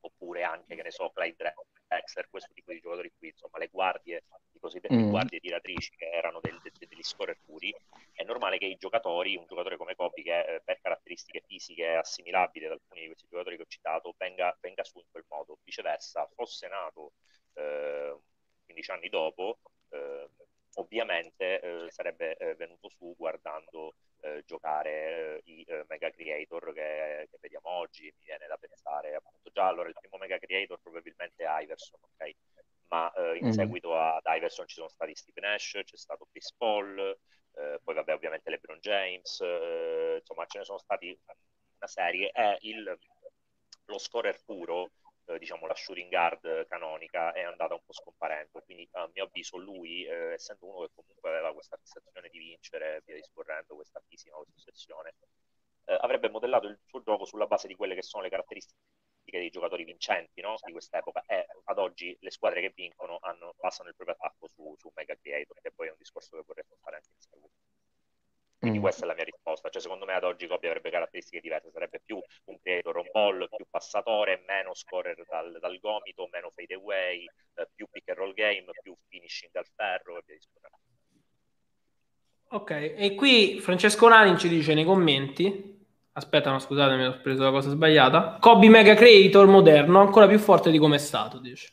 oppure 0.00 0.42
anche, 0.42 0.74
che 0.74 0.82
ne 0.82 0.90
so, 0.90 1.10
Clyde 1.10 1.54
Drexler, 1.86 2.28
questo 2.28 2.52
tipo 2.52 2.72
di 2.72 2.80
giocatori 2.80 3.12
qui, 3.16 3.28
insomma, 3.28 3.58
le 3.58 3.68
guardie, 3.68 4.24
i 4.52 4.58
cosiddetti 4.58 4.94
Mm. 4.96 5.08
guardie 5.08 5.38
tiratrici 5.40 5.94
che 5.96 6.08
erano 6.10 6.40
del- 6.40 6.60
de- 6.62 6.72
degli 6.88 7.02
scorer 7.02 7.38
puri, 7.44 7.72
è 8.12 8.24
normale 8.24 8.58
che 8.58 8.66
i 8.66 8.76
giocatori, 8.76 9.36
un 9.36 9.46
giocatore 9.46 9.76
come 9.76 9.94
Kobe, 9.94 10.22
che 10.22 10.40
eh, 10.56 10.60
per 10.64 10.80
caratteristiche 10.80 11.42
fisiche 11.46 11.84
è 11.86 11.94
assimilabile 11.96 12.66
ad 12.66 12.72
alcuni 12.72 13.00
di 13.02 13.06
questi 13.08 13.26
giocatori 13.28 13.56
che 13.56 13.62
ho 13.62 13.66
citato, 13.68 14.14
venga, 14.16 14.56
venga 14.60 14.82
su 14.84 14.98
in 14.98 15.04
quel 15.10 15.24
modo. 15.28 15.58
Viceversa, 15.62 16.26
fosse 16.34 16.66
nato 16.68 17.12
eh, 17.54 18.16
15 18.64 18.90
anni 18.90 19.08
dopo, 19.08 19.58
eh, 19.90 20.28
ovviamente 20.78 21.60
eh, 21.60 21.90
sarebbe 21.90 22.36
eh, 22.36 22.54
venuto 22.54 22.88
su 22.88 23.14
guardando 23.16 23.94
eh, 24.20 24.42
giocare 24.46 25.38
eh, 25.38 25.52
i 25.52 25.62
eh, 25.68 25.84
mega 25.88 26.10
creator 26.10 26.72
che, 26.72 27.28
che 27.30 27.38
vediamo 27.40 27.68
oggi. 27.70 28.04
Mi 28.04 28.22
viene 28.24 28.46
da 28.46 28.56
pensare, 28.56 29.14
appunto, 29.14 29.50
già 29.52 29.66
allora 29.66 29.88
il 29.88 29.96
primo 29.98 30.18
mega 30.18 30.38
creator 30.38 30.78
probabilmente 30.80 31.44
è 31.44 31.62
Iverson, 31.62 32.00
ok? 32.02 32.30
Ma 32.88 33.12
eh, 33.14 33.36
in 33.38 33.46
Mm. 33.46 33.50
seguito 33.50 33.96
ad 33.96 34.22
Iverson 34.26 34.66
ci 34.66 34.76
sono 34.76 34.88
stati 34.88 35.14
Steve 35.14 35.40
Nash, 35.40 35.80
c'è 35.84 35.96
stato 35.96 36.26
Chris 36.30 36.52
Paul, 36.56 37.18
poi 37.82 37.94
vabbè 37.94 38.12
ovviamente 38.12 38.50
LeBron 38.50 38.78
James, 38.80 39.40
insomma 40.18 40.44
ce 40.46 40.58
ne 40.58 40.64
sono 40.64 40.78
stati 40.78 41.18
una 41.78 41.86
serie. 41.86 42.28
È 42.30 42.56
il, 42.60 42.98
lo 43.86 43.98
scorer 43.98 44.42
puro, 44.44 44.90
eh, 45.26 45.38
diciamo 45.38 45.66
la 45.66 45.74
shooting 45.74 46.08
guard 46.10 46.66
canonica, 46.68 47.32
è 47.32 47.42
andata 47.42 47.74
un 47.74 47.80
po' 47.84 47.92
scomparendo. 47.92 48.60
Quindi 48.64 48.88
a 48.92 49.08
mio 49.12 49.24
avviso 49.24 49.56
lui, 49.58 50.04
eh, 50.04 50.32
essendo 50.32 50.66
uno 50.66 50.86
che 50.86 50.92
comunque 50.94 51.28
aveva 51.30 51.52
questa 51.52 51.76
fissazione 51.76 52.28
di 52.28 52.38
vincere, 52.38 53.02
via 53.04 53.16
discorrendo, 53.16 53.74
questa 53.74 54.00
fisica, 54.06 54.36
questa 54.36 54.54
ossessione, 54.56 55.14
eh, 55.86 55.96
avrebbe 56.00 56.28
modellato 56.30 56.66
il 56.68 56.78
suo 56.86 57.02
gioco 57.02 57.24
sulla 57.24 57.46
base 57.46 57.68
di 57.68 57.74
quelle 57.74 57.94
che 57.94 58.02
sono 58.02 58.22
le 58.22 58.30
caratteristiche 58.30 58.74
dei 59.24 59.50
giocatori 59.50 59.84
vincenti 59.84 60.40
no? 60.40 60.54
di 60.64 60.72
quest'epoca 60.72 61.22
e 61.26 61.46
ad 61.64 61.78
oggi 61.78 62.16
le 62.20 62.30
squadre 62.30 62.60
che 62.60 62.72
vincono 62.74 63.18
hanno, 63.20 63.54
basano 63.58 63.88
il 63.88 63.96
proprio 63.96 64.16
attacco 64.16 64.46
su, 64.48 64.74
su 64.78 64.90
Mega 64.94 65.16
Creator 65.16 65.60
che 65.60 65.72
poi 65.72 65.88
è 65.88 65.90
un 65.90 65.96
discorso 65.98 66.36
che 66.36 66.44
vorrei 66.46 66.64
fare 66.80 66.96
anche 66.96 67.08
in 67.12 67.20
seguito 67.20 67.65
quindi 68.58 68.78
Mm. 68.78 68.80
questa 68.82 69.04
è 69.04 69.06
la 69.06 69.14
mia 69.14 69.24
risposta 69.24 69.68
cioè 69.68 69.82
secondo 69.82 70.04
me 70.04 70.14
ad 70.14 70.24
oggi 70.24 70.46
Kobe 70.46 70.66
avrebbe 70.68 70.90
caratteristiche 70.90 71.40
diverse 71.40 71.70
sarebbe 71.70 72.00
più 72.04 72.18
un 72.44 72.58
creator 72.60 72.96
on 72.96 73.08
ball 73.12 73.48
più 73.54 73.66
passatore 73.68 74.42
meno 74.46 74.74
scorer 74.74 75.16
dal, 75.28 75.58
dal 75.60 75.78
gomito 75.78 76.28
meno 76.32 76.50
fade 76.54 76.74
away 76.74 77.24
eh, 77.54 77.68
più 77.74 77.86
pick 77.90 78.08
and 78.08 78.18
roll 78.18 78.32
game 78.32 78.64
più 78.82 78.96
finishing 79.08 79.50
dal 79.52 79.66
ferro 79.74 80.18
e 80.18 80.22
via 80.24 80.34
discorrendo 80.36 80.78
Ok, 82.48 82.70
e 82.70 83.14
qui 83.16 83.58
Francesco 83.58 84.08
Nani 84.08 84.38
ci 84.38 84.48
dice 84.48 84.72
nei 84.72 84.84
commenti, 84.84 85.84
aspetta 86.12 86.52
no 86.52 86.60
scusatemi 86.60 87.04
ho 87.04 87.20
preso 87.20 87.42
la 87.42 87.50
cosa 87.50 87.70
sbagliata, 87.70 88.38
Kobe 88.40 88.68
Mega 88.68 88.94
Creator 88.94 89.46
moderno 89.46 90.00
ancora 90.00 90.28
più 90.28 90.38
forte 90.38 90.70
di 90.70 90.78
come 90.78 90.94
è 90.94 90.98
stato, 91.00 91.38
dice. 91.40 91.72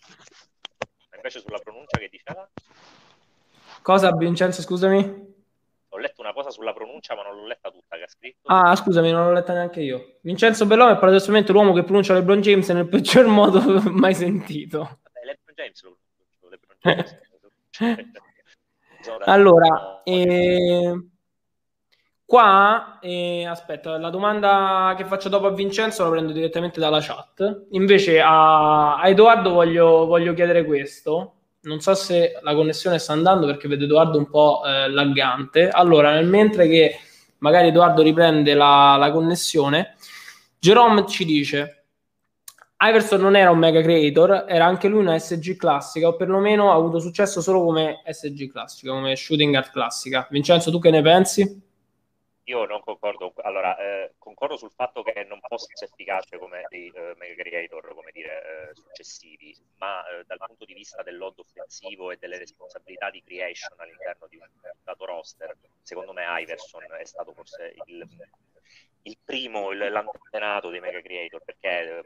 Ma 1.12 1.18
invece 1.18 1.42
sulla 1.42 1.60
pronuncia 1.60 2.00
che 2.00 2.10
diceva 2.10 2.50
Cosa 3.84 4.12
Vincenzo 4.16 4.64
scusami? 4.64 5.33
Letto 6.04 6.22
una 6.22 6.34
cosa 6.34 6.52
sulla 6.52 6.74
pronuncia 6.74 7.16
ma 7.16 7.24
non 7.24 7.36
l'ho 7.36 7.48
letta 7.48 7.72
tutta 7.72 7.98
che 7.98 8.04
ha 8.04 8.08
scritto 8.08 8.48
Ah 8.48 8.76
scusami 8.76 9.10
non 9.12 9.26
l'ho 9.26 9.34
letta 9.34 9.54
neanche 9.54 9.82
io. 9.82 10.18
Vincenzo 10.22 10.66
Bellone 10.66 10.94
è 10.94 10.98
paradossalmente 10.98 11.52
l'uomo 11.52 11.74
che 11.74 11.84
pronuncia 11.84 12.14
LeBron 12.14 12.42
James 12.42 12.70
nel 12.70 12.88
peggior 12.88 13.26
modo 13.28 13.60
mai 13.90 14.14
sentito. 14.14 14.80
Vabbè, 14.80 15.26
LeBron 15.26 15.56
James 15.56 15.84
lo 15.84 15.98
lo- 16.42 16.50
LeBron 16.50 16.78
James. 16.80 17.22
Allora, 19.26 20.02
eh, 20.06 21.08
qua, 22.26 23.00
eh, 23.02 23.46
aspetta, 23.46 23.98
la 23.98 24.10
domanda 24.10 24.94
che 24.96 25.04
faccio 25.06 25.30
dopo 25.30 25.48
a 25.48 25.52
Vincenzo 25.52 26.04
la 26.04 26.10
prendo 26.10 26.32
direttamente 26.32 26.80
dalla 26.80 27.02
chat. 27.02 27.66
Invece 27.72 28.22
a, 28.22 28.96
a 28.98 29.08
Edoardo 29.10 29.52
voglio, 29.52 30.06
voglio 30.06 30.34
chiedere 30.34 30.64
questo. 30.64 31.43
Non 31.64 31.80
so 31.80 31.94
se 31.96 32.40
la 32.42 32.54
connessione 32.54 33.00
sta 33.00 33.14
andando 33.14 33.46
perché 33.46 33.68
vedo 33.68 33.86
Edoardo 33.86 34.18
un 34.18 34.30
po' 34.30 34.62
eh, 34.66 34.90
laggante. 34.90 35.70
Allora, 35.70 36.14
nel 36.14 36.28
mentre 36.28 36.68
che 36.68 36.98
magari 37.40 37.70
Edoardo 37.70 38.02
riprende 38.02 38.54
la, 38.54 38.96
la 38.98 39.12
connessione, 39.12 39.96
Jerome 40.60 41.06
ci 41.08 41.26
dice... 41.26 41.78
Iverson 42.86 43.22
non 43.22 43.38
era 43.38 43.50
un 43.50 43.60
mega 43.60 43.82
creator, 43.82 44.44
era 44.46 44.66
anche 44.66 44.90
lui 44.90 45.00
una 45.00 45.18
SG 45.18 45.56
classica, 45.56 46.10
o 46.10 46.18
perlomeno 46.18 46.70
ha 46.70 46.76
avuto 46.76 47.00
successo 47.00 47.40
solo 47.40 47.64
come 47.64 48.02
SG 48.06 48.52
classica, 48.52 48.92
come 48.92 49.16
shooting 49.16 49.52
guard 49.52 49.72
classica. 49.72 50.28
Vincenzo, 50.30 50.70
tu 50.70 50.80
che 50.80 50.90
ne 50.90 51.02
pensi? 51.02 51.63
Io 52.46 52.66
non 52.66 52.82
concordo, 52.82 53.34
allora, 53.38 53.78
eh, 53.78 54.16
concordo 54.18 54.58
sul 54.58 54.72
fatto 54.72 55.02
che 55.02 55.24
non 55.24 55.40
fosse 55.42 55.86
efficace 55.86 56.38
come 56.38 56.66
dei 56.68 56.92
uh, 56.94 57.14
mega 57.18 57.42
creator, 57.42 57.94
come 57.94 58.12
dire, 58.12 58.70
uh, 58.72 58.76
successivi, 58.76 59.56
ma 59.78 60.00
uh, 60.02 60.24
dal 60.26 60.40
punto 60.40 60.66
di 60.66 60.74
vista 60.74 61.02
del 61.04 61.18
load 61.18 61.40
offensivo 61.40 62.12
e 62.12 62.18
delle 62.18 62.38
responsabilità 62.38 63.10
di 63.10 63.24
creation 63.24 63.80
all'interno 63.80 64.28
di 64.28 64.36
un 64.38 64.48
dato 64.84 65.06
roster, 65.06 65.56
secondo 65.82 66.12
me 66.12 66.26
Iverson 66.42 66.84
è 67.00 67.06
stato 67.06 67.32
forse 67.34 67.76
il, 67.86 68.06
il 69.04 69.18
primo, 69.24 69.72
il, 69.72 69.78
l'antenato 69.78 70.70
dei 70.70 70.82
mega 70.82 71.02
creator, 71.02 71.42
perché 71.46 72.04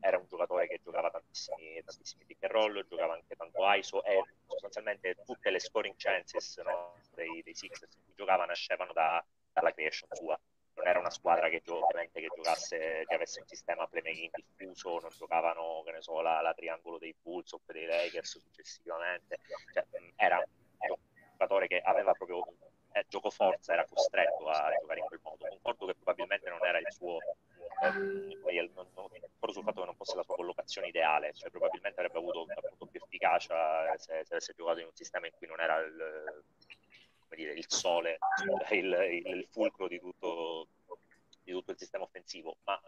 era 0.00 0.18
un 0.18 0.26
giocatore 0.28 0.66
che 0.66 0.80
giocava 0.82 1.10
tantissimi, 1.10 1.80
tantissimi 1.84 2.24
pick 2.24 2.42
and 2.42 2.52
roll, 2.52 2.86
giocava 2.88 3.14
anche 3.14 3.36
tanto 3.36 3.60
ISO 3.62 4.02
e 4.04 4.20
sostanzialmente 4.46 5.16
tutte 5.24 5.50
le 5.50 5.60
scoring 5.60 5.94
chances 5.96 6.56
no, 6.58 6.98
dei, 7.14 7.42
dei 7.44 7.54
Sixers 7.54 7.94
che 7.94 8.12
giocava 8.14 8.44
nascevano 8.44 8.92
da 8.92 9.24
dalla 9.56 9.72
creation 9.72 10.08
sua. 10.12 10.38
Non 10.74 10.86
era 10.86 10.98
una 10.98 11.10
squadra 11.10 11.48
che, 11.48 11.62
ovviamente, 11.68 12.20
che 12.20 12.28
giocasse, 12.34 13.04
che 13.06 13.14
avesse 13.14 13.40
un 13.40 13.46
sistema 13.46 13.86
playmaking 13.86 14.30
diffuso, 14.34 15.00
non 15.00 15.10
giocavano, 15.16 15.82
che 15.86 15.92
ne 15.92 16.02
so, 16.02 16.20
la, 16.20 16.42
la 16.42 16.52
triangolo 16.52 16.98
dei 16.98 17.14
Bulls 17.22 17.52
o 17.52 17.60
dei 17.64 17.86
Lakers 17.86 18.38
successivamente. 18.38 19.38
Cioè, 19.72 19.86
era 20.16 20.36
un 20.36 20.96
giocatore 21.30 21.66
che 21.66 21.80
aveva 21.80 22.12
proprio 22.12 22.44
eh, 22.92 23.06
gioco 23.08 23.30
forza, 23.30 23.72
era 23.72 23.86
costretto 23.86 24.48
a 24.48 24.70
giocare 24.78 25.00
in 25.00 25.06
quel 25.06 25.20
modo. 25.22 25.46
Concordo 25.48 25.86
che 25.86 25.94
probabilmente 25.94 26.50
non 26.50 26.62
era 26.62 26.78
il 26.78 26.92
suo 26.92 27.18
eh, 27.20 28.70
non, 28.74 28.86
non, 28.94 29.08
sul 29.48 29.62
fatto 29.62 29.80
che 29.80 29.86
non 29.86 29.94
fosse 29.94 30.16
la 30.16 30.22
sua 30.24 30.34
collocazione 30.34 30.88
ideale, 30.88 31.32
cioè 31.32 31.50
probabilmente 31.50 32.00
avrebbe 32.00 32.18
avuto 32.18 32.46
appunto, 32.54 32.86
più 32.86 33.00
efficacia 33.02 33.96
se, 33.96 34.24
se 34.24 34.34
avesse 34.34 34.54
giocato 34.54 34.80
in 34.80 34.86
un 34.86 34.94
sistema 34.94 35.26
in 35.26 35.32
cui 35.36 35.46
non 35.46 35.60
era 35.60 35.78
il, 35.78 36.44
dire, 37.34 37.52
il 37.52 37.64
sole, 37.66 38.18
il, 38.70 39.22
il 39.24 39.46
fulcro 39.50 39.88
di 39.88 39.98
tutto, 39.98 40.68
di 41.42 41.52
tutto, 41.52 41.72
il 41.72 41.78
sistema 41.78 42.04
offensivo, 42.04 42.56
ma 42.64 42.80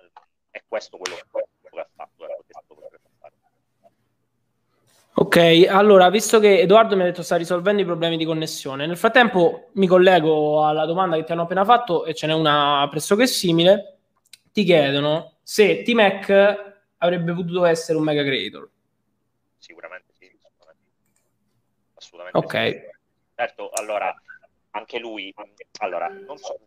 è 0.51 0.63
questo 0.67 0.97
quello 0.97 1.17
che 1.17 1.23
ha 1.23 1.89
fatto, 1.95 2.25
è 2.25 2.37
stato 2.47 2.75
quello 2.75 2.89
che 2.91 2.97
ha 2.97 3.01
fatto. 3.19 3.37
Ok, 5.15 5.67
allora, 5.69 6.11
visto 6.11 6.39
che 6.39 6.61
Edoardo 6.61 6.95
mi 6.95 7.03
ha 7.03 7.07
detto 7.07 7.23
sta 7.23 7.37
risolvendo 7.37 7.83
i 7.83 7.85
problemi 7.85 8.17
di 8.17 8.25
connessione, 8.25 8.87
nel 8.87 8.97
frattempo 8.97 9.71
mi 9.73 9.89
collego 9.89 10.65
alla 10.65 10.85
domanda 10.87 11.17
che 11.17 11.25
ti 11.25 11.33
hanno 11.33 11.43
appena 11.43 11.65
fatto 11.65 12.05
e 12.05 12.15
ce 12.15 12.29
n'è 12.29 12.35
una 12.35 12.87
pressoché 12.89 13.27
simile. 13.27 13.95
Ti 14.53 14.65
chiedono 14.65 15.39
se 15.43 15.83
T-Mac 15.83 16.77
avrebbe 16.99 17.33
potuto 17.33 17.65
essere 17.65 17.99
un 17.99 18.05
mega 18.05 18.23
creator. 18.23 18.69
Sicuramente 19.59 20.13
sì, 20.19 20.31
assolutamente. 21.95 22.39
Ok. 22.39 22.53
Sì. 22.53 22.97
Certo, 23.39 23.71
allora, 23.71 24.13
anche 24.79 24.99
lui, 24.99 25.35
allora, 25.81 26.09
non 26.09 26.39
so, 26.39 26.59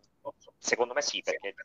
secondo 0.57 0.93
me 0.93 1.01
sì, 1.01 1.21
perché 1.21 1.55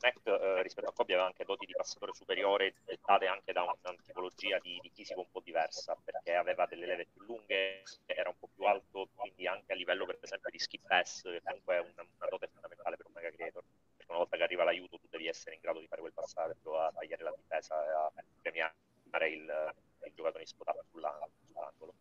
Mac 0.00 0.20
eh, 0.24 0.62
rispetto 0.62 0.88
a 0.88 0.92
Kobe 0.92 1.14
aveva 1.14 1.26
anche 1.26 1.44
doti 1.44 1.66
di 1.66 1.74
passatore 1.74 2.14
superiore 2.14 2.74
dettate 2.84 3.26
anche 3.26 3.52
da 3.52 3.62
una, 3.62 3.74
tipologia 4.02 4.58
di, 4.60 4.78
di, 4.80 4.90
fisico 4.94 5.20
un 5.20 5.30
po' 5.30 5.40
diversa, 5.40 5.96
perché 6.02 6.34
aveva 6.34 6.66
delle 6.66 6.86
leve 6.86 7.06
più 7.12 7.22
lunghe, 7.24 7.82
era 8.06 8.28
un 8.28 8.38
po' 8.38 8.48
più 8.54 8.64
alto, 8.64 9.08
quindi 9.14 9.46
anche 9.46 9.72
a 9.72 9.76
livello 9.76 10.06
per 10.06 10.18
esempio 10.20 10.50
di 10.50 10.58
skip 10.58 10.86
pass, 10.86 11.22
che 11.22 11.42
comunque 11.42 11.76
è 11.76 11.80
una, 11.80 12.06
una 12.16 12.28
dote 12.30 12.48
fondamentale 12.52 12.96
per 12.96 13.06
un 13.06 13.12
mega 13.14 13.30
creator, 13.30 13.62
perché 13.96 14.10
una 14.10 14.18
volta 14.18 14.36
che 14.36 14.42
arriva 14.44 14.64
l'aiuto 14.64 14.98
tu 14.98 15.06
devi 15.10 15.26
essere 15.26 15.56
in 15.56 15.60
grado 15.60 15.80
di 15.80 15.88
fare 15.88 16.00
quel 16.00 16.12
passaggio 16.12 16.78
a 16.78 16.92
tagliare 16.92 17.22
la 17.24 17.34
difesa 17.36 17.74
a 17.74 18.12
premiare 18.40 19.28
il, 19.30 19.74
il 20.04 20.12
giocatore 20.14 20.46
spotato 20.46 20.84
sull'angolo. 20.90 21.94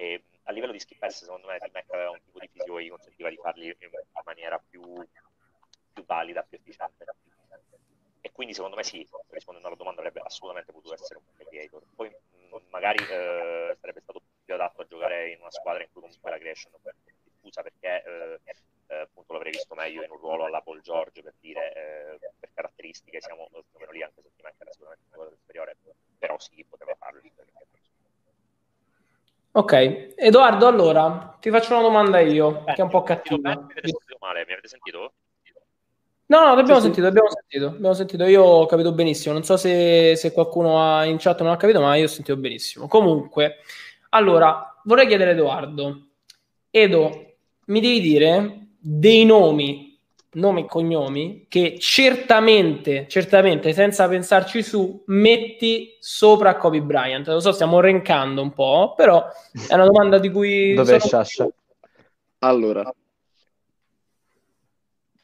E, 0.00 0.24
a 0.44 0.52
livello 0.52 0.72
di 0.72 0.80
skip 0.80 1.06
secondo 1.08 1.46
me, 1.46 1.58
Mac 1.60 1.84
aveva 1.90 2.12
un 2.12 2.22
tipo 2.24 2.38
di 2.38 2.48
fisico 2.48 2.76
che 2.76 2.84
gli 2.84 2.88
consentiva 2.88 3.28
di 3.28 3.36
farli 3.36 3.66
in 3.66 3.90
maniera 4.24 4.58
più, 4.58 4.80
più 5.92 6.04
valida, 6.06 6.42
più 6.42 6.56
efficiente. 6.56 7.04
E 8.22 8.32
quindi, 8.32 8.54
secondo 8.54 8.76
me, 8.76 8.82
sì, 8.82 9.06
rispondendo 9.28 9.68
alla 9.68 9.76
domanda, 9.76 10.00
avrebbe 10.00 10.20
assolutamente 10.24 10.72
potuto 10.72 10.94
essere 10.94 11.18
un 11.18 11.24
mediator. 11.36 11.82
Poi, 11.94 12.10
magari 12.70 13.04
eh, 13.04 13.76
sarebbe 13.78 14.00
stato 14.00 14.22
più 14.42 14.54
adatto 14.54 14.80
a 14.80 14.86
giocare 14.86 15.32
in 15.32 15.40
una 15.40 15.50
squadra 15.50 15.82
in 15.82 15.90
cui 15.92 16.00
comunque 16.00 16.30
la 16.30 16.38
creation 16.38 16.72
è 16.82 16.92
diffusa, 17.22 17.60
perché 17.60 18.02
eh, 18.02 18.40
eh, 18.86 18.96
appunto 19.00 19.34
l'avrei 19.34 19.52
visto 19.52 19.74
meglio 19.74 20.02
in 20.02 20.10
un 20.10 20.16
ruolo 20.16 20.46
alla 20.46 20.62
Paul 20.62 20.80
George, 20.80 21.22
per 21.22 21.34
dire, 21.40 21.74
eh, 21.74 22.18
per 22.38 22.50
caratteristiche, 22.54 23.20
siamo 23.20 23.48
più 23.50 23.60
o 23.72 23.78
meno 23.78 23.92
lì, 23.92 24.02
anche 24.02 24.22
se 24.22 24.30
Mac 24.42 24.54
era 24.56 24.70
sicuramente 24.72 25.04
un 25.04 25.10
giocatore 25.10 25.36
superiore, 25.36 25.76
però 26.16 26.38
sì, 26.38 26.64
poteva 26.64 26.94
farlo. 26.94 27.20
Ok, 29.52 30.12
Edoardo, 30.16 30.68
allora 30.68 31.36
ti 31.40 31.50
faccio 31.50 31.72
una 31.72 31.82
domanda 31.82 32.20
io, 32.20 32.62
eh, 32.66 32.74
che 32.74 32.80
è 32.80 32.82
un 32.82 32.88
po' 32.88 33.02
cattiva. 33.02 33.50
Mi 33.50 33.56
avete 33.56 33.88
sentito 33.88 34.16
male? 34.20 34.44
Mi 34.46 34.52
avete 34.52 34.68
sentito? 34.68 35.12
No, 36.26 36.44
no, 36.44 36.50
abbiamo 36.52 36.76
sì, 36.76 36.82
sentito, 36.82 37.02
sì. 37.02 37.08
abbiamo 37.08 37.28
sentito, 37.30 37.66
abbiamo 37.66 37.94
sentito, 37.94 38.24
io 38.26 38.42
ho 38.44 38.66
capito 38.66 38.92
benissimo, 38.92 39.34
non 39.34 39.42
so 39.42 39.56
se, 39.56 40.14
se, 40.14 40.32
qualcuno 40.32 40.80
ha 40.80 41.04
in 41.04 41.16
chat 41.18 41.40
non 41.42 41.50
ha 41.50 41.56
capito, 41.56 41.80
ma 41.80 41.96
io 41.96 42.04
ho 42.04 42.08
sentito 42.08 42.36
benissimo. 42.36 42.86
Comunque, 42.86 43.56
allora, 44.10 44.80
vorrei 44.84 45.08
chiedere 45.08 45.30
a 45.30 45.32
Edoardo, 45.32 46.06
Edo, 46.70 47.34
mi 47.66 47.80
devi 47.80 48.00
dire 48.00 48.68
dei 48.78 49.24
nomi 49.24 49.89
nomi 50.32 50.62
e 50.62 50.66
cognomi 50.66 51.46
che 51.48 51.78
certamente, 51.80 53.08
certamente, 53.08 53.72
senza 53.72 54.08
pensarci 54.08 54.62
su, 54.62 55.02
metti 55.06 55.96
sopra 55.98 56.56
Kobe 56.56 56.82
Bryant. 56.82 57.26
Lo 57.26 57.40
so, 57.40 57.52
stiamo 57.52 57.80
rencando 57.80 58.42
un 58.42 58.52
po', 58.52 58.94
però 58.96 59.26
è 59.68 59.74
una 59.74 59.86
domanda 59.86 60.18
di 60.18 60.30
cui... 60.30 60.74
Dov'è 60.74 60.98
sono... 60.98 61.22
Sciascia? 61.24 61.48
Allora, 62.40 62.92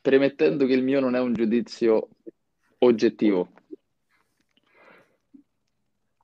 premettendo 0.03 0.67
che 0.67 0.73
il 0.73 0.83
mio 0.83 1.01
non 1.01 1.15
è 1.15 1.21
un 1.21 1.33
giudizio 1.33 2.09
oggettivo. 2.79 3.49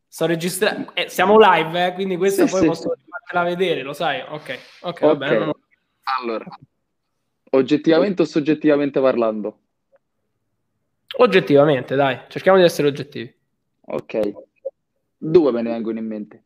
Sto 0.07 0.27
registrando, 0.27 0.95
eh, 0.95 1.09
siamo 1.09 1.38
live, 1.38 1.87
eh, 1.87 1.92
quindi 1.95 2.16
questa 2.18 2.45
sì, 2.45 2.51
poi 2.51 2.61
sì. 2.61 2.66
posso 2.66 2.95
fartela 3.09 3.45
vedere, 3.45 3.83
lo 3.83 3.95
sai? 3.95 4.21
Ok, 4.21 4.29
ok, 4.29 4.59
okay. 4.81 5.09
va 5.09 5.16
bene. 5.16 5.38
Non... 5.38 5.53
Allora, 6.21 6.45
Oggettivamente 7.55 8.23
o 8.23 8.25
soggettivamente 8.25 8.99
parlando? 9.01 9.59
Oggettivamente, 11.19 11.95
dai, 11.95 12.21
cerchiamo 12.29 12.57
di 12.57 12.65
essere 12.65 12.88
oggettivi. 12.88 13.35
Ok. 13.81 14.33
Due 15.19 15.53
me 15.53 15.61
ne 15.61 15.71
vengono 15.71 15.99
in 15.99 16.07
mente. 16.07 16.45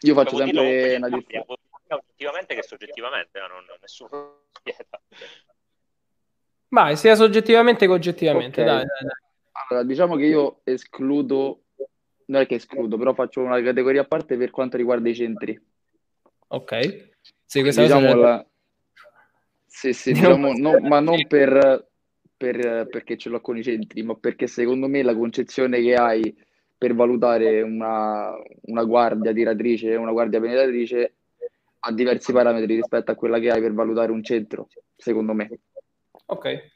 Io 0.00 0.14
faccio 0.14 0.36
Devo 0.36 0.50
sempre 0.50 0.96
una 0.96 1.08
differenza. 1.08 1.54
Oggettivamente 1.86 2.54
che 2.54 2.62
soggettivamente, 2.62 3.40
no? 3.40 3.46
non, 3.46 3.64
nessuno 3.80 4.40
spiega. 4.52 5.00
Vai, 6.68 6.96
sia 6.96 7.14
soggettivamente 7.14 7.86
che 7.86 7.92
oggettivamente, 7.92 8.60
okay. 8.60 8.74
dai, 8.74 8.84
dai, 8.84 9.04
dai. 9.04 9.22
Allora, 9.68 9.86
diciamo 9.86 10.16
che 10.16 10.24
io 10.26 10.60
escludo, 10.64 11.62
non 12.26 12.42
è 12.42 12.46
che 12.46 12.56
escludo, 12.56 12.98
però 12.98 13.14
faccio 13.14 13.40
una 13.40 13.62
categoria 13.62 14.02
a 14.02 14.06
parte 14.06 14.36
per 14.36 14.50
quanto 14.50 14.76
riguarda 14.76 15.08
i 15.08 15.14
centri. 15.14 15.58
Ok. 16.48 17.12
Sì, 17.46 17.62
questa 17.62 17.82
diciamo 17.82 18.12
cosa 18.12 18.18
la, 18.18 18.46
sì, 19.74 19.92
sì, 19.92 20.12
diciamo, 20.14 20.52
no, 20.52 20.78
ma 20.78 21.00
non 21.00 21.26
per, 21.26 21.88
per, 22.36 22.86
perché 22.88 23.16
ce 23.16 23.28
l'ho 23.28 23.40
con 23.40 23.58
i 23.58 23.62
centri, 23.64 24.04
ma 24.04 24.14
perché 24.14 24.46
secondo 24.46 24.86
me 24.86 25.02
la 25.02 25.16
concezione 25.16 25.80
che 25.82 25.94
hai 25.96 26.34
per 26.78 26.94
valutare 26.94 27.60
una, 27.60 28.32
una 28.66 28.84
guardia 28.84 29.32
tiratrice 29.32 29.90
e 29.90 29.96
una 29.96 30.12
guardia 30.12 30.40
penetratrice 30.40 31.14
ha 31.80 31.92
diversi 31.92 32.32
parametri 32.32 32.76
rispetto 32.76 33.10
a 33.10 33.16
quella 33.16 33.40
che 33.40 33.50
hai 33.50 33.60
per 33.60 33.74
valutare 33.74 34.12
un 34.12 34.22
centro, 34.22 34.68
secondo 34.96 35.32
me. 35.32 35.50
Ok. 36.26 36.72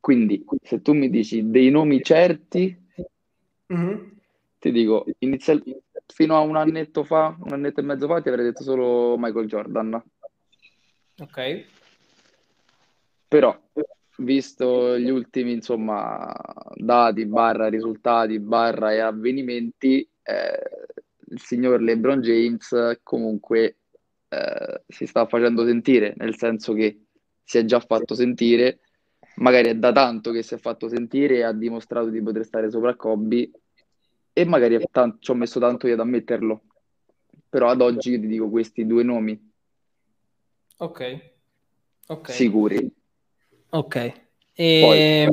Quindi, 0.00 0.44
se 0.62 0.80
tu 0.80 0.94
mi 0.94 1.10
dici 1.10 1.50
dei 1.50 1.68
nomi 1.68 2.02
certi, 2.02 2.74
mm-hmm. 3.70 3.98
ti 4.58 4.72
dico, 4.72 5.04
inizial- 5.18 5.62
fino 6.06 6.36
a 6.36 6.40
un 6.40 6.56
annetto 6.56 7.04
fa, 7.04 7.36
un 7.38 7.52
annetto 7.52 7.80
e 7.80 7.82
mezzo 7.82 8.06
fa, 8.06 8.22
ti 8.22 8.28
avrei 8.30 8.46
detto 8.46 8.62
solo 8.62 9.16
Michael 9.18 9.46
Jordan. 9.46 10.02
Ok. 11.18 11.64
Però, 13.28 13.58
visto 14.18 14.98
gli 14.98 15.08
ultimi, 15.08 15.52
insomma, 15.52 16.32
dati, 16.74 17.26
barra 17.26 17.68
risultati, 17.68 18.38
barra 18.38 18.92
e 18.92 19.00
avvenimenti, 19.00 20.08
eh, 20.22 20.60
il 21.28 21.40
signor 21.40 21.80
LeBron 21.80 22.20
James 22.20 22.98
comunque 23.02 23.78
eh, 24.28 24.82
si 24.86 25.06
sta 25.06 25.26
facendo 25.26 25.64
sentire, 25.64 26.14
nel 26.18 26.36
senso 26.36 26.72
che 26.72 27.06
si 27.42 27.58
è 27.58 27.64
già 27.64 27.80
fatto 27.80 28.14
sentire, 28.14 28.80
magari 29.36 29.70
è 29.70 29.74
da 29.74 29.92
tanto 29.92 30.30
che 30.32 30.42
si 30.42 30.54
è 30.54 30.58
fatto 30.58 30.88
sentire 30.88 31.36
e 31.36 31.42
ha 31.42 31.52
dimostrato 31.52 32.08
di 32.08 32.22
poter 32.22 32.44
stare 32.44 32.70
sopra 32.70 32.94
Kobe 32.94 33.50
e 34.32 34.44
magari 34.44 34.78
t- 34.78 35.16
ci 35.18 35.30
ho 35.30 35.34
messo 35.34 35.58
tanto 35.60 35.86
io 35.86 35.94
ad 35.94 36.00
ammetterlo. 36.00 36.62
Però 37.48 37.68
ad 37.68 37.80
oggi 37.80 38.20
ti 38.20 38.26
dico 38.26 38.50
questi 38.50 38.86
due 38.86 39.02
nomi 39.02 39.45
Ok. 40.78 41.30
okay. 42.06 42.34
Sicuri. 42.34 42.94
Ok. 43.70 44.12
E... 44.52 45.28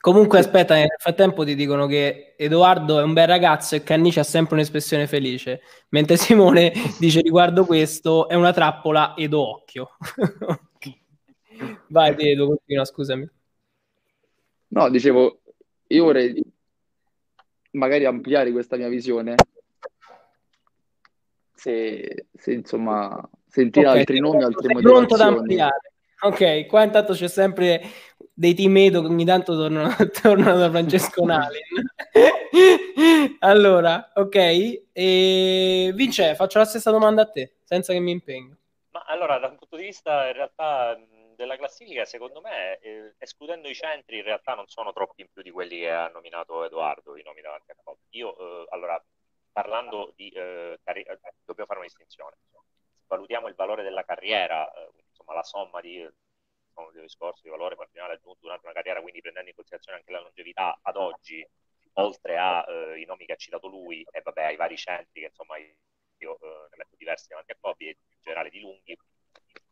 Comunque, 0.00 0.38
aspetta, 0.38 0.74
nel 0.74 0.88
frattempo 0.98 1.44
ti 1.44 1.54
dicono 1.54 1.86
che 1.86 2.34
Edoardo 2.38 2.98
è 2.98 3.02
un 3.02 3.12
bel 3.12 3.26
ragazzo 3.26 3.74
e 3.74 3.82
Cannici 3.82 4.18
ha 4.18 4.24
sempre 4.24 4.54
un'espressione 4.54 5.06
felice, 5.06 5.60
mentre 5.90 6.16
Simone 6.16 6.72
dice 6.98 7.20
riguardo 7.20 7.66
questo 7.66 8.26
è 8.26 8.34
una 8.34 8.52
trappola 8.52 9.12
ed 9.14 9.34
occhio. 9.34 9.90
Vai, 11.88 12.14
Edo, 12.16 12.46
continua, 12.46 12.86
scusami. 12.86 13.28
No, 14.68 14.88
dicevo, 14.88 15.42
io 15.88 16.04
vorrei 16.04 16.42
magari 17.72 18.06
ampliare 18.06 18.52
questa 18.52 18.76
mia 18.76 18.88
visione. 18.88 19.34
Se, 21.52 22.28
se 22.32 22.52
insomma 22.54 23.28
sentire 23.50 23.88
Ok, 23.88 23.96
altri 23.96 24.20
nomi, 24.20 24.42
altre 24.44 24.72
sei 24.72 24.82
pronto 24.82 25.14
ad 25.14 25.20
motivazioni. 25.20 25.38
ampliare. 25.38 25.92
Ok, 26.22 26.66
qua 26.66 26.82
intanto 26.84 27.12
c'è 27.14 27.28
sempre 27.28 27.80
dei 28.32 28.54
team 28.54 28.76
Edo 28.76 29.00
che 29.00 29.06
ogni 29.08 29.24
tanto 29.24 29.54
tornano, 29.54 29.88
tornano 30.22 30.58
da 30.58 30.70
Francesco 30.70 31.24
Nalin. 31.24 31.60
allora, 33.40 34.12
ok, 34.14 34.82
e 34.92 35.90
Vince, 35.94 36.34
faccio 36.34 36.58
la 36.58 36.64
stessa 36.64 36.90
domanda 36.90 37.22
a 37.22 37.30
te, 37.30 37.56
senza 37.64 37.92
che 37.92 38.00
mi 38.00 38.10
impegno. 38.10 38.56
Ma 38.90 39.04
allora, 39.06 39.38
da 39.38 39.46
un 39.48 39.56
punto 39.56 39.76
di 39.76 39.84
vista 39.84 40.26
in 40.26 40.34
realtà 40.34 40.98
della 41.36 41.56
classifica, 41.56 42.04
secondo 42.04 42.42
me, 42.42 42.78
eh, 42.80 43.14
escludendo 43.16 43.68
i 43.68 43.74
centri, 43.74 44.18
in 44.18 44.24
realtà 44.24 44.54
non 44.54 44.66
sono 44.66 44.92
troppi 44.92 45.22
in 45.22 45.28
più 45.32 45.40
di 45.40 45.50
quelli 45.50 45.78
che 45.78 45.90
ha 45.90 46.08
nominato 46.08 46.64
Edoardo, 46.64 47.16
i 47.16 47.22
nomi 47.22 47.40
davanti 47.40 47.70
a 47.70 47.76
Coppi. 47.82 48.18
Io, 48.18 48.36
eh, 48.36 48.66
allora, 48.70 49.02
parlando 49.52 50.12
di 50.16 50.28
eh, 50.28 50.78
carriera, 50.84 51.18
dobbiamo 51.44 51.66
fare 51.66 51.78
una 51.78 51.88
distinzione. 51.88 52.36
Valutiamo 53.10 53.48
il 53.48 53.56
valore 53.56 53.82
della 53.82 54.04
carriera, 54.04 54.72
eh, 54.72 54.88
insomma, 55.08 55.34
la 55.34 55.42
somma 55.42 55.80
di 55.80 56.00
eh, 56.00 56.12
sono 56.72 56.90
dei 56.92 57.02
discorsi 57.02 57.42
di 57.42 57.50
valore 57.50 57.74
marginale 57.74 58.14
aggiunto 58.14 58.38
durante 58.40 58.64
una 58.66 58.74
carriera, 58.74 59.00
quindi 59.00 59.20
prendendo 59.20 59.48
in 59.48 59.54
considerazione 59.56 59.98
anche 59.98 60.12
la 60.12 60.20
longevità 60.20 60.78
ad 60.80 60.96
oggi, 60.96 61.44
oltre 61.94 62.38
ai 62.38 63.04
nomi 63.06 63.26
che 63.26 63.32
ha 63.32 63.36
citato 63.36 63.66
lui 63.66 64.06
e 64.12 64.20
vabbè, 64.22 64.44
ai 64.44 64.56
vari 64.56 64.76
centri 64.76 65.20
che 65.22 65.26
insomma 65.26 65.56
io 65.58 66.38
eh, 66.40 66.68
ne 66.70 66.76
metto 66.76 66.94
diversi 66.96 67.26
davanti 67.28 67.50
a 67.50 67.56
Kobe 67.58 67.84
e 67.86 67.88
in 67.98 68.20
generale 68.22 68.50
di 68.50 68.60
lunghi, 68.60 68.96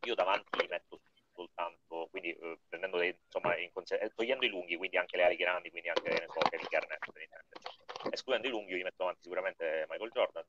io 0.02 0.14
davanti 0.14 0.58
li 0.60 0.66
metto 0.68 1.00
soltanto, 1.32 2.08
quindi 2.10 2.32
eh, 2.32 2.58
prendendo 2.68 2.98
dei, 2.98 3.16
insomma, 3.24 3.56
in 3.56 3.70
consider- 3.72 4.04
eh, 4.04 4.12
togliendo 4.14 4.44
i 4.44 4.48
lunghi, 4.48 4.76
quindi 4.76 4.96
anche 4.96 5.16
le 5.16 5.24
ali 5.24 5.36
grandi, 5.36 5.70
quindi 5.70 5.88
anche 5.88 6.08
ne 6.10 6.26
so, 6.28 6.40
Kevin 6.40 6.66
Garnett, 6.68 7.06
intenderci. 7.06 8.10
escludendo 8.10 8.48
i 8.48 8.50
lunghi, 8.50 8.72
io 8.72 8.78
gli 8.78 8.82
metto 8.82 9.02
avanti 9.02 9.22
sicuramente 9.22 9.86
Michael 9.88 10.10
Jordan, 10.10 10.44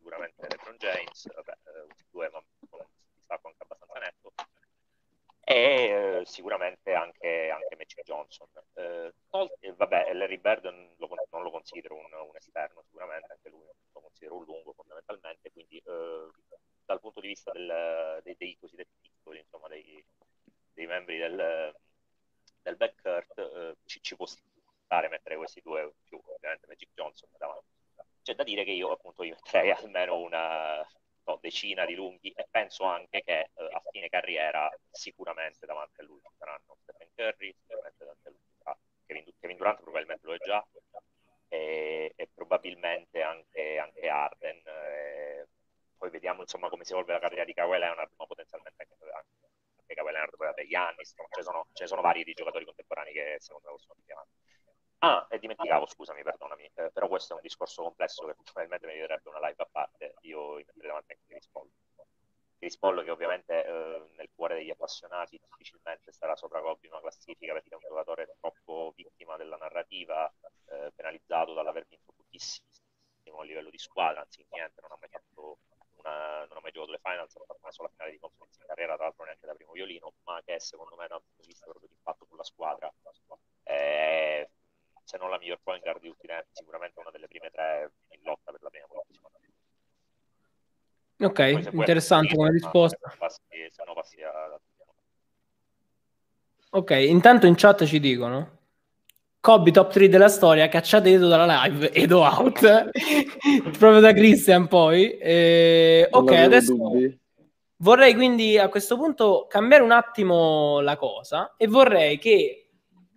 sicuramente 0.00 0.48
LeBron 0.48 0.76
James, 0.78 1.32
vabbè, 1.34 1.52
eh, 1.52 1.84
questi 1.84 2.06
due, 2.10 2.30
ma 2.30 2.42
con 2.70 2.80
un 2.80 2.86
distacco 3.14 3.48
anche 3.48 3.62
abbastanza 3.62 3.98
netto, 3.98 4.32
e 5.44 6.20
eh, 6.20 6.22
sicuramente 6.24 6.94
anche, 6.94 7.50
anche 7.50 7.76
Magic 7.76 8.02
Johnson. 8.02 8.48
Eh, 8.74 9.12
eh, 9.60 9.72
vabbè, 9.74 10.12
Larry 10.14 10.38
Bird 10.38 10.64
non 10.64 10.94
lo, 10.96 11.08
non 11.30 11.42
lo 11.42 11.50
considero 11.50 11.96
un, 11.96 12.12
un 12.12 12.36
esterno, 12.36 12.82
sicuramente, 12.82 13.30
anche 13.30 13.50
lui 13.50 13.66
lo 13.92 14.00
considero 14.00 14.36
un 14.36 14.44
lungo 14.44 14.72
fondamentalmente, 14.72 15.52
quindi 15.52 15.76
eh, 15.76 16.28
dal 16.86 17.00
punto 17.00 17.20
di 17.20 17.28
vista 17.28 17.52
del, 17.52 18.20
dei, 18.22 18.36
dei 18.38 18.56
cosiddetti 18.58 18.96
piccoli, 19.02 19.38
insomma, 19.40 19.68
dei, 19.68 20.02
dei 20.72 20.86
membri 20.86 21.18
del, 21.18 21.76
del 22.62 22.76
backcourt, 22.76 23.38
eh, 23.38 23.76
ci, 23.84 24.00
ci 24.00 24.16
può 24.16 24.24
stare 24.24 25.08
mettere 25.08 25.36
questi 25.36 25.60
due 25.60 25.92
più, 26.04 26.18
ovviamente 26.24 26.66
Magic 26.66 26.88
Johnson 26.94 27.28
davanti. 27.36 27.79
C'è 28.30 28.36
da 28.36 28.44
dire 28.44 28.62
che 28.62 28.70
io 28.70 28.92
appunto 28.92 29.24
gli 29.24 29.30
metterei 29.30 29.72
almeno 29.72 30.20
una 30.20 30.86
no, 31.24 31.38
decina 31.42 31.84
di 31.84 31.96
lunghi 31.96 32.30
e 32.30 32.46
penso 32.48 32.84
anche 32.84 33.22
che 33.22 33.50
eh, 33.52 33.68
a 33.72 33.82
fine 33.90 34.08
carriera 34.08 34.70
sicuramente 34.88 35.66
davanti 35.66 36.00
a 36.00 36.04
lui 36.04 36.20
ci 36.22 36.30
saranno 36.38 36.76
Stephen 36.80 37.08
Curry, 37.12 37.52
sicuramente 37.58 37.96
davanti 37.98 38.28
a 38.28 38.30
lui 38.30 38.38
sarà 38.56 38.78
Kevin, 39.04 39.24
Kevin 39.40 39.56
Durant 39.56 39.80
probabilmente 39.82 40.26
lo 40.28 40.34
è 40.34 40.38
già 40.38 40.64
e, 41.48 42.12
e 42.14 42.28
probabilmente 42.32 43.20
anche, 43.20 43.78
anche 43.78 44.08
Arden 44.08 44.62
e 44.64 45.48
poi 45.98 46.10
vediamo 46.10 46.42
insomma 46.42 46.68
come 46.68 46.84
si 46.84 46.92
evolve 46.92 47.12
la 47.12 47.18
carriera 47.18 47.44
di 47.44 47.52
Kawhi 47.52 47.78
Leonard 47.80 48.12
ma 48.16 48.26
potenzialmente 48.26 48.86
anche, 48.88 49.10
anche 49.10 49.94
Kawhi 49.94 50.12
Leonard 50.12 50.36
poi 50.36 50.46
vabbè 50.46 50.66
Giannis 50.68 51.14
ce, 51.30 51.42
sono, 51.42 51.66
ne 51.76 51.86
sono 51.88 52.00
vari 52.00 52.22
di 52.22 52.32
giocatori 52.32 52.64
contemporanei 52.64 53.12
che 53.12 53.36
secondo 53.40 53.70
me 53.70 53.74
possono 53.74 53.98
avanti 54.06 54.49
Ah, 55.02 55.26
e 55.30 55.38
dimenticavo, 55.38 55.86
scusami, 55.86 56.22
perdonami, 56.22 56.70
eh, 56.74 56.90
però 56.92 57.08
questo 57.08 57.32
è 57.32 57.36
un 57.36 57.42
discorso 57.42 57.82
complesso 57.82 58.26
che 58.26 58.34
probabilmente 58.42 58.86
mi 58.86 58.92
direbbe 58.94 59.28
una 59.30 59.38
live 59.48 59.62
a 59.62 59.68
parte. 59.70 60.14
Io 60.22 60.54
metterei 60.56 60.88
davanti 60.88 61.12
anche 61.12 61.24
Chris 61.26 61.48
Paul. 61.48 61.70
Chris 62.58 62.76
Paul 62.76 63.02
che 63.02 63.10
ovviamente 63.10 63.64
eh, 63.64 64.10
nel 64.16 64.28
cuore 64.34 64.56
degli 64.56 64.68
appassionati 64.68 65.40
difficilmente 65.40 66.12
starà 66.12 66.36
sopra 66.36 66.60
Kobe 66.60 66.86
in 66.86 66.92
una 66.92 67.00
classifica 67.00 67.54
perché 67.54 67.70
è 67.70 67.74
un 67.74 67.80
giocatore 67.88 68.36
troppo 68.38 68.92
vittima 68.94 69.36
della 69.38 69.56
narrativa, 69.56 70.30
eh, 70.66 70.92
penalizzato 70.94 71.54
dall'aver 71.54 71.86
vinto 71.88 72.12
pochissimo 72.14 72.68
a 73.40 73.44
livello 73.44 73.70
di 73.70 73.78
squadra, 73.78 74.20
anzi 74.20 74.44
niente, 74.50 74.82
non 74.82 74.92
ha 74.92 74.98
mai 75.00 75.08
fatto 75.08 75.58
una, 75.96 76.44
non 76.44 76.58
ha 76.58 76.60
mai 76.60 76.72
giocato 76.72 76.92
le 76.92 77.00
finals, 77.02 77.36
ha 77.36 77.44
fatto 77.46 77.60
una 77.62 77.72
sola 77.72 77.88
finale 77.88 78.10
di 78.10 78.18
conferenza 78.18 78.60
in 78.60 78.66
carriera, 78.66 78.96
tra 78.96 79.04
l'altro 79.04 79.24
neanche 79.24 79.46
da 79.46 79.54
primo 79.54 79.72
violino, 79.72 80.12
ma 80.24 80.42
che 80.44 80.60
secondo 80.60 80.94
me 80.96 81.06
da 81.06 81.14
un 81.14 81.22
punto 81.22 81.40
di 81.40 81.48
vista 81.48 81.64
proprio 81.64 81.88
di 81.88 81.94
impatto 81.94 82.26
sulla 82.26 82.44
squadra 82.44 82.92
è 83.62 84.46
se 85.10 85.18
non 85.18 85.28
la 85.28 85.38
miglior 85.38 85.58
point 85.64 85.82
guard 85.82 86.00
di 86.00 86.08
tutti 86.08 86.26
i 86.26 86.28
tempi, 86.28 86.50
sicuramente 86.52 87.00
una 87.00 87.10
delle 87.10 87.26
prime 87.26 87.50
tre 87.50 87.90
in 88.10 88.20
lotta 88.22 88.52
per 88.52 88.62
la 88.62 88.70
prima 88.70 88.86
posizione. 88.86 89.38
Ok, 91.18 91.72
interessante 91.72 92.36
come 92.36 92.50
risposta. 92.52 93.12
Passi, 93.18 93.40
se 93.70 93.82
no 93.84 93.92
passi 93.92 94.22
a... 94.22 94.60
Ok, 96.70 96.90
intanto 96.90 97.46
in 97.46 97.56
chat 97.56 97.84
ci 97.86 97.98
dicono 97.98 98.58
Kobe 99.40 99.72
top 99.72 99.90
3 99.90 100.08
della 100.08 100.28
storia, 100.28 100.68
cacciate 100.68 101.10
Edo 101.10 101.26
dalla 101.26 101.64
live, 101.64 101.92
Edo 101.92 102.20
out, 102.20 102.60
proprio 103.76 103.98
da 103.98 104.12
Christian 104.12 104.68
poi. 104.68 105.18
Eh, 105.18 106.06
ok, 106.08 106.30
adesso 106.30 106.74
dubbi. 106.74 107.18
vorrei 107.78 108.14
quindi 108.14 108.56
a 108.58 108.68
questo 108.68 108.96
punto 108.96 109.46
cambiare 109.48 109.82
un 109.82 109.90
attimo 109.90 110.78
la 110.80 110.96
cosa 110.96 111.54
e 111.56 111.66
vorrei 111.66 112.18
che 112.18 112.59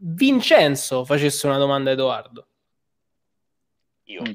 Vincenzo 0.05 1.05
facesse 1.05 1.47
una 1.47 1.57
domanda 1.57 1.89
a 1.89 1.93
Edoardo. 1.93 2.47
Io. 4.03 4.21
Mm. 4.21 4.33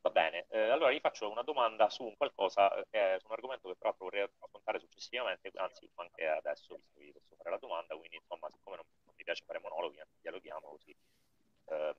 Va 0.00 0.10
bene, 0.10 0.46
eh, 0.48 0.70
allora 0.70 0.90
gli 0.92 1.00
faccio 1.00 1.30
una 1.30 1.42
domanda 1.42 1.90
su 1.90 2.04
un 2.04 2.16
qualcosa 2.16 2.74
eh, 2.74 2.86
che 2.88 2.98
è 2.98 3.18
un 3.22 3.32
argomento 3.32 3.68
che 3.68 3.76
però 3.76 3.94
vorrei 3.98 4.22
affrontare 4.22 4.78
successivamente, 4.78 5.50
anzi 5.56 5.90
anche 5.96 6.26
adesso, 6.26 6.76
visto 6.76 6.98
che 6.98 7.04
vi 7.04 7.12
posso 7.12 7.36
fare 7.36 7.50
la 7.50 7.58
domanda, 7.58 7.96
quindi 7.96 8.16
insomma, 8.16 8.48
siccome 8.50 8.76
non, 8.76 8.86
non 9.04 9.14
mi 9.14 9.24
piace 9.24 9.44
fare 9.44 9.58
monologhi, 9.58 10.00
dialoghiamo 10.22 10.68
così, 10.68 10.96
ehm, 11.66 11.96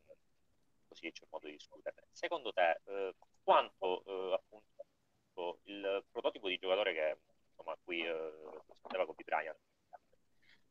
così 0.87 1.11
c'è 1.11 1.25
modo 1.29 1.45
di 1.45 1.53
discuterne. 1.53 2.07
Secondo 2.11 2.51
te, 2.51 2.81
eh, 2.85 3.13
quanto 3.43 4.03
eh, 4.05 4.33
appunto 4.33 5.59
il 5.65 6.03
prototipo 6.09 6.47
di 6.47 6.57
giocatore 6.57 6.93
che 6.93 7.17
insomma, 7.49 7.73
a 7.73 7.77
cui 7.83 8.03
eh, 8.03 8.31
rispondeva 8.65 9.05
Kobe 9.05 9.23
Bryant 9.23 9.59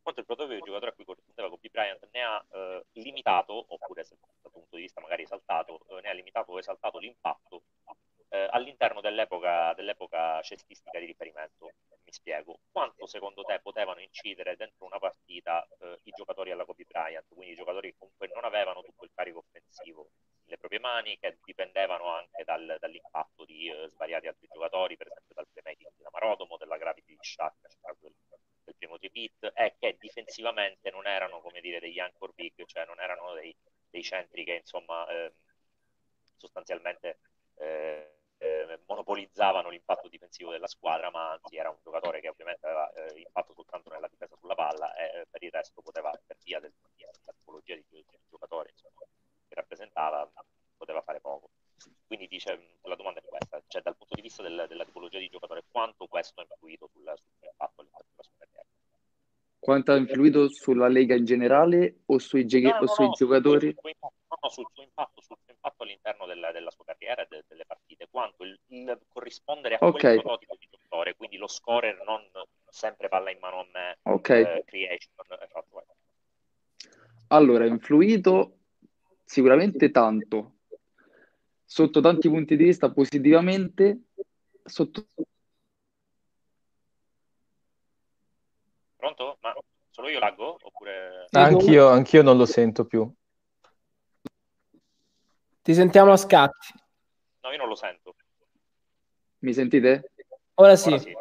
quanto 0.08 0.20
il 0.20 0.26
prototipo 0.26 0.54
di 0.54 0.64
giocatore 0.64 0.90
a 0.90 0.94
cui 0.94 1.04
corrispondeva 1.04 1.50
Kobe 1.50 1.68
Bryant 1.68 2.08
ne 2.12 2.22
ha 2.22 2.44
eh, 2.50 2.86
limitato, 2.92 3.66
oppure 3.68 4.04
se, 4.04 4.16
dal 4.40 4.50
punto 4.50 4.76
di 4.76 4.82
vista 4.82 5.02
magari 5.02 5.24
esaltato, 5.24 5.80
eh, 5.88 6.00
ne 6.00 6.08
ha 6.08 6.12
limitato 6.12 6.52
o 6.52 6.58
esaltato 6.58 6.98
l'impatto 6.98 7.64
eh, 8.30 8.48
all'interno 8.50 9.02
dell'epoca, 9.02 9.74
dell'epoca 9.74 10.40
cestistica 10.40 10.98
di 10.98 11.06
riferimento. 11.06 11.72
Mi 12.04 12.12
spiego. 12.12 12.60
Quanto 12.72 13.06
secondo 13.06 13.42
te 13.42 13.60
potevano 13.60 14.00
incidere 14.00 14.56
dentro 14.56 14.86
una 14.86 14.98
partita 14.98 15.66
eh, 15.80 15.98
i 16.04 16.12
giocatori 16.16 16.52
alla 16.52 16.64
Kobe 16.64 16.86
Bryant, 16.88 17.26
quindi 17.28 17.52
i 17.52 17.56
giocatori 17.56 17.90
che 17.90 17.96
comunque 17.98 18.30
non 18.32 18.44
avevano 18.44 18.80
tutto 18.82 19.04
il 19.04 19.10
carico 19.14 19.40
offensivo 19.40 20.08
nelle 20.44 20.56
proprie 20.56 20.80
mani, 20.80 21.18
che 21.18 21.36
dipendevano 21.44 22.06
anche 22.14 22.44
dal, 22.44 22.78
dall'impatto 22.80 23.44
di 23.44 23.68
eh, 23.68 23.88
svariati 23.90 24.26
altri 24.26 24.48
giocatori, 24.50 24.96
per 24.96 25.08
esempio 25.08 25.34
dal 25.34 25.46
playmaking 25.52 25.90
di 25.94 26.04
Marodomo, 26.10 26.56
della 26.56 26.78
gravity 26.78 27.12
di 27.12 27.18
Shaq, 27.20 27.57
tripit, 29.18 29.52
e 29.54 29.74
che 29.78 29.96
difensivamente 29.98 30.90
non 30.90 31.06
erano, 31.06 31.40
come 31.40 31.60
dire, 31.60 31.80
degli 31.80 31.98
anchor 31.98 32.32
big, 32.34 32.64
cioè 32.66 32.84
non 32.86 33.00
erano 33.00 33.34
dei, 33.34 33.54
dei 33.90 34.02
centri 34.02 34.44
che, 34.44 34.54
insomma, 34.54 35.06
eh, 35.08 35.32
sostanzialmente 36.36 37.18
eh, 37.56 38.12
eh, 38.38 38.80
monopolizzavano 38.86 39.70
l'impatto 39.70 40.08
difensivo 40.08 40.52
della 40.52 40.68
squadra, 40.68 41.10
ma 41.10 41.32
anzi 41.32 41.56
era 41.56 41.70
un 41.70 41.78
giocatore 41.82 42.20
che 42.20 42.28
ovviamente 42.28 42.64
aveva 42.66 42.90
eh, 42.92 43.18
impatto 43.18 43.52
soltanto 43.54 43.90
nella 43.90 44.08
difesa 44.08 44.36
sulla 44.36 44.54
palla 44.54 44.94
e 44.94 45.20
eh, 45.20 45.26
per 45.28 45.42
il 45.42 45.50
resto 45.50 45.82
poteva, 45.82 46.10
per 46.24 46.36
via 46.44 46.60
del, 46.60 46.72
della 46.94 47.32
tipologia 47.36 47.74
di, 47.74 47.84
di 47.88 48.04
giocatore 48.28 48.70
insomma, 48.70 49.00
che 49.48 49.54
rappresentava, 49.54 50.30
poteva 50.76 51.02
fare 51.02 51.20
poco. 51.20 51.50
Quindi 52.06 52.26
dice, 52.28 52.78
la 52.82 52.94
domanda 52.94 53.20
è 53.20 53.22
questa, 53.24 53.62
cioè 53.66 53.82
dal 53.82 53.96
punto 53.96 54.14
di 54.14 54.22
vista 54.22 54.42
del, 54.42 54.66
della 54.68 54.84
tipologia 54.84 55.18
di 55.18 55.28
giocatore, 55.28 55.64
quanto 55.70 56.06
questo 56.06 56.40
ha 56.40 56.46
influito 56.48 56.88
sul, 56.88 57.12
sull'impatto 57.16 57.80
all'interno 57.80 58.10
della 58.10 58.22
sua 58.22 58.32
carriera? 58.38 58.66
Quanto 59.68 59.92
ha 59.92 59.96
influito 59.98 60.48
sulla 60.48 60.88
Lega 60.88 61.14
in 61.14 61.26
generale 61.26 61.98
o 62.06 62.16
sui, 62.16 62.46
No, 62.48 62.70
no, 62.70 62.78
o 62.78 62.86
sui 62.86 63.04
no, 63.04 63.12
giocatori? 63.12 63.66
Sul 63.66 63.76
suo, 63.78 63.90
impatto, 63.90 64.48
sul 64.48 64.66
suo 64.72 64.82
impatto, 64.82 65.20
sul 65.20 65.36
suo 65.44 65.52
impatto 65.52 65.82
all'interno 65.82 66.24
della, 66.24 66.52
della 66.52 66.70
sua 66.70 66.86
carriera 66.86 67.20
e 67.20 67.26
de- 67.28 67.44
delle 67.46 67.66
partite, 67.66 68.08
quanto 68.10 68.44
il, 68.44 68.58
il 68.68 68.98
corrispondere 69.08 69.74
a 69.74 69.78
Ok. 69.82 70.00
quel 70.00 70.22
prototipo 70.22 70.56
di 70.58 70.68
giocatore, 70.70 71.16
quindi 71.16 71.36
lo 71.36 71.48
scorer 71.48 72.02
non 72.06 72.22
sempre 72.66 73.08
palla 73.08 73.30
in 73.30 73.38
mano 73.40 73.60
a 73.60 73.66
me, 73.70 73.98
Ok. 74.04 74.30
eh, 74.30 74.62
creation. 74.64 75.12
Allora, 77.26 77.64
ha 77.64 77.66
influito 77.66 78.60
sicuramente 79.22 79.90
tanto, 79.90 80.60
sotto 81.62 82.00
tanti 82.00 82.30
punti 82.30 82.56
di 82.56 82.64
vista 82.64 82.90
positivamente, 82.90 84.04
sotto 84.64 85.04
solo 89.98 90.10
io 90.10 90.20
laggo? 90.20 90.56
Oppure... 90.62 91.26
Anch'io, 91.38 91.88
anch'io 91.88 92.22
non 92.22 92.36
lo 92.36 92.46
sento 92.46 92.84
più. 92.84 93.10
Ti 95.62 95.74
sentiamo 95.74 96.12
a 96.12 96.16
scatti. 96.16 96.74
No, 97.42 97.50
io 97.50 97.58
non 97.58 97.68
lo 97.68 97.74
sento. 97.74 98.14
Mi 99.40 99.52
sentite? 99.52 100.12
Ora 100.54 100.76
sì. 100.76 100.88
Ora 100.88 100.98
sì. 100.98 101.12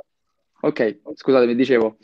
Ok, 0.59 1.01
scusatemi, 1.13 1.53
dicevo, 1.53 1.97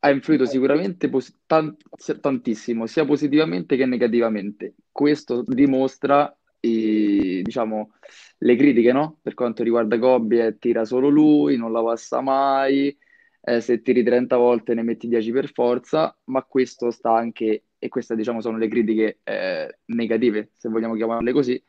ha 0.00 0.10
influito 0.10 0.46
sicuramente 0.46 1.08
pos- 1.08 1.40
tan- 1.46 1.76
tantissimo, 2.20 2.86
sia 2.86 3.04
positivamente 3.04 3.76
che 3.76 3.84
negativamente. 3.84 4.74
Questo 4.92 5.42
dimostra, 5.44 6.34
eh, 6.60 7.40
diciamo, 7.42 7.94
le 8.38 8.56
critiche, 8.56 8.92
no? 8.92 9.18
Per 9.20 9.34
quanto 9.34 9.62
riguarda 9.62 9.96
eh, 9.96 10.58
tira 10.58 10.84
solo 10.84 11.08
lui, 11.08 11.56
non 11.56 11.72
la 11.72 11.82
passa 11.82 12.20
mai, 12.20 12.96
eh, 13.44 13.60
se 13.60 13.82
tiri 13.82 14.02
30 14.04 14.36
volte 14.36 14.74
ne 14.74 14.82
metti 14.82 15.08
10 15.08 15.32
per 15.32 15.50
forza, 15.52 16.16
ma 16.24 16.42
questo 16.44 16.90
sta 16.90 17.12
anche, 17.14 17.64
e 17.78 17.88
queste 17.88 18.14
diciamo 18.14 18.40
sono 18.40 18.56
le 18.56 18.68
critiche 18.68 19.18
eh, 19.24 19.78
negative, 19.86 20.50
se 20.56 20.68
vogliamo 20.68 20.94
chiamarle 20.94 21.32
così, 21.32 21.62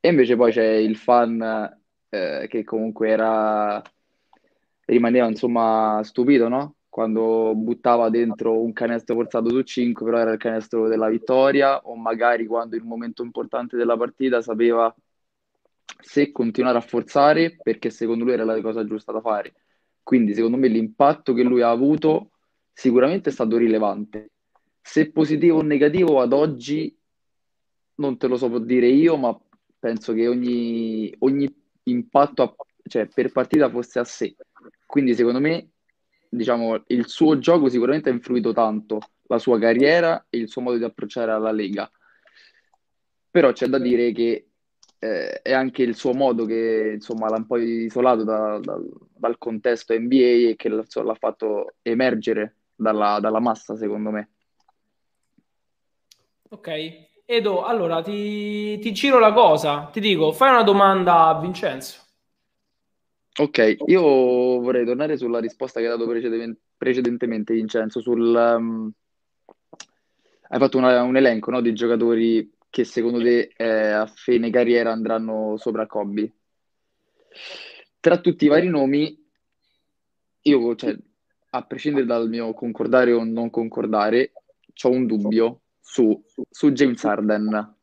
e 0.00 0.08
invece 0.08 0.36
poi 0.36 0.50
c'è 0.52 0.66
il 0.66 0.96
fan 0.96 1.40
eh, 2.08 2.46
che 2.48 2.64
comunque 2.64 3.08
era, 3.10 3.80
rimaneva 4.86 5.28
insomma 5.28 6.00
stupito, 6.02 6.48
no? 6.48 6.76
Quando 6.88 7.54
buttava 7.54 8.10
dentro 8.10 8.60
un 8.60 8.72
canestro 8.72 9.14
forzato 9.14 9.50
su 9.50 9.62
5, 9.62 10.04
però 10.04 10.18
era 10.18 10.32
il 10.32 10.38
canestro 10.38 10.88
della 10.88 11.08
vittoria, 11.08 11.78
o 11.78 11.94
magari 11.94 12.46
quando 12.46 12.76
un 12.76 12.88
momento 12.88 13.22
importante 13.22 13.76
della 13.76 13.96
partita 13.96 14.42
sapeva 14.42 14.92
se 16.00 16.32
continuare 16.32 16.78
a 16.78 16.80
forzare 16.80 17.56
perché 17.62 17.90
secondo 17.90 18.24
lui 18.24 18.32
era 18.32 18.44
la 18.44 18.60
cosa 18.60 18.84
giusta 18.84 19.12
da 19.12 19.20
fare. 19.20 19.52
Quindi 20.10 20.34
secondo 20.34 20.56
me 20.56 20.66
l'impatto 20.66 21.32
che 21.32 21.44
lui 21.44 21.62
ha 21.62 21.70
avuto 21.70 22.32
sicuramente 22.72 23.30
è 23.30 23.32
stato 23.32 23.56
rilevante. 23.56 24.32
Se 24.82 25.12
positivo 25.12 25.58
o 25.58 25.62
negativo 25.62 26.20
ad 26.20 26.32
oggi 26.32 26.98
non 27.94 28.16
te 28.16 28.26
lo 28.26 28.36
so 28.36 28.58
dire 28.58 28.88
io, 28.88 29.16
ma 29.16 29.40
penso 29.78 30.12
che 30.12 30.26
ogni, 30.26 31.14
ogni 31.20 31.48
impatto 31.84 32.42
a- 32.42 32.56
cioè, 32.88 33.06
per 33.06 33.30
partita 33.30 33.70
fosse 33.70 34.00
a 34.00 34.04
sé. 34.04 34.34
Quindi 34.84 35.14
secondo 35.14 35.38
me 35.38 35.68
diciamo, 36.28 36.82
il 36.88 37.06
suo 37.06 37.38
gioco 37.38 37.68
sicuramente 37.68 38.08
ha 38.10 38.12
influito 38.12 38.52
tanto 38.52 38.98
la 39.28 39.38
sua 39.38 39.60
carriera 39.60 40.26
e 40.28 40.38
il 40.38 40.48
suo 40.48 40.60
modo 40.60 40.76
di 40.76 40.82
approcciare 40.82 41.30
alla 41.30 41.52
Lega. 41.52 41.88
Però 43.30 43.52
c'è 43.52 43.68
da 43.68 43.78
dire 43.78 44.10
che 44.10 44.48
eh, 45.00 45.40
è 45.42 45.52
anche 45.52 45.82
il 45.82 45.96
suo 45.96 46.12
modo 46.12 46.44
che 46.44 46.92
insomma 46.94 47.28
l'ha 47.30 47.36
un 47.36 47.46
po' 47.46 47.56
isolato 47.56 48.22
da- 48.22 48.58
da- 48.60 48.78
dal 49.16 49.38
contesto 49.38 49.94
NBA 49.98 50.50
e 50.50 50.54
che 50.56 50.68
l'ha 50.68 50.84
l'ha 51.02 51.14
fatto 51.14 51.74
emergere 51.82 52.56
dalla, 52.74 53.18
dalla 53.18 53.40
massa, 53.40 53.76
secondo 53.76 54.10
me. 54.10 54.30
Ok. 56.50 57.08
Edo, 57.24 57.62
allora 57.64 58.02
ti, 58.02 58.78
ti 58.78 58.92
giro 58.92 59.18
la 59.18 59.32
cosa. 59.32 59.88
Ti 59.92 60.00
dico, 60.00 60.32
fai 60.32 60.50
una 60.50 60.64
domanda 60.64 61.28
a 61.28 61.40
Vincenzo. 61.40 62.04
Ok, 63.38 63.76
io 63.86 64.02
vorrei 64.02 64.84
tornare 64.84 65.16
sulla 65.16 65.38
risposta 65.38 65.80
che 65.80 65.86
hai 65.86 65.96
dato 65.96 66.08
preceden- 66.10 66.58
precedentemente, 66.76 67.54
Vincenzo, 67.54 68.00
sul... 68.00 68.34
um, 68.34 68.90
hai 70.48 70.58
fatto 70.58 70.76
una- 70.76 71.02
un 71.02 71.16
elenco, 71.16 71.50
no, 71.52 71.60
di 71.60 71.72
giocatori 71.72 72.50
che 72.70 72.84
secondo 72.84 73.20
te 73.20 73.52
eh, 73.56 73.90
a 73.90 74.06
fine 74.06 74.48
carriera 74.50 74.92
andranno 74.92 75.56
sopra 75.58 75.86
Kobe. 75.86 76.32
Tra 77.98 78.18
tutti 78.20 78.44
i 78.44 78.48
vari 78.48 78.68
nomi, 78.68 79.28
io, 80.42 80.74
cioè, 80.76 80.96
a 81.50 81.62
prescindere 81.66 82.06
dal 82.06 82.28
mio 82.28 82.54
concordare 82.54 83.12
o 83.12 83.24
non 83.24 83.50
concordare, 83.50 84.32
ho 84.82 84.88
un 84.88 85.04
dubbio 85.04 85.62
su, 85.80 86.22
su 86.48 86.70
James 86.70 87.04
Harden. 87.04 87.76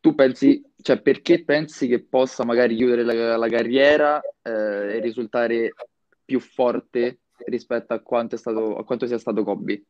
Tu 0.00 0.14
pensi, 0.14 0.64
cioè, 0.80 1.00
perché 1.00 1.44
pensi 1.44 1.86
che 1.88 2.02
possa 2.02 2.44
magari 2.44 2.74
chiudere 2.74 3.04
la, 3.04 3.36
la 3.36 3.48
carriera 3.48 4.20
eh, 4.42 4.96
e 4.96 5.00
risultare 5.00 5.74
più 6.24 6.40
forte 6.40 7.20
rispetto 7.44 7.92
a 7.92 8.00
quanto, 8.00 8.36
stato, 8.36 8.76
a 8.76 8.84
quanto 8.84 9.06
sia 9.06 9.18
stato 9.18 9.44
Kobe? 9.44 9.84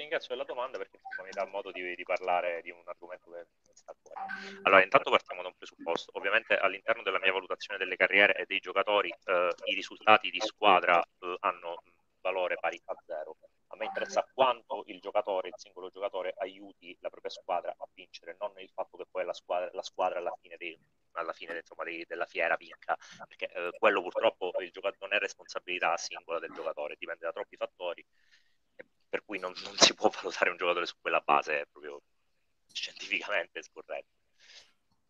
Ti 0.00 0.06
ringrazio 0.06 0.34
della 0.34 0.46
domanda 0.46 0.78
perché 0.78 0.96
insomma, 0.96 1.28
mi 1.28 1.30
dà 1.34 1.44
modo 1.44 1.70
di, 1.72 1.94
di 1.94 2.02
parlare 2.04 2.62
di 2.62 2.70
un 2.70 2.80
argomento 2.86 3.30
che 3.32 3.44
mi 3.68 3.74
sta 3.74 3.92
a 3.92 3.96
cuore. 4.00 4.32
Allora, 4.62 4.82
intanto 4.82 5.10
partiamo 5.10 5.42
da 5.42 5.48
un 5.48 5.54
presupposto. 5.54 6.12
Ovviamente 6.14 6.56
all'interno 6.56 7.02
della 7.02 7.18
mia 7.18 7.30
valutazione 7.30 7.78
delle 7.78 7.96
carriere 7.96 8.34
e 8.34 8.46
dei 8.46 8.60
giocatori, 8.60 9.10
eh, 9.10 9.50
i 9.64 9.74
risultati 9.74 10.30
di 10.30 10.40
squadra 10.40 10.98
eh, 11.02 11.36
hanno 11.40 11.82
valore 12.22 12.56
pari 12.56 12.80
a 12.86 12.94
zero. 13.04 13.36
A 13.66 13.76
me 13.76 13.84
interessa 13.84 14.26
quanto 14.32 14.84
il 14.86 15.00
giocatore, 15.00 15.48
il 15.48 15.54
singolo 15.58 15.90
giocatore, 15.90 16.32
aiuti 16.38 16.96
la 17.00 17.10
propria 17.10 17.30
squadra 17.30 17.74
a 17.76 17.86
vincere, 17.92 18.36
non 18.40 18.52
il 18.56 18.70
fatto 18.72 18.96
che 18.96 19.04
poi 19.10 19.26
la 19.26 19.34
squadra, 19.34 19.68
la 19.74 19.82
squadra 19.82 20.18
alla 20.18 20.34
fine, 20.40 20.56
dei, 20.56 20.78
alla 21.12 21.34
fine 21.34 21.58
insomma, 21.58 21.84
dei, 21.84 22.06
della 22.08 22.24
fiera 22.24 22.56
vinca, 22.56 22.96
perché 23.28 23.50
eh, 23.52 23.70
quello 23.78 24.00
purtroppo 24.00 24.50
non 25.00 25.12
è 25.12 25.18
responsabilità 25.18 25.94
singola 25.98 26.38
del 26.38 26.54
giocatore, 26.54 26.96
dipende 26.98 27.26
da 27.26 27.32
troppi 27.32 27.56
fattori, 27.56 28.02
per 29.10 29.24
cui 29.24 29.38
non, 29.38 29.52
non 29.64 29.76
si 29.76 29.92
può 29.92 30.08
valutare 30.08 30.50
un 30.50 30.56
giocatore 30.56 30.86
su 30.86 30.94
quella 31.00 31.20
base, 31.20 31.66
proprio 31.70 32.00
scientificamente 32.72 33.62
scorretto. 33.62 34.18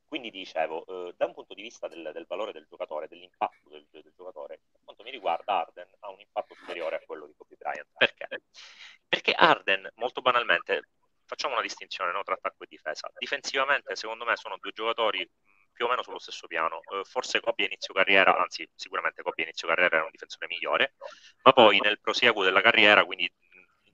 Quindi 0.09 0.31
dicevo, 0.31 0.85
eh, 0.87 1.15
da 1.17 1.27
un 1.27 1.35
punto 1.35 1.55
di 1.55 1.63
vista 1.63 1.87
del, 1.87 2.11
del 2.13 2.27
valore 2.27 2.51
del 2.51 2.67
giocatore, 2.69 3.07
dell'impatto 3.07 3.69
del, 3.69 3.87
del 3.91 4.13
giocatore, 4.17 4.59
per 4.73 4.81
quanto 4.83 5.05
mi 5.05 5.11
riguarda, 5.13 5.61
Arden 5.61 5.89
ha 6.01 6.11
un 6.11 6.19
impatto 6.19 6.55
superiore 6.55 6.97
a 6.97 7.03
quello 7.07 7.27
di 7.27 7.35
Kobe 7.37 7.55
Bryant. 7.57 7.87
Perché? 7.97 8.27
Perché 9.07 9.33
Arden, 9.33 9.89
molto 9.97 10.21
banalmente, 10.21 10.89
facciamo 11.27 11.53
una 11.53 11.63
distinzione 11.63 12.11
no, 12.11 12.25
tra 12.25 12.35
attacco 12.35 12.65
e 12.65 12.67
difesa. 12.69 13.09
Difensivamente, 13.19 13.95
secondo 13.95 14.25
me, 14.25 14.35
sono 14.35 14.57
due 14.59 14.73
giocatori 14.73 15.31
più 15.71 15.85
o 15.85 15.89
meno 15.89 16.03
sullo 16.03 16.19
stesso 16.19 16.49
piano. 16.49 16.81
Eh, 16.93 17.05
forse 17.05 17.41
Kobe 17.41 17.67
inizio 17.67 17.95
carriera, 17.95 18.37
anzi, 18.37 18.69
sicuramente 18.75 19.23
Kobe 19.23 19.43
inizio 19.43 19.69
carriera 19.69 19.97
era 19.97 20.05
un 20.05 20.11
difensore 20.11 20.49
migliore, 20.49 20.95
ma 21.43 21.53
poi 21.53 21.79
nel 21.79 22.01
prosieguo 22.01 22.43
della 22.43 22.61
carriera, 22.61 23.05
quindi 23.05 23.33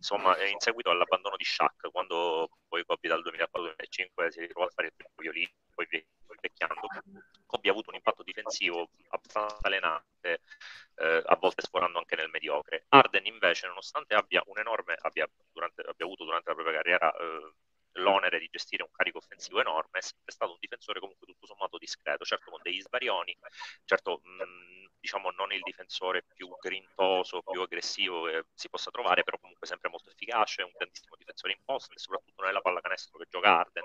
insomma, 0.06 0.40
in 0.46 0.60
seguito 0.60 0.90
all'abbandono 0.90 1.36
di 1.36 1.44
Shaq, 1.44 1.90
quando 1.90 2.48
poi 2.68 2.84
Kobe 2.84 3.08
dal 3.08 3.22
2004-2005 3.22 4.28
si 4.28 4.40
ritrovò 4.40 4.66
a 4.66 4.70
fare 4.72 4.88
il 4.88 4.92
primo 4.94 5.12
violino, 5.16 5.50
poi 5.74 5.86
vecchiando, 6.40 6.86
Kobe 7.44 7.68
ha 7.68 7.72
avuto 7.72 7.90
un 7.90 7.96
impatto 7.96 8.22
difensivo 8.22 8.90
abbastanza 9.08 9.58
allenante, 9.62 10.42
eh, 10.96 11.22
a 11.24 11.36
volte 11.36 11.62
sforando 11.62 11.98
anche 11.98 12.14
nel 12.14 12.30
mediocre. 12.30 12.84
Arden 12.88 13.26
invece, 13.26 13.66
nonostante 13.66 14.14
abbia 14.14 14.42
un 14.46 14.58
enorme, 14.58 14.96
abbia, 15.00 15.28
durante, 15.52 15.82
abbia 15.82 16.04
avuto 16.06 16.24
durante 16.24 16.48
la 16.50 16.54
propria 16.54 16.76
carriera 16.76 17.12
eh, 17.16 17.52
l'onere 17.96 18.38
di 18.38 18.48
gestire 18.50 18.82
un 18.82 18.90
carico 18.92 19.18
offensivo 19.18 19.60
enorme, 19.60 19.98
è 19.98 20.02
sempre 20.02 20.32
stato 20.32 20.52
un 20.52 20.58
difensore 20.60 21.00
comunque 21.00 21.26
tutto 21.26 21.46
sommato 21.46 21.78
discreto, 21.78 22.24
certo 22.24 22.50
con 22.50 22.60
degli 22.62 22.80
sbarioni, 22.80 23.36
certo 23.84 24.20
mh, 24.22 24.88
diciamo 25.00 25.30
non 25.30 25.52
il 25.52 25.62
difensore 25.62 26.24
più 26.34 26.48
grintoso, 26.60 27.42
più 27.42 27.60
aggressivo 27.60 28.24
che 28.24 28.44
si 28.54 28.68
possa 28.68 28.90
trovare, 28.90 29.22
però 29.22 29.38
comunque 29.38 29.66
sempre 29.66 29.88
molto 29.88 30.10
efficace, 30.10 30.62
un 30.62 30.72
grandissimo 30.76 31.14
difensore 31.16 31.52
in 31.52 31.60
post 31.64 31.92
e 31.92 31.98
soprattutto 31.98 32.42
nella 32.42 32.60
pallacanestro 32.60 33.18
che 33.18 33.26
gioca 33.30 33.58
Arden. 33.60 33.84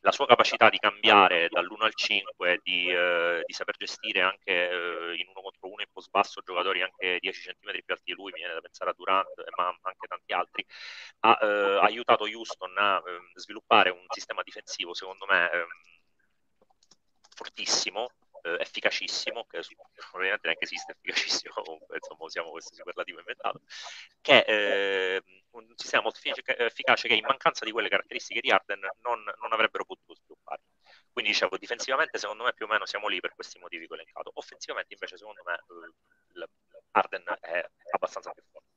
La 0.00 0.12
sua 0.12 0.26
capacità 0.26 0.68
di 0.68 0.78
cambiare 0.78 1.48
dall'1 1.48 1.84
al 1.84 1.94
5, 1.94 2.60
di, 2.62 2.88
eh, 2.90 3.42
di 3.44 3.52
saper 3.52 3.76
gestire 3.76 4.20
anche 4.20 4.52
eh, 4.70 5.14
in 5.16 5.28
uno 5.28 5.40
contro 5.40 5.68
uno 5.70 5.80
in 5.82 5.88
post 5.92 6.10
basso 6.10 6.40
giocatori 6.42 6.82
anche 6.82 7.18
10 7.20 7.40
cm 7.40 7.82
più 7.84 7.94
alti 7.94 8.04
di 8.04 8.12
lui, 8.12 8.30
mi 8.32 8.38
viene 8.40 8.54
da 8.54 8.60
pensare 8.60 8.90
a 8.90 8.94
Durant, 8.96 9.28
ma 9.56 9.66
anche 9.82 10.06
tanti 10.06 10.32
altri, 10.32 10.64
ha 11.20 11.38
eh, 11.40 11.78
aiutato 11.80 12.24
Houston 12.24 12.76
a 12.78 13.02
ehm, 13.06 13.30
sviluppare 13.40 13.90
un 13.90 14.04
sistema 14.08 14.42
difensivo 14.42 14.94
secondo 14.94 15.26
me 15.26 15.50
ehm, 15.50 15.66
fortissimo, 17.34 18.10
eh, 18.42 18.56
efficacissimo, 18.60 19.44
che 19.46 19.60
ovviamente 20.12 20.46
neanche 20.46 20.64
esiste 20.64 20.92
efficacissimo, 20.92 21.54
comunque 21.64 21.96
insomma 21.96 22.24
usiamo 22.24 22.50
questo 22.50 22.74
superlativo 22.74 23.18
inventato, 23.18 23.62
che 24.20 24.44
è 24.44 25.22
un 25.50 25.72
sistema 25.76 26.02
molto 26.02 26.20
efficace 26.22 27.08
che 27.08 27.14
in 27.14 27.24
mancanza 27.26 27.64
di 27.64 27.72
quelle 27.72 27.88
caratteristiche 27.88 28.40
di 28.40 28.50
Arden 28.50 28.80
non, 29.02 29.22
non 29.22 29.52
avrebbero 29.52 29.84
potuto 29.84 30.14
sviluppare. 30.14 30.62
Quindi 31.12 31.30
dicevo, 31.30 31.56
difensivamente 31.58 32.18
secondo 32.18 32.42
me 32.44 32.52
più 32.52 32.66
o 32.66 32.68
meno 32.68 32.86
siamo 32.86 33.06
lì 33.06 33.20
per 33.20 33.34
questi 33.34 33.58
motivi 33.60 33.86
che 33.86 33.92
ho 33.92 33.96
elencato. 33.96 34.30
Offensivamente 34.34 34.94
invece 34.94 35.16
secondo 35.16 35.42
me 35.44 35.54
eh, 35.54 36.48
Arden 36.90 37.24
è 37.40 37.64
abbastanza 37.90 38.32
più 38.32 38.42
forte. 38.50 38.68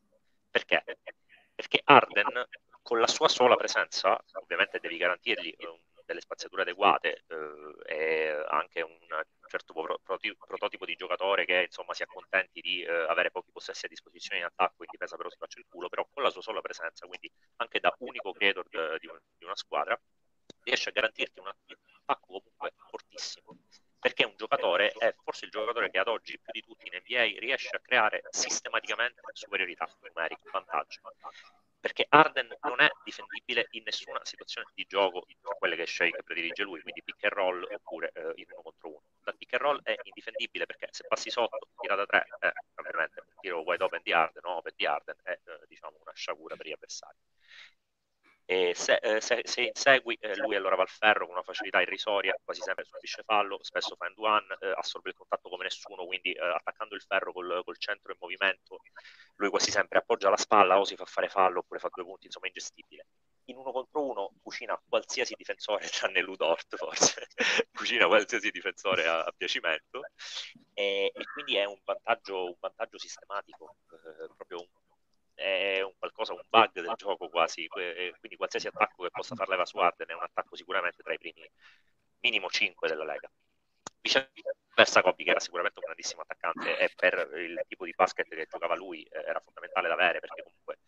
Perché? 0.51 0.83
Perché 1.55 1.81
Arden 1.83 2.47
con 2.87 3.01
la 3.01 3.07
sua 3.07 3.27
sola 3.27 3.57
presenza, 3.57 4.17
ovviamente 4.35 4.79
devi 4.79 4.95
garantirgli 4.95 5.53
eh, 5.57 5.81
delle 6.05 6.21
spaziature 6.21 6.61
adeguate 6.61 7.25
eh, 7.27 7.75
e 7.85 8.45
anche 8.47 8.81
un 8.81 8.97
certo 9.49 9.73
prototipo 9.73 10.85
di 10.85 10.95
giocatore 10.95 11.43
che 11.43 11.63
insomma 11.63 11.93
si 11.93 12.03
accontenti 12.03 12.61
di 12.61 12.83
eh, 12.83 12.89
avere 13.09 13.29
pochi 13.29 13.51
possessi 13.51 13.87
a 13.87 13.89
disposizione 13.89 14.39
in 14.39 14.45
attacco, 14.45 14.83
in 14.83 14.89
difesa 14.89 15.17
però 15.17 15.29
si 15.29 15.35
faccia 15.35 15.59
il 15.59 15.65
culo, 15.67 15.89
però 15.89 16.07
con 16.13 16.23
la 16.23 16.29
sua 16.29 16.41
sola 16.41 16.61
presenza, 16.61 17.05
quindi 17.07 17.29
anche 17.57 17.81
da 17.81 17.93
unico 17.99 18.31
creator 18.31 18.65
di, 18.69 19.09
di 19.37 19.43
una 19.43 19.57
squadra, 19.57 19.99
riesce 20.63 20.87
a 20.87 20.93
garantirti 20.93 21.41
un 21.41 21.47
attacco 21.47 22.25
comunque 22.25 22.71
fortissimo 22.89 23.57
perché 23.99 24.23
un 24.23 24.35
giocatore 24.37 24.91
è 24.91 25.13
forse 25.21 25.43
il 25.43 25.51
giocatore 25.51 25.89
che 25.89 25.97
ad 25.99 26.07
oggi 26.07 26.39
più 26.39 26.51
di 26.53 26.61
tutti 26.61 26.87
in 26.87 26.97
NBA 27.03 27.39
riesce 27.39 27.75
a 27.75 27.79
creare 27.79 28.21
sistematicamente 28.29 29.19
superiorità 29.33 29.89
numerica, 29.99 30.49
vantaggio. 30.53 31.01
Perché 31.79 32.05
Arden 32.09 32.57
non 32.63 32.81
è 32.81 32.89
difendibile 33.03 33.67
in 33.71 33.83
nessuna 33.83 34.19
situazione 34.23 34.67
di 34.73 34.85
gioco, 34.87 35.25
quelle 35.57 35.75
che 35.75 35.85
Shake 35.85 36.23
predilige 36.23 36.63
lui, 36.63 36.81
quindi 36.81 37.01
pick 37.03 37.23
and 37.23 37.33
roll 37.33 37.67
oppure 37.69 38.11
eh, 38.13 38.33
in 38.35 38.45
uno 38.51 38.61
contro 38.61 38.89
uno. 38.89 39.03
Dal 39.23 39.37
pick 39.37 39.53
and 39.53 39.61
roll 39.61 39.81
è 39.83 39.95
indifendibile 40.03 40.65
perché 40.65 40.87
se 40.91 41.05
passi 41.07 41.29
sotto, 41.29 41.69
tira 41.79 41.95
da 41.95 42.05
tre, 42.05 42.27
è 42.39 42.51
ovviamente 42.75 43.19
un 43.21 43.33
tiro 43.39 43.61
wide 43.61 43.83
open 43.83 44.01
di 44.03 44.11
Arden 44.11 44.43
open 44.45 44.73
di 44.75 44.85
Arden 44.85 45.15
è 45.23 45.31
eh, 45.31 45.59
diciamo 45.67 45.97
una 46.01 46.13
sciagura 46.13 46.55
per 46.55 46.67
gli 46.67 46.71
avversari 46.71 47.17
e 48.49 48.73
se, 48.75 48.95
eh, 49.01 49.19
se, 49.19 49.41
se 49.43 49.61
insegui 49.63 50.15
eh, 50.21 50.37
lui 50.37 50.55
allora 50.55 50.77
va 50.77 50.83
al 50.83 50.87
ferro 50.87 51.25
con 51.25 51.33
una 51.35 51.43
facilità 51.43 51.81
irrisoria, 51.81 52.33
quasi 52.41 52.61
sempre 52.61 52.85
subisce 52.85 53.21
fallo, 53.23 53.61
spesso 53.61 53.97
fa 53.97 54.05
end 54.05 54.17
one, 54.17 54.57
eh, 54.61 54.71
assorbe 54.73 55.09
il 55.09 55.15
contatto 55.17 55.49
come 55.49 55.65
nessuno, 55.65 56.05
quindi 56.05 56.31
eh, 56.31 56.39
attaccando 56.39 56.95
il 56.95 57.01
ferro 57.01 57.33
col, 57.33 57.61
col, 57.65 57.77
centro 57.77 58.13
in 58.13 58.17
movimento, 58.21 58.79
lui 59.35 59.49
quasi 59.49 59.69
sempre 59.69 59.97
appoggia 59.97 60.29
la 60.29 60.37
spalla 60.37 60.79
o 60.79 60.85
si 60.85 60.95
fa 60.95 61.03
fare 61.03 61.27
fallo 61.27 61.59
oppure 61.59 61.81
fa 61.81 61.89
due 61.91 62.05
punti, 62.05 62.27
insomma 62.27 62.47
ingestibile. 62.47 63.07
In 63.49 63.57
uno 63.57 63.73
contro 63.73 64.05
uno 64.05 64.31
cucina 64.41 64.81
qualsiasi 64.87 65.33
difensore, 65.35 65.85
tranne 65.91 66.21
Ludort 66.21 66.77
forse, 66.77 67.27
cucina 67.73 68.07
qualsiasi 68.07 68.49
difensore 68.49 69.05
a, 69.07 69.25
a 69.25 69.33
piacimento 69.35 70.03
e, 70.73 71.11
e, 71.13 71.23
quindi 71.33 71.57
è 71.57 71.65
un 71.65 71.79
vantaggio, 71.83 72.45
un 72.45 72.55
vantaggio 72.61 72.97
sistematico, 72.97 73.75
proprio 74.37 74.59
un 74.59 74.67
è 75.37 75.81
un 75.81 75.93
qualcosa, 75.97 76.33
un 76.33 76.41
bug 76.49 76.71
del 76.73 76.93
gioco 76.95 77.29
quasi, 77.29 77.67
quindi 77.67 78.35
qualsiasi 78.35 78.67
attacco 78.67 79.03
che 79.03 79.11
possa 79.11 79.35
far 79.35 79.47
leva 79.49 79.65
su 79.65 79.77
Arden 79.77 80.07
è 80.07 80.13
un 80.13 80.23
attacco 80.23 80.55
sicuramente 80.55 81.03
tra 81.03 81.13
i 81.13 81.17
primi 81.17 81.47
minimo 82.21 82.49
5 82.49 82.87
della 82.87 83.05
Lega. 83.05 83.29
Viceversa 84.01 85.01
Kobe, 85.01 85.23
che 85.23 85.29
era 85.29 85.39
sicuramente 85.39 85.79
un 85.79 85.85
grandissimo 85.85 86.21
attaccante 86.21 86.77
e 86.79 86.91
per 86.95 87.29
il 87.37 87.63
tipo 87.67 87.85
di 87.85 87.93
basket 87.95 88.27
che 88.27 88.47
giocava 88.49 88.75
lui 88.75 89.03
eh, 89.03 89.19
era 89.19 89.39
fondamentale 89.39 89.87
da 89.87 89.93
avere 89.93 90.19
perché 90.19 90.43
comunque 90.43 90.79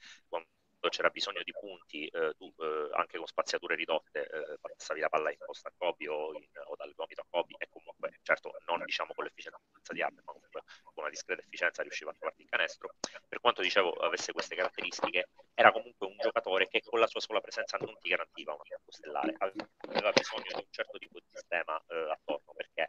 c'era 0.87 1.09
bisogno 1.09 1.43
di 1.43 1.51
punti, 1.51 2.07
eh, 2.07 2.33
tu 2.37 2.53
eh, 2.57 2.89
anche 2.93 3.17
con 3.17 3.27
spaziature 3.27 3.75
ridotte 3.75 4.23
eh, 4.23 4.57
passavi 4.61 5.01
la 5.01 5.09
palla 5.09 5.31
in 5.31 5.37
posta 5.37 5.67
a 5.67 5.73
Kobe 5.75 6.07
o, 6.07 6.33
in, 6.33 6.47
o, 6.65 6.75
dal 6.77 6.93
gomito 6.95 7.21
a 7.21 7.25
Kobe 7.29 7.55
e 7.57 7.67
comunque, 7.69 8.19
certo, 8.23 8.53
non 8.67 8.81
diciamo 8.85 9.13
con 9.13 9.25
l'efficienza 9.25 9.59
di 9.91 10.01
Arden, 10.01 10.23
ma 10.23 10.31
comunque 10.31 10.61
con 10.83 11.03
una 11.03 11.09
discreta 11.09 11.41
efficienza 11.41 11.81
riusciva 11.81 12.11
a 12.11 12.13
trovarti 12.13 12.43
il 12.43 12.49
canestro. 12.49 12.95
Per 13.27 13.41
quanto 13.41 13.61
dicevo 13.61 13.91
avesse 13.93 14.31
queste 14.31 14.55
caratteristiche, 14.55 15.29
era 15.53 15.73
comunque 15.73 16.07
un 16.07 16.15
giocatore 16.17 16.69
che 16.69 16.81
con 16.81 16.99
la 16.99 17.07
sua 17.07 17.19
sola 17.19 17.41
presenza 17.41 17.77
non 17.77 17.97
ti 17.99 18.07
garantiva 18.07 18.53
un 18.53 18.59
attacco 18.61 18.91
stellare, 18.91 19.35
aveva 19.37 20.11
bisogno 20.11 20.47
di 20.47 20.61
un 20.63 20.71
certo 20.71 20.97
tipo 20.97 21.19
di 21.19 21.27
sistema 21.27 21.77
eh, 21.87 22.11
attorno 22.11 22.53
perché 22.53 22.87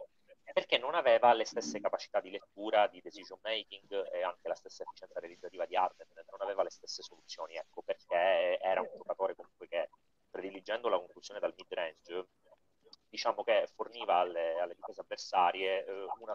perché 0.53 0.79
non 0.79 0.95
aveva 0.95 1.33
le 1.33 1.45
stesse 1.45 1.81
capacità 1.81 2.21
di 2.21 2.31
lettura, 2.31 2.87
di 2.89 3.01
decision 3.01 3.39
making 3.43 4.11
e 4.13 4.23
anche 4.23 4.49
la 4.49 4.55
stessa 4.55 4.83
efficienza 4.83 5.19
realizzativa 5.21 5.65
di 5.65 5.77
Arden, 5.77 6.09
non 6.31 6.41
aveva 6.41 6.63
le 6.63 6.71
stesse 6.71 7.03
soluzioni, 7.03 7.57
ecco, 7.57 7.83
perché 7.83 8.59
era 8.61 8.81
un 8.81 8.91
giocatore 8.97 9.35
comunque 9.35 9.69
che 9.69 9.91
prediligendo 10.29 10.89
la 10.89 10.99
conclusione 10.99 11.41
dal 11.41 11.55
mid 11.57 11.73
range, 11.73 12.27
diciamo 13.09 13.43
che 13.43 13.69
forniva 13.75 14.17
alle, 14.17 14.57
avversarie 15.21 15.85
eh, 15.85 16.07
una 16.19 16.33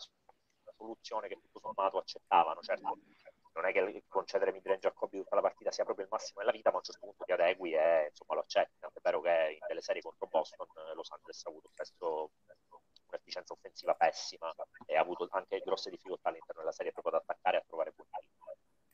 soluzione 0.78 1.28
che 1.28 1.40
tutto 1.42 1.60
sommato 1.60 1.98
accettavano, 1.98 2.62
certo 2.62 2.98
non 3.56 3.66
è 3.66 3.72
che 3.72 4.04
concedere 4.10 4.52
mid 4.52 4.68
range 4.68 4.88
a 4.88 4.92
Kobe 4.92 5.18
tutta 5.20 5.36
la 5.36 5.42
partita 5.42 5.72
sia 5.72 5.86
proprio 5.86 6.06
il 6.06 6.12
massimo 6.12 6.42
della 6.42 6.52
vita, 6.52 6.70
ma 6.70 6.76
a 6.76 6.80
un 6.80 6.84
certo 6.84 7.06
punto 7.06 7.24
ti 7.24 7.32
adegui 7.32 7.74
e 7.74 8.08
insomma 8.10 8.36
lo 8.36 8.42
accetti, 8.42 8.74
è 8.82 9.00
vero 9.02 9.22
che 9.22 9.58
in 9.60 9.66
delle 9.66 9.82
serie 9.82 10.02
contro 10.02 10.28
Boston 10.28 10.68
Los 10.94 11.10
Angeles 11.12 11.46
ha 11.46 11.50
avuto 11.50 11.70
spesso 11.70 12.32
un'efficienza 13.08 13.54
offensiva 13.54 13.96
pessima 13.96 14.54
e 14.86 14.98
ha 14.98 15.02
avuto 15.02 15.28
anche 15.32 15.60
grosse 15.60 15.90
difficoltà 15.90 16.30
all'interno 16.30 16.62
della 16.62 16.74
serie 16.74 16.92
proprio 16.92 17.16
ad 17.16 17.22
attaccare 17.22 17.58
e 17.58 17.60
a 17.62 17.64
trovare 17.66 17.94
punti. 17.94 18.28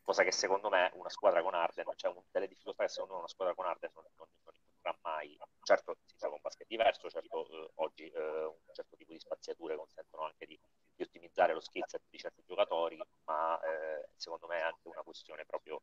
Cosa 0.04 0.24
che 0.24 0.32
secondo 0.32 0.70
me 0.70 0.92
una 0.94 1.10
squadra 1.10 1.42
con 1.42 1.54
Arden, 1.56 1.86
cioè 1.96 2.12
un, 2.12 2.22
delle 2.30 2.48
difficoltà 2.48 2.84
che 2.84 2.90
secondo 2.90 3.14
me 3.14 3.20
una 3.20 3.30
squadra 3.30 3.56
con 3.56 3.66
Arden 3.66 3.92
non, 3.96 4.04
non, 4.18 4.28
non 4.44 4.54
incontrerà 4.54 4.98
mai. 5.02 5.38
Certo 5.64 5.98
si 6.06 6.16
gioca 6.18 6.34
un 6.36 6.42
basket 6.42 6.68
diverso, 6.68 7.10
certo 7.10 7.48
eh, 7.48 7.72
oggi 7.76 8.10
eh, 8.10 8.44
un 8.46 8.74
certo 8.74 8.96
tipo 8.96 9.12
di 9.14 9.20
spaziature 9.20 9.76
consentono 9.76 10.24
anche 10.24 10.46
di, 10.46 10.60
di 10.96 11.04
ottimizzare 11.04 11.54
lo 11.54 11.60
skill 11.60 11.86
set 11.86 12.02
di 12.10 12.18
certi 12.18 12.44
giocatori, 12.46 13.00
ma 13.26 13.60
eh, 13.62 14.10
secondo 14.16 14.48
me 14.48 14.58
è 14.58 14.62
anche 14.62 14.88
una 14.88 15.02
questione 15.04 15.46
proprio 15.46 15.82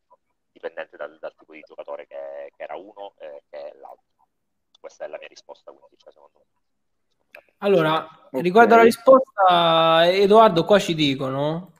dipendente 0.50 0.96
dal, 0.96 1.18
dal 1.18 1.34
tipo 1.34 1.52
di 1.52 1.60
giocatore 1.60 2.06
che, 2.06 2.52
che 2.54 2.62
era 2.62 2.76
uno 2.76 3.14
e 3.18 3.44
che 3.48 3.70
è 3.70 3.76
l'altro. 3.76 4.26
Questa 4.78 5.04
è 5.04 5.08
la 5.08 5.18
mia 5.18 5.28
risposta, 5.28 5.72
quindi 5.72 5.96
cioè, 5.96 6.12
secondo 6.12 6.38
me. 6.38 6.46
Allora, 7.58 8.08
okay. 8.28 8.42
riguardo 8.42 8.74
alla 8.74 8.84
risposta, 8.84 10.10
Edoardo, 10.10 10.64
qua 10.64 10.78
ci 10.78 10.94
dicono 10.94 11.72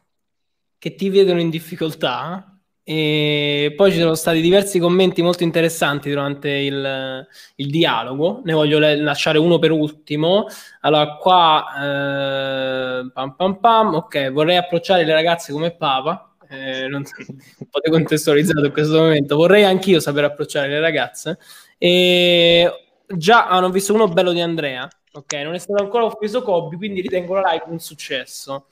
che 0.79 0.95
ti 0.95 1.09
vedono 1.09 1.41
in 1.41 1.51
difficoltà 1.51 2.59
e 2.83 3.75
poi 3.77 3.93
ci 3.93 3.99
sono 3.99 4.15
stati 4.15 4.41
diversi 4.41 4.79
commenti 4.79 5.21
molto 5.21 5.43
interessanti 5.43 6.09
durante 6.09 6.49
il, 6.49 7.27
il 7.57 7.71
dialogo. 7.71 8.41
Ne 8.45 8.55
voglio 8.55 8.79
le- 8.79 8.97
lasciare 8.97 9.39
uno 9.39 9.59
per 9.59 9.73
ultimo. 9.73 10.47
Allora, 10.81 11.17
qua 11.17 11.67
eh, 11.77 13.11
pam 13.13 13.37
pam 13.37 13.61
pam. 13.61 13.95
Ok, 13.95 14.33
vorrei 14.33 14.57
approcciare 14.57 15.05
le 15.05 15.13
ragazze 15.13 15.53
come 15.53 15.77
Papa. 15.77 16.35
Eh, 16.49 16.89
non 16.89 17.05
so, 17.05 17.15
un 17.29 17.69
po' 17.69 17.81
decontestualizzato 17.81 18.65
in 18.65 18.73
questo 18.73 18.97
momento. 18.97 19.37
Vorrei 19.37 19.65
anch'io 19.65 20.01
sapere 20.01 20.27
approcciare 20.27 20.69
le 20.69 20.81
ragazze. 20.81 21.39
E 21.77 22.73
già 23.07 23.49
hanno 23.49 23.71
visto 23.71 23.93
uno 23.93 24.09
bello 24.09 24.33
di 24.33 24.41
Andrea 24.41 24.89
Ok, 25.19 25.33
non 25.33 25.55
è 25.55 25.59
stato 25.59 25.83
ancora 25.83 26.05
offeso 26.05 26.43
Kobe, 26.43 26.77
quindi 26.77 27.01
ritengo 27.01 27.35
la 27.35 27.51
live 27.51 27.65
un 27.67 27.81
successo. 27.81 28.69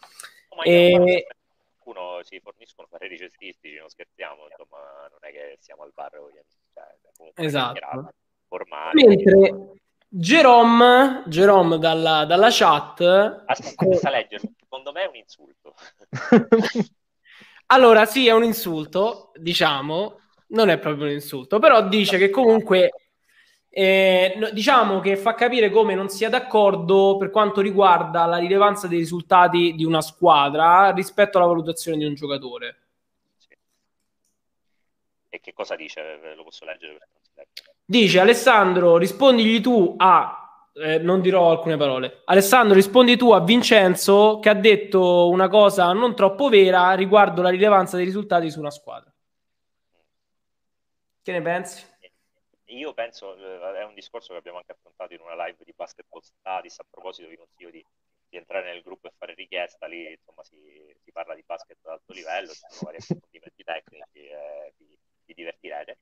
Oh, 0.51 0.63
e... 0.63 1.27
Uno 1.85 2.21
si 2.23 2.39
forniscono 2.41 2.87
pareri 2.89 3.19
cestistici, 3.19 3.77
non 3.77 3.89
scherziamo, 3.89 4.47
insomma, 4.49 4.79
non 5.11 5.19
è 5.21 5.33
che 5.33 5.57
siamo 5.61 5.83
al 5.83 5.91
bar 5.93 6.11
con 6.11 6.31
gli 6.31 6.39
amici. 6.39 6.59
Cioè, 6.73 7.45
esatto. 7.45 8.13
Formali. 8.47 9.05
Mentre 9.05 9.73
Jerome, 10.09 11.25
Jerome 11.27 11.79
dalla, 11.79 12.25
dalla 12.25 12.49
chat... 12.51 13.43
Aspetta, 13.45 14.11
leggere, 14.11 14.53
secondo 14.57 14.93
me 14.93 15.03
è 15.03 15.09
un 15.09 15.17
insulto. 15.17 15.75
allora, 17.67 18.05
sì, 18.05 18.29
è 18.29 18.33
un 18.33 18.45
insulto, 18.45 19.33
diciamo, 19.35 20.21
non 20.49 20.69
è 20.69 20.79
proprio 20.79 21.07
un 21.07 21.13
insulto, 21.13 21.59
però 21.59 21.89
dice 21.89 22.19
che 22.19 22.31
comunque 22.31 23.06
eh, 23.79 24.39
diciamo 24.55 25.01
che 25.01 25.19
fa 25.19 25.35
capire 25.35 25.69
come 25.69 25.95
non 25.95 26.09
sia 26.09 26.31
d'accordo 26.31 27.19
per 27.19 27.29
quanto 27.29 27.61
riguarda 27.61 28.25
la 28.25 28.39
rilevanza 28.39 28.87
dei 28.87 28.97
risultati 28.97 29.75
di 29.75 29.85
una 29.85 30.01
squadra 30.01 30.93
rispetto 30.93 31.37
alla 31.37 31.47
valutazione 31.47 31.99
di 31.99 32.07
un 32.07 32.15
giocatore. 32.15 32.77
Sì. 33.37 33.55
E 35.29 35.41
che 35.41 35.53
cosa 35.53 35.77
dice? 35.77 36.33
Lo 36.35 36.45
posso 36.45 36.65
leggere? 36.65 37.07
Dice 37.85 38.19
Alessandro, 38.19 38.97
rispondigli 38.97 39.61
tu 39.61 39.95
a 39.99 40.71
eh, 40.73 40.97
non 40.97 41.21
dirò 41.21 41.51
alcune 41.51 41.77
parole. 41.77 42.23
Alessandro, 42.25 42.75
rispondi 42.75 43.19
tu 43.19 43.33
a 43.33 43.41
Vincenzo 43.41 44.39
che 44.41 44.49
ha 44.49 44.55
detto 44.55 45.29
una 45.29 45.49
cosa 45.49 45.93
non 45.93 46.17
troppo 46.17 46.49
vera 46.49 46.95
riguardo 46.95 47.43
la 47.43 47.51
rilevanza 47.51 47.97
dei 47.97 48.07
risultati 48.07 48.51
su 48.51 48.59
una 48.59 48.71
squadra. 48.71 49.13
Che 51.21 51.33
ne 51.33 51.43
pensi? 51.43 51.85
Io 52.67 52.93
penso, 52.95 53.37
eh, 53.37 53.79
è 53.79 53.85
un 53.85 53.95
discorso 53.95 54.33
che 54.33 54.39
abbiamo 54.39 54.59
anche 54.59 54.73
affrontato 54.73 55.15
in 55.15 55.21
una 55.21 55.47
live 55.47 55.65
di 55.65 55.73
Basketball 55.75 56.21
Studies, 56.21 56.79
a 56.81 56.87
proposito 56.89 57.29
vi 57.29 57.37
consiglio 57.37 57.71
di, 57.71 57.85
di 58.29 58.37
entrare 58.37 58.73
nel 58.73 58.83
gruppo 58.83 59.09
e 59.09 59.13
fare 59.17 59.35
richiesta, 59.35 59.87
lì 59.87 60.11
insomma 60.11 60.43
si, 60.43 60.57
si 61.03 61.13
parla 61.13 61.35
di 61.35 61.43
basket 61.45 61.79
ad 61.83 61.93
alto 61.93 62.13
livello, 62.13 62.53
ci 62.53 62.65
sono 62.69 62.81
vari 62.83 62.97
approfondimenti 62.99 63.63
tecnici 63.63 64.27
e 64.29 64.73
vi, 64.79 64.99
vi 65.25 65.35
divertirete. 65.35 65.99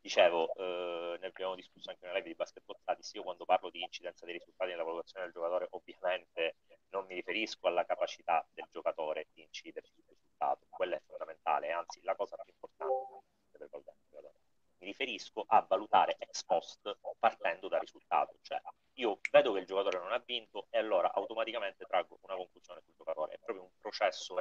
Dicevo, 0.00 0.54
eh, 0.54 1.18
ne 1.20 1.26
abbiamo 1.26 1.54
discusso 1.54 1.90
anche 1.90 2.04
in 2.04 2.10
una 2.10 2.18
live 2.18 2.30
di 2.30 2.36
Basketball 2.36 2.76
Studies, 2.80 3.12
io 3.14 3.22
quando 3.22 3.44
parlo 3.44 3.70
di 3.70 3.82
incidenza 3.82 4.24
dei 4.24 4.34
risultati 4.34 4.70
nella 4.70 4.84
valutazione 4.84 5.24
del 5.26 5.34
giocatore 5.34 5.66
ovviamente 5.70 6.56
non 6.90 7.04
mi 7.06 7.14
riferisco 7.14 7.66
alla 7.66 7.84
capacità 7.84 8.44
del 8.52 8.66
giocatore 8.70 9.26
di 9.34 9.42
incidere 9.42 9.86
sul 9.86 10.02
risultato, 10.08 10.66
quella 10.70 10.96
è 10.96 11.02
fondamentale, 11.06 11.70
anzi 11.70 12.00
la 12.02 12.14
cosa 12.14 12.36
più 12.36 12.52
importante 12.52 13.24
per 13.50 13.68
valutare 13.68 13.96
il 13.98 14.08
giocatore 14.08 14.47
mi 14.78 14.86
riferisco 14.86 15.44
a 15.46 15.64
valutare 15.68 16.16
ex 16.18 16.44
post 16.44 16.98
partendo 17.18 17.68
dal 17.68 17.80
risultato, 17.80 18.38
cioè 18.42 18.60
io 18.94 19.20
vedo 19.30 19.52
che 19.52 19.60
il 19.60 19.66
giocatore 19.66 19.98
non 19.98 20.12
ha 20.12 20.22
vinto 20.24 20.66
e 20.70 20.78
allora 20.78 21.12
automaticamente 21.12 21.84
traggo 21.84 22.18
una 22.22 22.36
conclusione 22.36 22.80
sul 22.82 22.94
giocatore, 22.96 23.34
è 23.34 23.38
proprio 23.38 23.64
un 23.64 23.76
processo 23.78 24.36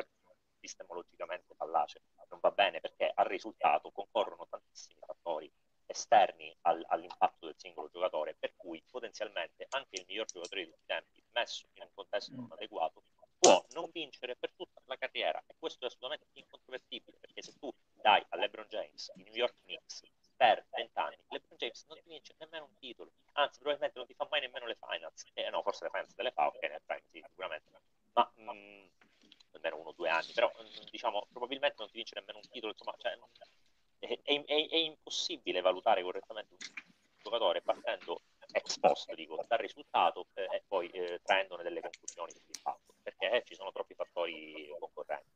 epistemologicamente 0.58 1.54
fallace, 1.56 2.02
non 2.30 2.40
va 2.40 2.52
bene 2.52 2.80
perché 2.80 3.12
al 3.14 3.26
risultato 3.26 3.92
concorrono 3.92 4.48
tantissimi 4.50 5.00
fattori 5.06 5.52
esterni 5.88 6.56
al, 6.62 6.84
all'impatto 6.90 7.46
del 7.46 7.56
singolo 7.58 7.90
giocatore, 7.90 8.36
per 8.38 8.54
cui 8.56 8.84
potenzialmente 8.90 9.66
anche 9.70 10.00
il 10.00 10.06
miglior 10.08 10.26
giocatore 10.26 10.66
di 10.66 10.70
tutti 10.70 10.84
i 10.84 10.86
tempi, 10.86 11.24
messo 11.32 11.68
in 11.74 11.84
un 11.84 11.90
contesto 11.94 12.36
non 12.36 12.52
adeguato, 12.52 13.04
può 13.40 13.66
non 13.72 13.90
vincere 13.92 14.36
per 14.36 14.52
tutta 14.56 14.82
la 14.86 14.98
carriera. 14.98 15.42
E 15.48 15.56
questo 15.58 15.86
è 15.86 15.88
assolutamente 15.88 16.28
incontrovertibile 16.34 17.18
perché 17.20 17.42
se 17.42 17.54
tu 17.58 17.74
dai 17.94 18.24
a 18.30 18.38
LeBron 18.38 18.68
James, 18.68 19.12
i 19.16 19.24
New 19.24 19.34
York 19.34 19.56
Knicks, 19.64 20.04
per 20.38 20.64
20 20.70 21.00
anni 21.00 21.18
LeBron 21.30 21.58
James 21.58 21.84
non 21.88 21.98
ti 22.02 22.10
vince 22.10 22.36
nemmeno 22.38 22.66
un 22.66 22.78
titolo, 22.78 23.12
anzi 23.34 23.60
probabilmente 23.60 23.98
non 23.98 24.08
ti 24.08 24.14
fa 24.14 24.28
mai 24.30 24.42
nemmeno 24.42 24.68
le 24.68 24.78
finals, 24.80 25.26
eh 25.34 25.50
no 25.50 25.62
forse 25.64 25.84
le 25.86 25.90
finals 25.90 26.14
te 26.14 26.24
le 26.24 26.32
fa, 26.32 26.48
ok 26.48 26.62
nel 26.62 26.82
prime 26.86 27.04
sì 27.08 27.24
sicuramente, 27.28 27.70
ma 28.14 28.32
mh, 28.36 28.52
mm, 28.52 28.86
almeno 29.54 29.78
uno 29.80 29.90
o 29.90 29.94
due 29.94 30.10
anni, 30.10 30.32
però 30.34 30.52
mh, 30.56 30.62
mm, 30.62 30.86
diciamo 30.92 31.28
probabilmente 31.32 31.76
non 31.80 31.90
ti 31.90 31.98
vince 31.98 32.16
nemmeno 32.16 32.38
un 32.38 32.50
titolo, 32.50 32.72
insomma 32.72 32.96
cioè, 32.98 33.18
è, 34.00 34.20
è, 34.24 34.44
è, 34.46 34.68
è 34.70 34.76
impossibile 34.78 35.62
valutare 35.62 36.04
correttamente 36.04 36.54
un 36.54 36.60
giocatore 37.18 37.62
partendo 37.62 38.22
ex 38.52 38.80
post, 38.80 39.14
dico, 39.14 39.44
dal 39.48 39.58
risultato 39.60 40.28
eh, 40.34 40.44
e 40.44 40.64
poi 40.68 40.88
eh, 40.90 41.20
traendone 41.24 41.64
delle 41.64 41.82
conclusioni 41.82 42.32
fatto, 42.62 42.94
perché 43.02 43.32
eh, 43.32 43.44
ci 43.44 43.56
sono 43.56 43.72
troppi 43.72 43.94
fattori 43.94 44.74
concorrenti. 44.80 45.36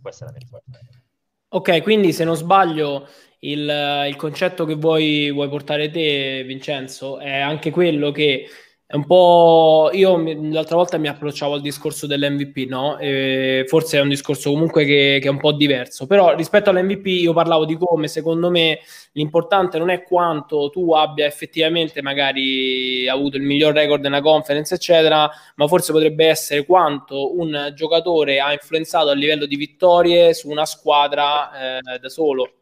Questa 0.00 0.24
è 0.24 0.26
la 0.26 0.32
mia 0.32 0.40
risposta. 0.40 1.07
Ok, 1.50 1.80
quindi 1.82 2.12
se 2.12 2.24
non 2.24 2.36
sbaglio 2.36 3.08
il, 3.40 4.04
il 4.08 4.16
concetto 4.16 4.66
che 4.66 4.74
vuoi, 4.74 5.30
vuoi 5.32 5.48
portare 5.48 5.88
te, 5.90 6.44
Vincenzo, 6.44 7.18
è 7.18 7.38
anche 7.40 7.70
quello 7.70 8.10
che 8.10 8.46
è 8.90 8.96
un 8.96 9.04
po'. 9.04 9.90
Io 9.92 10.16
l'altra 10.50 10.76
volta 10.76 10.96
mi 10.96 11.08
approcciavo 11.08 11.52
al 11.52 11.60
discorso 11.60 12.06
dell'MVP, 12.06 12.66
no? 12.70 12.96
E 12.96 13.64
forse 13.68 13.98
è 13.98 14.00
un 14.00 14.08
discorso 14.08 14.50
comunque 14.50 14.86
che, 14.86 15.18
che, 15.20 15.28
è 15.28 15.30
un 15.30 15.36
po' 15.36 15.52
diverso. 15.52 16.06
Però 16.06 16.34
rispetto 16.34 16.70
all'MVP 16.70 17.04
io 17.06 17.34
parlavo 17.34 17.66
di 17.66 17.76
come 17.76 18.08
secondo 18.08 18.48
me 18.48 18.78
l'importante 19.12 19.76
non 19.76 19.90
è 19.90 20.04
quanto 20.04 20.70
tu 20.70 20.94
abbia 20.94 21.26
effettivamente 21.26 22.00
magari 22.00 23.06
avuto 23.06 23.36
il 23.36 23.42
miglior 23.42 23.74
record 23.74 24.02
nella 24.02 24.22
conference, 24.22 24.76
eccetera, 24.76 25.30
ma 25.56 25.66
forse 25.68 25.92
potrebbe 25.92 26.26
essere 26.26 26.64
quanto 26.64 27.38
un 27.38 27.72
giocatore 27.74 28.40
ha 28.40 28.52
influenzato 28.54 29.10
a 29.10 29.12
livello 29.12 29.44
di 29.44 29.56
vittorie 29.56 30.32
su 30.32 30.48
una 30.48 30.64
squadra 30.64 31.76
eh, 31.76 31.98
da 31.98 32.08
solo. 32.08 32.54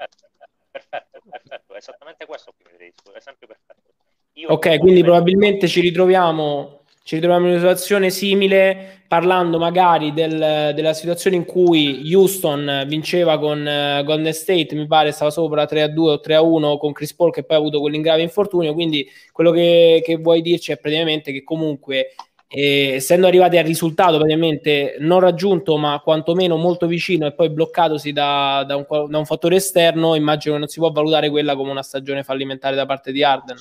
Perfetto, 0.72 1.20
perfetto, 1.30 1.74
esattamente 1.76 2.26
questo 2.26 2.52
qui 2.60 2.64
mi 2.80 2.92
esempio 3.14 3.46
perfetto. 3.46 4.05
Io 4.38 4.50
ok, 4.50 4.76
quindi 4.80 5.02
probabilmente 5.02 5.66
ci 5.66 5.80
ritroviamo, 5.80 6.80
ci 7.04 7.14
ritroviamo 7.14 7.46
in 7.46 7.52
una 7.52 7.60
situazione 7.60 8.10
simile 8.10 9.04
parlando 9.08 9.58
magari 9.58 10.12
del, 10.12 10.72
della 10.74 10.92
situazione 10.92 11.36
in 11.36 11.46
cui 11.46 12.02
Houston 12.12 12.84
vinceva 12.86 13.38
con 13.38 13.60
uh, 13.60 14.04
Golden 14.04 14.34
State, 14.34 14.74
mi 14.74 14.86
pare 14.86 15.12
stava 15.12 15.30
sopra 15.30 15.64
3-2 15.64 15.98
o 16.00 16.20
3-1 16.22 16.76
con 16.76 16.92
Chris 16.92 17.14
Paul 17.14 17.32
che 17.32 17.44
poi 17.44 17.56
ha 17.56 17.60
avuto 17.60 17.80
quell'ingrave 17.80 18.20
infortunio, 18.20 18.74
quindi 18.74 19.08
quello 19.32 19.52
che, 19.52 20.02
che 20.04 20.16
vuoi 20.16 20.42
dirci 20.42 20.70
è 20.70 20.76
praticamente 20.76 21.32
che 21.32 21.42
comunque 21.42 22.14
eh, 22.46 22.96
essendo 22.96 23.26
arrivati 23.26 23.56
al 23.56 23.64
risultato 23.64 24.18
praticamente 24.18 24.96
non 24.98 25.20
raggiunto 25.20 25.78
ma 25.78 25.98
quantomeno 26.04 26.58
molto 26.58 26.86
vicino 26.86 27.24
e 27.24 27.32
poi 27.32 27.48
bloccatosi 27.48 28.12
da, 28.12 28.64
da, 28.66 28.76
un, 28.76 28.84
da 29.08 29.16
un 29.16 29.24
fattore 29.24 29.56
esterno, 29.56 30.14
immagino 30.14 30.52
che 30.52 30.60
non 30.60 30.68
si 30.68 30.78
può 30.78 30.90
valutare 30.90 31.30
quella 31.30 31.56
come 31.56 31.70
una 31.70 31.82
stagione 31.82 32.22
fallimentare 32.22 32.76
da 32.76 32.84
parte 32.84 33.12
di 33.12 33.24
Arden 33.24 33.56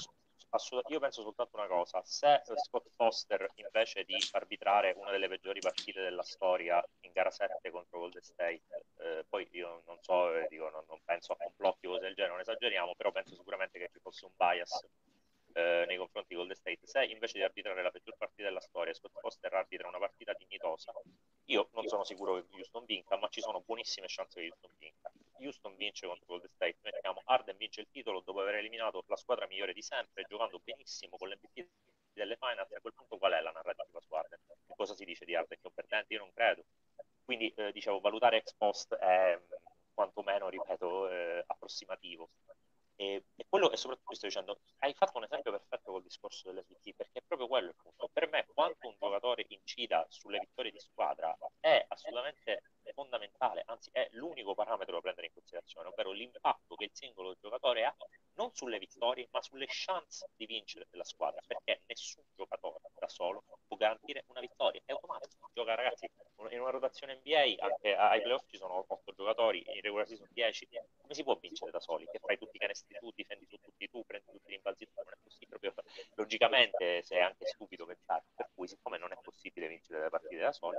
assolut- 0.55 0.89
io 0.89 0.99
penso 0.99 1.21
soltanto 1.21 1.57
una 1.57 1.67
cosa, 1.67 2.01
se 2.03 2.41
Scott 2.55 2.89
Foster 2.95 3.49
invece 3.55 4.03
di 4.03 4.15
arbitrare 4.31 4.93
una 4.97 5.11
delle 5.11 5.27
peggiori 5.27 5.59
partite 5.59 6.01
della 6.01 6.23
storia 6.23 6.83
in 7.01 7.11
gara 7.11 7.31
7 7.31 7.69
contro 7.69 7.99
Golden 7.99 8.21
State, 8.21 8.63
eh, 8.97 9.25
poi 9.29 9.47
io 9.51 9.83
non 9.85 9.97
so, 10.01 10.33
eh, 10.33 10.47
dico, 10.49 10.69
non, 10.69 10.83
non, 10.87 10.99
penso 11.03 11.33
a 11.33 11.37
complotti 11.37 11.87
o 11.87 11.91
cose 11.91 12.05
del 12.05 12.15
genere, 12.15 12.33
non 12.33 12.41
esageriamo, 12.41 12.95
però 12.95 13.11
penso 13.11 13.35
sicuramente 13.35 13.79
che 13.79 13.89
ci 13.91 13.99
fosse 13.99 14.25
un 14.25 14.31
bias 14.35 14.85
eh, 15.55 15.85
nei 15.87 15.97
confronti 15.97 16.29
di 16.29 16.35
Golden 16.35 16.55
State. 16.55 16.79
Se 16.83 17.03
invece 17.05 17.37
di 17.37 17.43
arbitrare 17.43 17.81
la 17.81 17.89
peggior 17.89 18.15
partita 18.17 18.43
della 18.43 18.59
storia, 18.59 18.93
Scott 18.93 19.17
Foster 19.19 19.53
arbitra 19.53 19.87
una 19.87 19.99
partita 19.99 20.33
dignitosa, 20.33 20.91
io 21.45 21.69
non 21.73 21.87
sono 21.87 22.03
sicuro 22.03 22.35
che 22.35 22.45
Houston 22.57 22.83
vinca, 22.85 23.17
ma 23.17 23.27
ci 23.29 23.39
sono 23.39 23.61
buonissime 23.65 24.07
chance 24.09 24.39
che 24.39 24.47
Houston 24.47 24.71
vinca. 24.77 25.11
Houston 25.39 25.75
vince 25.75 26.07
contro 26.07 26.25
Golden 26.25 26.49
State, 26.49 26.77
mettiamo 26.81 27.21
Arden 27.25 27.55
vince 27.57 27.81
il 27.81 27.87
titolo 27.89 28.21
dopo 28.21 28.41
aver 28.41 28.55
eliminato 28.55 29.03
la 29.07 29.15
squadra 29.15 29.47
migliore 29.47 29.73
di 29.73 29.81
sempre, 29.81 30.25
giocando 30.27 30.59
benissimo 30.63 31.17
con 31.17 31.29
l'MVP 31.29 31.67
delle 32.13 32.37
finals, 32.37 32.71
a 32.73 32.81
quel 32.81 32.93
punto 32.93 33.17
qual 33.17 33.33
è 33.33 33.41
la 33.41 33.51
narrativa 33.51 33.99
su 34.01 34.13
Arden? 34.13 34.39
Che 34.47 34.73
cosa 34.75 34.93
si 34.93 35.05
dice 35.05 35.25
di 35.25 35.35
Arden? 35.35 35.57
Che 35.57 35.61
competente? 35.61 36.13
Io 36.13 36.19
non 36.19 36.31
credo. 36.33 36.63
Quindi, 37.23 37.49
eh, 37.55 37.71
dicevo, 37.71 37.99
valutare 37.99 38.37
ex 38.37 38.53
post 38.55 38.93
è 38.95 39.39
quantomeno, 39.93 40.49
ripeto, 40.49 41.09
eh, 41.09 41.43
approssimativo. 41.47 42.29
E, 42.95 43.23
e, 43.35 43.45
quello 43.49 43.71
e 43.71 43.77
soprattutto 43.77 44.15
sto 44.15 44.27
dicendo, 44.27 44.59
hai 44.85 44.93
fatto 44.93 45.17
un 45.17 45.23
esempio 45.23 45.49
perfetto 45.49 45.91
col 45.91 46.03
discorso 46.03 46.51
dell'SVT, 46.51 46.93
perché 46.95 47.19
è 47.19 47.23
proprio 47.25 47.47
quello 47.47 47.69
il 47.69 47.75
punto. 47.75 48.07
Per 48.13 48.29
me, 48.29 48.45
quanto 48.53 48.87
un 48.87 48.95
giocatore 48.99 49.45
incida 49.49 50.05
sulle 50.09 50.37
vittorie 50.39 50.71
di 50.71 50.79
squadra 50.79 51.35
è 51.59 51.83
assolutamente 51.87 52.61
fondamentale, 52.93 53.63
anzi 53.65 53.89
è 53.91 54.07
l'unico 54.11 54.53
parametro 54.53 54.93
da 54.93 55.01
prendere 55.01 55.27
in 55.27 55.33
considerazione, 55.33 55.89
ovvero 55.89 56.11
l'impatto 56.11 56.75
che 56.75 56.83
il 56.85 56.91
singolo 56.93 57.35
giocatore 57.41 57.83
ha 57.83 57.95
non 58.35 58.53
sulle 58.53 58.77
vittorie, 58.77 59.27
ma 59.31 59.41
sulle 59.41 59.65
chance 59.67 60.29
di 60.35 60.45
vincere 60.45 60.87
della 60.91 61.03
squadra, 61.03 61.41
perché 61.45 61.81
nessun 61.87 62.23
giocatore 62.35 62.91
da 62.99 63.07
solo 63.07 63.43
può 63.65 63.77
garantire 63.77 64.25
una 64.27 64.39
vittoria, 64.39 64.81
è 64.85 64.91
automatico. 64.91 65.49
Gioca 65.53 65.73
ragazzi 65.73 66.07
in 66.51 66.59
una 66.59 66.69
rotazione 66.69 67.21
NBA, 67.23 67.55
anche 67.57 67.95
ai 67.95 68.21
playoff 68.21 68.45
ci 68.47 68.57
sono 68.57 68.85
8 68.87 69.13
giocatori, 69.13 69.63
in 69.65 69.81
regular 69.81 70.05
season 70.05 70.27
10, 70.31 70.67
come 70.97 71.13
si 71.13 71.23
può 71.23 71.35
vincere 71.37 71.71
da 71.71 71.79
soli? 71.79 72.05
Che 72.05 72.19
fai 72.19 72.37
tutti 72.37 72.57
i 72.57 72.59
canestri 72.59 72.97
tu, 72.99 73.11
difendi 73.15 73.47
su 73.47 73.57
tutti 73.57 73.89
tu, 73.89 74.03
prendi 74.05 74.31
tutti 74.31 74.49
i 74.49 74.51
rimbalzi 74.51 74.85
tu, 74.85 74.91
non 74.95 75.13
è 75.13 75.17
possibile 75.23 75.57
proprio 75.57 75.73
logicamente 76.25 77.03
è 77.07 77.19
anche 77.19 77.45
stupido 77.45 77.85
pensare, 77.85 78.23
per 78.35 78.49
cui 78.53 78.67
siccome 78.67 78.97
non 78.97 79.11
è 79.11 79.17
possibile 79.21 79.67
vincere 79.67 80.01
le 80.01 80.09
partite 80.09 80.41
da 80.41 80.51
soli, 80.51 80.77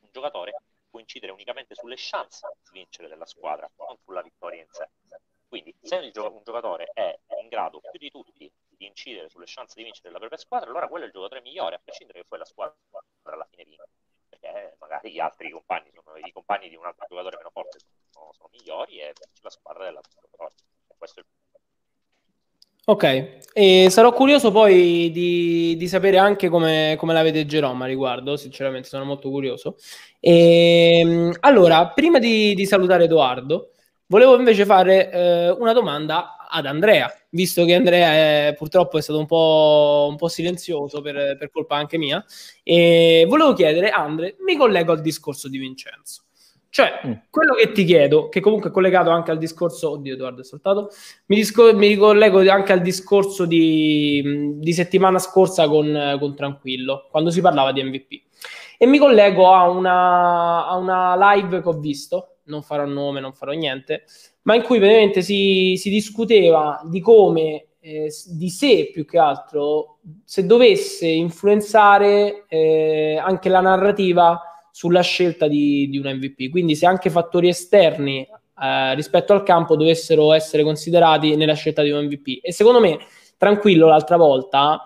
un 0.00 0.08
giocatore 0.10 0.56
può 0.90 0.98
incidere 0.98 1.32
unicamente 1.32 1.74
sulle 1.74 1.94
chance 1.96 2.46
di 2.70 2.78
vincere 2.78 3.08
della 3.08 3.24
squadra, 3.24 3.70
non 3.78 3.96
sulla 4.04 4.22
vittoria 4.22 4.60
in 4.60 4.68
sé. 4.70 4.88
Quindi, 5.48 5.74
se 5.80 5.96
un 5.96 6.42
giocatore 6.42 6.90
è 6.92 7.16
in 7.40 7.48
grado 7.48 7.80
più 7.80 7.98
di 7.98 8.10
tutti 8.10 8.50
di 8.76 8.86
incidere 8.86 9.28
sulle 9.28 9.44
chance 9.46 9.74
di 9.76 9.84
vincere 9.84 10.08
della 10.08 10.18
propria 10.18 10.38
squadra, 10.38 10.68
allora 10.68 10.88
quello 10.88 11.04
è 11.04 11.06
il 11.06 11.12
giocatore 11.12 11.40
migliore, 11.40 11.76
a 11.76 11.80
prescindere 11.82 12.20
che 12.20 12.26
poi 12.28 12.38
la 12.40 12.44
squadra 12.44 12.76
alla 13.22 13.46
fine 13.48 13.64
vinca. 13.64 13.86
Perché 14.28 14.76
magari 14.80 15.12
gli 15.12 15.20
altri 15.20 15.50
compagni, 15.50 15.92
sono, 15.92 16.16
i 16.16 16.32
compagni 16.32 16.68
di 16.68 16.74
un 16.74 16.84
altro 16.84 17.06
giocatore 17.08 17.36
meno 17.36 17.50
forte 17.50 17.78
sono, 18.10 18.32
sono 18.32 18.48
migliori 18.50 19.00
e 19.00 19.12
la 19.42 19.50
squadra 19.50 19.84
dell'altro 19.84 20.20
giocatore. 20.20 20.54
E 20.88 20.94
questo 20.98 21.20
è 21.20 21.22
il. 21.22 21.28
Ok, 22.86 23.43
e 23.56 23.86
sarò 23.88 24.12
curioso 24.12 24.50
poi 24.50 25.12
di, 25.12 25.76
di 25.76 25.86
sapere 25.86 26.18
anche 26.18 26.48
come, 26.48 26.96
come 26.98 27.12
la 27.12 27.22
vede 27.22 27.46
Geroma 27.46 27.86
riguardo, 27.86 28.36
sinceramente 28.36 28.88
sono 28.88 29.04
molto 29.04 29.30
curioso. 29.30 29.76
E, 30.18 30.98
ehm, 30.98 31.36
allora, 31.40 31.86
prima 31.90 32.18
di, 32.18 32.52
di, 32.54 32.66
salutare 32.66 33.04
Edoardo, 33.04 33.70
volevo 34.06 34.36
invece 34.36 34.64
fare 34.64 35.08
eh, 35.08 35.50
una 35.50 35.72
domanda 35.72 36.48
ad 36.50 36.66
Andrea, 36.66 37.08
visto 37.30 37.64
che 37.64 37.74
Andrea 37.74 38.48
è, 38.48 38.54
purtroppo 38.56 38.98
è 38.98 39.02
stato 39.02 39.20
un 39.20 39.26
po', 39.26 40.08
un 40.10 40.16
po 40.16 40.26
silenzioso 40.26 41.00
per, 41.00 41.36
per 41.38 41.50
colpa 41.50 41.76
anche 41.76 41.96
mia, 41.96 42.24
e 42.64 43.24
volevo 43.28 43.52
chiedere, 43.52 43.90
Andre, 43.90 44.34
mi 44.44 44.56
collego 44.56 44.90
al 44.90 45.00
discorso 45.00 45.48
di 45.48 45.58
Vincenzo. 45.58 46.23
Cioè, 46.74 47.02
mm. 47.06 47.12
quello 47.30 47.54
che 47.54 47.70
ti 47.70 47.84
chiedo, 47.84 48.28
che 48.28 48.40
comunque 48.40 48.70
è 48.70 48.72
collegato 48.72 49.10
anche 49.10 49.30
al 49.30 49.38
discorso, 49.38 49.92
oddio 49.92 50.14
Edoardo 50.14 50.40
è 50.40 50.44
saltato, 50.44 50.90
mi, 51.26 51.36
disco, 51.36 51.72
mi 51.72 51.86
ricollego 51.86 52.40
anche 52.50 52.72
al 52.72 52.80
discorso 52.80 53.46
di, 53.46 54.56
di 54.56 54.72
settimana 54.72 55.20
scorsa 55.20 55.68
con, 55.68 56.16
con, 56.18 56.34
Tranquillo, 56.34 57.06
quando 57.12 57.30
si 57.30 57.40
parlava 57.40 57.70
di 57.70 57.84
MVP. 57.84 58.22
E 58.76 58.86
mi 58.86 58.98
collego 58.98 59.54
a 59.54 59.70
una, 59.70 60.66
a 60.66 60.74
una 60.74 61.14
live 61.16 61.62
che 61.62 61.68
ho 61.68 61.78
visto, 61.78 62.38
non 62.46 62.60
farò 62.62 62.84
nome, 62.86 63.20
non 63.20 63.34
farò 63.34 63.52
niente, 63.52 64.02
ma 64.42 64.56
in 64.56 64.62
cui 64.62 64.78
praticamente 64.78 65.22
si, 65.22 65.76
si 65.76 65.90
discuteva 65.90 66.82
di 66.86 67.00
come, 67.00 67.66
eh, 67.78 68.10
di 68.32 68.50
sé 68.50 68.90
più 68.92 69.04
che 69.06 69.18
altro, 69.18 69.98
se 70.24 70.44
dovesse 70.44 71.06
influenzare 71.06 72.46
eh, 72.48 73.16
anche 73.16 73.48
la 73.48 73.60
narrativa 73.60 74.48
sulla 74.74 75.02
scelta 75.02 75.46
di, 75.46 75.88
di 75.88 75.98
un 75.98 76.16
MVP. 76.16 76.50
Quindi 76.50 76.74
se 76.74 76.84
anche 76.84 77.08
fattori 77.08 77.46
esterni 77.46 78.26
eh, 78.60 78.94
rispetto 78.96 79.32
al 79.32 79.44
campo 79.44 79.76
dovessero 79.76 80.32
essere 80.32 80.64
considerati 80.64 81.36
nella 81.36 81.54
scelta 81.54 81.80
di 81.80 81.90
un 81.90 82.06
MVP. 82.06 82.40
E 82.42 82.52
secondo 82.52 82.80
me, 82.80 82.98
tranquillo 83.36 83.86
l'altra 83.86 84.16
volta, 84.16 84.84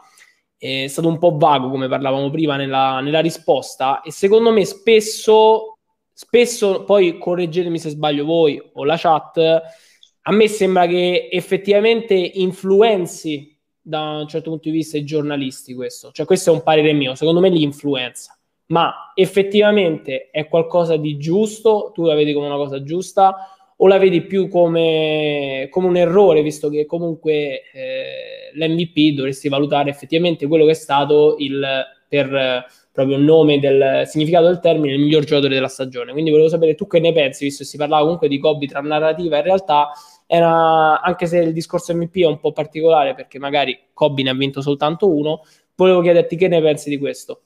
è 0.59 0.89
stato 0.89 1.09
un 1.09 1.17
po' 1.17 1.39
vago 1.39 1.71
come 1.71 1.89
parlavamo 1.89 2.29
prima 2.29 2.57
nella, 2.57 3.01
nella 3.01 3.21
risposta 3.21 4.03
e 4.03 4.13
secondo 4.13 4.53
me 4.53 4.67
spesso, 4.67 5.79
spesso, 6.13 6.85
poi 6.85 7.17
correggetemi 7.17 7.79
se 7.79 7.89
sbaglio 7.89 8.27
voi 8.27 8.61
o 8.75 8.85
la 8.85 8.99
chat, 8.99 9.39
a 9.39 10.33
me 10.33 10.49
sembra 10.49 10.87
che 10.87 11.31
effettivamente 11.33 12.13
influenzi 12.15 13.59
da 13.81 14.19
un 14.19 14.29
certo 14.29 14.51
punto 14.51 14.69
di 14.69 14.77
vista 14.77 14.99
i 14.99 15.05
giornalisti 15.05 15.73
questo, 15.73 16.11
cioè 16.13 16.27
questo 16.27 16.51
è 16.51 16.53
un 16.53 16.63
parere 16.63 16.93
mio, 16.93 17.15
secondo 17.15 17.41
me 17.41 17.49
li 17.49 17.63
influenza 17.63 18.38
ma 18.69 19.13
effettivamente 19.15 20.31
è 20.31 20.49
qualcosa 20.49 20.97
di 20.97 21.17
giusto, 21.19 21.91
tu 21.95 22.05
la 22.05 22.15
vedi 22.15 22.33
come 22.33 22.47
una 22.47 22.57
cosa 22.57 22.83
giusta 22.83 23.49
o 23.77 23.87
la 23.87 23.99
vedi 23.99 24.23
più 24.23 24.49
come, 24.49 25.69
come 25.71 25.87
un 25.87 25.97
errore, 25.97 26.43
visto 26.43 26.69
che 26.69 26.85
comunque 26.85 27.63
eh, 27.73 28.51
l'MVP 28.55 29.15
dovresti 29.15 29.49
valutare 29.49 29.91
effettivamente 29.91 30.47
quello 30.47 30.65
che 30.65 30.73
è 30.73 30.75
stato 30.75 31.37
il, 31.39 31.61
per, 32.09 32.29
per 32.29 32.67
proprio 32.99 33.17
il 33.17 33.23
nome 33.23 33.61
del 33.61 34.03
significato 34.07 34.47
del 34.47 34.59
termine, 34.59 34.95
il 34.95 35.01
miglior 35.01 35.23
giocatore 35.23 35.55
della 35.55 35.69
stagione. 35.69 36.11
Quindi 36.11 36.31
volevo 36.31 36.49
sapere 36.49 36.75
tu 36.75 36.89
che 36.89 36.99
ne 36.99 37.13
pensi, 37.13 37.45
visto 37.45 37.63
che 37.63 37.69
si 37.69 37.77
parlava 37.77 38.03
comunque 38.03 38.27
di 38.27 38.39
Kobe 38.39 38.67
tra 38.67 38.81
narrativa 38.81 39.39
e 39.39 39.43
realtà, 39.43 39.91
era, 40.27 41.01
anche 41.01 41.27
se 41.27 41.39
il 41.39 41.53
discorso 41.53 41.95
MVP 41.95 42.19
è 42.19 42.27
un 42.27 42.41
po' 42.41 42.51
particolare 42.51 43.15
perché 43.15 43.39
magari 43.39 43.79
Kobe 43.95 44.25
ne 44.25 44.31
ha 44.31 44.35
vinto 44.35 44.61
soltanto 44.61 45.09
uno, 45.09 45.43
volevo 45.77 46.01
chiederti 46.01 46.35
che 46.35 46.49
ne 46.49 46.61
pensi 46.61 46.91
di 46.91 46.99
questo. 46.99 47.43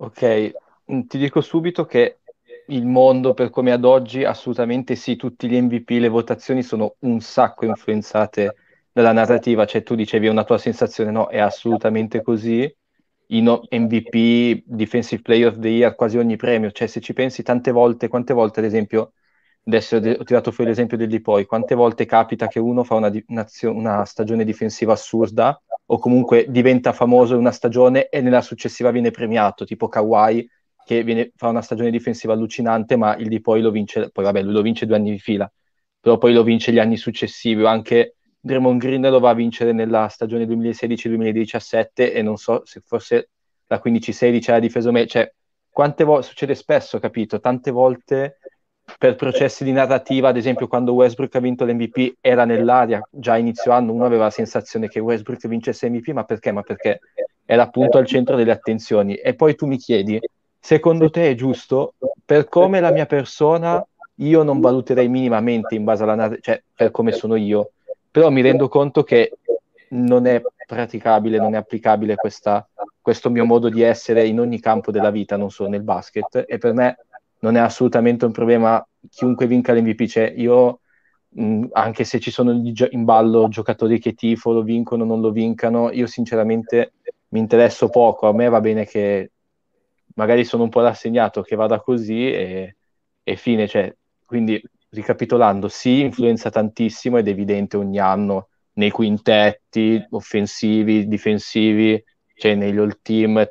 Ok, 0.00 0.52
mm, 0.92 1.00
ti 1.06 1.18
dico 1.18 1.40
subito 1.40 1.84
che 1.84 2.20
il 2.68 2.86
mondo 2.86 3.34
per 3.34 3.50
come 3.50 3.72
ad 3.72 3.84
oggi 3.84 4.24
assolutamente 4.24 4.94
sì, 4.94 5.16
tutti 5.16 5.48
gli 5.48 5.60
MVP, 5.60 5.90
le 5.90 6.08
votazioni 6.08 6.62
sono 6.62 6.96
un 7.00 7.20
sacco 7.20 7.64
influenzate 7.66 8.54
dalla 8.92 9.12
narrativa, 9.12 9.64
cioè 9.66 9.82
tu 9.82 9.94
dicevi 9.94 10.26
è 10.26 10.30
una 10.30 10.44
tua 10.44 10.58
sensazione, 10.58 11.10
no, 11.10 11.28
è 11.28 11.38
assolutamente 11.38 12.22
così. 12.22 12.72
In 13.30 13.46
MVP, 13.70 14.62
Defensive 14.64 15.20
Player 15.22 15.48
of 15.48 15.58
the 15.58 15.68
Year, 15.68 15.94
quasi 15.94 16.16
ogni 16.18 16.36
premio, 16.36 16.70
cioè 16.70 16.86
se 16.86 17.00
ci 17.00 17.12
pensi 17.12 17.42
tante 17.42 17.70
volte, 17.72 18.08
quante 18.08 18.32
volte 18.32 18.60
ad 18.60 18.66
esempio, 18.66 19.12
adesso 19.64 19.96
ho 19.96 20.24
tirato 20.24 20.50
fuori 20.50 20.70
l'esempio 20.70 20.96
del 20.96 21.08
Dipoi, 21.08 21.44
quante 21.44 21.74
volte 21.74 22.06
capita 22.06 22.46
che 22.46 22.58
uno 22.58 22.84
fa 22.84 22.94
una, 22.94 23.12
una 23.62 24.04
stagione 24.04 24.44
difensiva 24.44 24.94
assurda 24.94 25.60
o 25.86 25.98
comunque 25.98 26.46
diventa 26.48 26.92
famoso 26.92 27.34
in 27.34 27.40
una 27.40 27.50
stagione 27.50 28.08
e 28.08 28.20
nella 28.20 28.40
successiva 28.40 28.90
viene 28.90 29.10
premiato, 29.10 29.64
tipo 29.64 29.88
Kawhi 29.88 30.48
che 30.84 31.02
viene, 31.02 31.32
fa 31.36 31.48
una 31.48 31.60
stagione 31.60 31.90
difensiva 31.90 32.32
allucinante, 32.32 32.96
ma 32.96 33.14
il 33.16 33.28
di 33.28 33.42
poi 33.42 33.60
lo 33.60 33.70
vince, 33.70 34.10
poi 34.10 34.24
vabbè, 34.24 34.42
lui 34.42 34.54
lo 34.54 34.62
vince 34.62 34.86
due 34.86 34.96
anni 34.96 35.10
di 35.10 35.18
fila, 35.18 35.50
però 36.00 36.16
poi 36.16 36.32
lo 36.32 36.42
vince 36.42 36.72
gli 36.72 36.78
anni 36.78 36.96
successivi, 36.96 37.66
anche 37.66 38.16
Draymond 38.40 38.80
Green 38.80 39.02
lo 39.02 39.20
va 39.20 39.30
a 39.30 39.34
vincere 39.34 39.72
nella 39.72 40.08
stagione 40.08 40.46
2016-2017 40.46 41.88
e 41.94 42.22
non 42.22 42.38
so 42.38 42.62
se 42.64 42.80
forse 42.80 43.30
la 43.66 43.80
15-16 43.84 44.50
ha 44.52 44.58
difeso 44.58 44.90
meglio, 44.90 45.08
cioè 45.08 45.32
quante 45.68 46.04
volte, 46.04 46.28
succede 46.28 46.54
spesso, 46.54 46.98
capito, 46.98 47.38
tante 47.38 47.70
volte 47.70 48.38
per 48.96 49.16
processi 49.16 49.64
di 49.64 49.72
narrativa, 49.72 50.28
ad 50.28 50.36
esempio 50.36 50.66
quando 50.66 50.94
Westbrook 50.94 51.34
ha 51.34 51.40
vinto 51.40 51.64
l'MVP 51.64 52.16
era 52.20 52.44
nell'aria, 52.44 53.06
già 53.10 53.36
inizio 53.36 53.72
anno 53.72 53.92
uno 53.92 54.04
aveva 54.04 54.24
la 54.24 54.30
sensazione 54.30 54.88
che 54.88 55.00
Westbrook 55.00 55.46
vincesse 55.46 55.88
l'MVP, 55.88 56.08
ma 56.08 56.24
perché? 56.24 56.52
Ma 56.52 56.62
perché 56.62 57.00
era 57.44 57.62
appunto 57.62 57.98
al 57.98 58.06
centro 58.06 58.36
delle 58.36 58.52
attenzioni. 58.52 59.14
E 59.14 59.34
poi 59.34 59.54
tu 59.54 59.66
mi 59.66 59.76
chiedi, 59.76 60.18
secondo 60.58 61.10
te 61.10 61.30
è 61.30 61.34
giusto? 61.34 61.94
Per 62.24 62.48
come 62.48 62.80
la 62.80 62.90
mia 62.90 63.06
persona, 63.06 63.84
io 64.16 64.42
non 64.42 64.60
valuterei 64.60 65.08
minimamente 65.08 65.74
in 65.74 65.84
base 65.84 66.02
alla 66.02 66.14
narrativa, 66.14 66.42
cioè 66.42 66.62
per 66.74 66.90
come 66.90 67.12
sono 67.12 67.36
io, 67.36 67.70
però 68.10 68.30
mi 68.30 68.40
rendo 68.40 68.68
conto 68.68 69.02
che 69.02 69.38
non 69.90 70.26
è 70.26 70.42
praticabile, 70.66 71.38
non 71.38 71.54
è 71.54 71.56
applicabile 71.56 72.16
questa, 72.16 72.68
questo 73.00 73.30
mio 73.30 73.46
modo 73.46 73.68
di 73.68 73.80
essere 73.80 74.26
in 74.26 74.40
ogni 74.40 74.60
campo 74.60 74.90
della 74.90 75.10
vita, 75.10 75.36
non 75.36 75.50
solo 75.50 75.70
nel 75.70 75.82
basket, 75.82 76.44
e 76.46 76.58
per 76.58 76.74
me 76.74 76.98
non 77.40 77.56
è 77.56 77.60
assolutamente 77.60 78.24
un 78.24 78.32
problema 78.32 78.84
chiunque 79.10 79.46
vinca 79.46 79.72
l'MVP, 79.72 80.06
cioè 80.06 80.32
io 80.36 80.80
mh, 81.28 81.66
anche 81.72 82.04
se 82.04 82.20
ci 82.20 82.30
sono 82.30 82.52
in 82.52 83.04
ballo 83.04 83.48
giocatori 83.48 83.98
che 83.98 84.14
tifo, 84.14 84.52
lo 84.52 84.62
vincono 84.62 85.04
non 85.04 85.20
lo 85.20 85.30
vincano, 85.30 85.90
io 85.92 86.06
sinceramente 86.06 86.94
mi 87.28 87.38
interesso 87.40 87.88
poco, 87.88 88.28
a 88.28 88.32
me 88.32 88.48
va 88.48 88.60
bene 88.60 88.84
che 88.86 89.32
magari 90.14 90.44
sono 90.44 90.64
un 90.64 90.68
po' 90.68 90.80
rassegnato 90.82 91.42
che 91.42 91.56
vada 91.56 91.80
così 91.80 92.30
e, 92.30 92.76
e 93.22 93.36
fine, 93.36 93.68
cioè, 93.68 93.94
quindi 94.24 94.60
ricapitolando, 94.90 95.68
sì, 95.68 96.00
influenza 96.00 96.50
tantissimo 96.50 97.18
ed 97.18 97.28
è 97.28 97.30
evidente 97.30 97.76
ogni 97.76 97.98
anno 97.98 98.48
nei 98.74 98.90
quintetti 98.90 100.04
offensivi, 100.10 101.06
difensivi, 101.06 102.02
cioè 102.34 102.54
negli 102.54 102.78
all 102.78 102.98
team, 103.02 103.46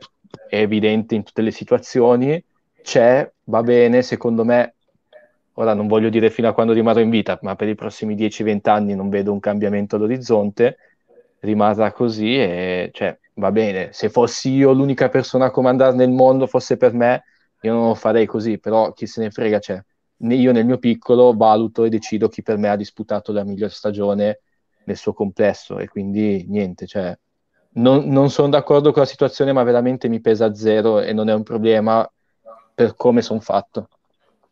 è 0.50 0.58
evidente 0.60 1.16
in 1.16 1.24
tutte 1.24 1.42
le 1.42 1.52
situazioni, 1.52 2.44
c'è, 2.88 3.30
va 3.44 3.64
bene, 3.64 4.02
secondo 4.02 4.46
me, 4.46 4.76
ora 5.56 5.74
non 5.74 5.88
voglio 5.88 6.08
dire 6.08 6.30
fino 6.30 6.48
a 6.48 6.54
quando 6.54 6.72
rimarrò 6.72 7.02
in 7.02 7.10
vita, 7.10 7.38
ma 7.42 7.54
per 7.58 7.68
i 7.68 7.76
prossimi 7.76 8.16
10-20 8.16 8.70
anni 8.70 8.96
non 8.96 9.10
vedo 9.10 9.34
un 9.34 9.42
cambiamento 9.42 9.98
all'orizzonte, 9.98 10.78
rimarrà 11.42 11.92
così 11.92 12.38
e 12.38 12.90
cioè, 12.94 13.20
va 13.36 13.52
bene, 13.52 13.90
se 13.92 14.10
fossi 14.10 14.52
io 14.52 14.72
l'unica 14.72 15.10
persona 15.10 15.48
a 15.48 15.52
comandare 15.52 15.98
nel 15.98 16.12
mondo, 16.12 16.48
fosse 16.48 16.78
per 16.78 16.94
me, 16.94 17.24
io 17.60 17.74
non 17.74 17.88
lo 17.90 17.94
farei 17.94 18.26
così, 18.26 18.58
però 18.58 18.94
chi 18.94 19.06
se 19.06 19.20
ne 19.22 19.32
frega, 19.32 19.60
cioè, 19.60 19.84
io 20.20 20.54
nel 20.54 20.66
mio 20.66 20.78
piccolo 20.78 21.36
valuto 21.36 21.84
e 21.84 21.90
decido 21.90 22.30
chi 22.30 22.42
per 22.42 22.56
me 22.56 22.70
ha 22.70 22.78
disputato 22.78 23.34
la 23.34 23.44
miglior 23.44 23.70
stagione 23.70 24.40
nel 24.86 24.96
suo 24.96 25.12
complesso 25.12 25.78
e 25.78 25.90
quindi 25.90 26.46
niente, 26.48 26.88
cioè, 26.88 27.18
non, 27.74 28.08
non 28.08 28.30
sono 28.30 28.48
d'accordo 28.48 28.94
con 28.94 29.02
la 29.02 29.08
situazione, 29.10 29.52
ma 29.52 29.64
veramente 29.64 30.08
mi 30.08 30.22
pesa 30.22 30.54
zero 30.56 31.02
e 31.02 31.12
non 31.12 31.28
è 31.28 31.34
un 31.34 31.44
problema 31.44 32.10
per 32.78 32.96
come 32.96 33.24
sono 33.24 33.40
fatto. 33.40 33.90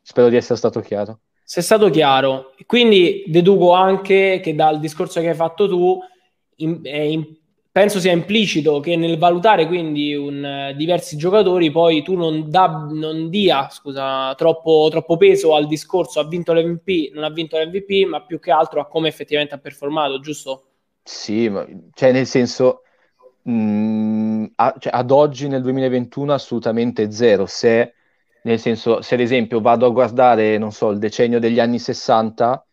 Spero 0.01 0.29
di 0.29 0.35
essere 0.35 0.57
stato 0.57 0.79
chiaro. 0.79 1.19
Sei 1.43 1.61
stato 1.61 1.91
chiaro, 1.91 2.55
quindi 2.65 3.23
deduco 3.27 3.73
anche 3.73 4.39
che 4.41 4.55
dal 4.55 4.79
discorso 4.79 5.21
che 5.21 5.29
hai 5.29 5.35
fatto 5.35 5.67
tu 5.67 5.99
in, 6.55 6.79
in, 6.85 7.23
penso 7.71 7.99
sia 7.99 8.11
implicito 8.11 8.79
che 8.79 8.95
nel 8.95 9.19
valutare 9.19 9.67
quindi 9.67 10.15
un, 10.15 10.73
diversi 10.75 11.17
giocatori 11.17 11.69
poi 11.69 12.01
tu 12.01 12.15
non, 12.15 12.49
da, 12.49 12.87
non 12.89 13.29
dia 13.29 13.69
scusa, 13.69 14.33
troppo, 14.33 14.87
troppo, 14.89 15.17
peso 15.17 15.53
al 15.53 15.67
discorso 15.67 16.19
ha 16.19 16.27
vinto 16.27 16.51
l'MVP, 16.51 17.13
non 17.13 17.25
ha 17.25 17.29
vinto 17.29 17.59
l'MVP, 17.59 18.07
ma 18.07 18.25
più 18.25 18.39
che 18.39 18.49
altro 18.49 18.79
a 18.79 18.87
come 18.87 19.07
effettivamente 19.07 19.53
ha 19.53 19.59
performato, 19.59 20.19
giusto? 20.19 20.63
Sì, 21.03 21.47
ma, 21.47 21.63
cioè 21.93 22.11
nel 22.11 22.25
senso 22.25 22.81
mh, 23.43 23.51
mm, 23.51 24.45
a, 24.55 24.75
cioè, 24.79 24.95
ad 24.95 25.11
oggi 25.11 25.47
nel 25.47 25.61
2021 25.61 26.33
assolutamente 26.33 27.11
zero. 27.11 27.45
Se, 27.45 27.94
nel 28.45 28.59
senso, 28.59 29.01
se 29.01 29.15
ad 29.15 29.21
esempio 29.21 29.59
vado 29.59 29.87
a 29.87 29.89
guardare, 29.89 30.57
non 30.59 30.71
so, 30.71 30.91
il 30.91 30.99
decennio 30.99 31.39
degli 31.39 31.59
anni 31.59 31.79
60, 31.79 32.63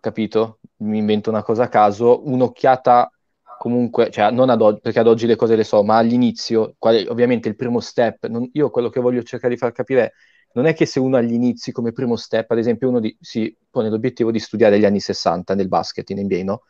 capito? 0.00 0.58
Mi 0.78 0.98
invento 0.98 1.30
una 1.30 1.42
cosa 1.42 1.64
a 1.64 1.68
caso, 1.68 2.28
un'occhiata 2.28 3.10
comunque, 3.56 4.10
cioè 4.10 4.32
non 4.32 4.50
ad 4.50 4.60
oggi, 4.60 4.80
perché 4.80 4.98
ad 4.98 5.06
oggi 5.06 5.26
le 5.26 5.36
cose 5.36 5.54
le 5.54 5.62
so, 5.62 5.84
ma 5.84 5.98
all'inizio, 5.98 6.74
quale, 6.78 7.06
ovviamente 7.08 7.48
il 7.48 7.54
primo 7.54 7.78
step, 7.78 8.26
non, 8.26 8.48
io 8.54 8.70
quello 8.70 8.88
che 8.88 9.00
voglio 9.00 9.22
cercare 9.22 9.52
di 9.54 9.58
far 9.58 9.72
capire 9.72 10.14
non 10.52 10.66
è 10.66 10.74
che 10.74 10.84
se 10.84 10.98
uno 10.98 11.16
agli 11.16 11.32
inizi 11.32 11.70
come 11.70 11.92
primo 11.92 12.16
step, 12.16 12.50
ad 12.50 12.58
esempio 12.58 12.88
uno 12.88 12.98
di, 12.98 13.16
si 13.20 13.56
pone 13.70 13.88
l'obiettivo 13.88 14.32
di 14.32 14.40
studiare 14.40 14.80
gli 14.80 14.84
anni 14.84 14.98
60 14.98 15.54
nel 15.54 15.68
basket 15.68 16.10
in 16.10 16.24
NBA, 16.24 16.42
no? 16.42 16.62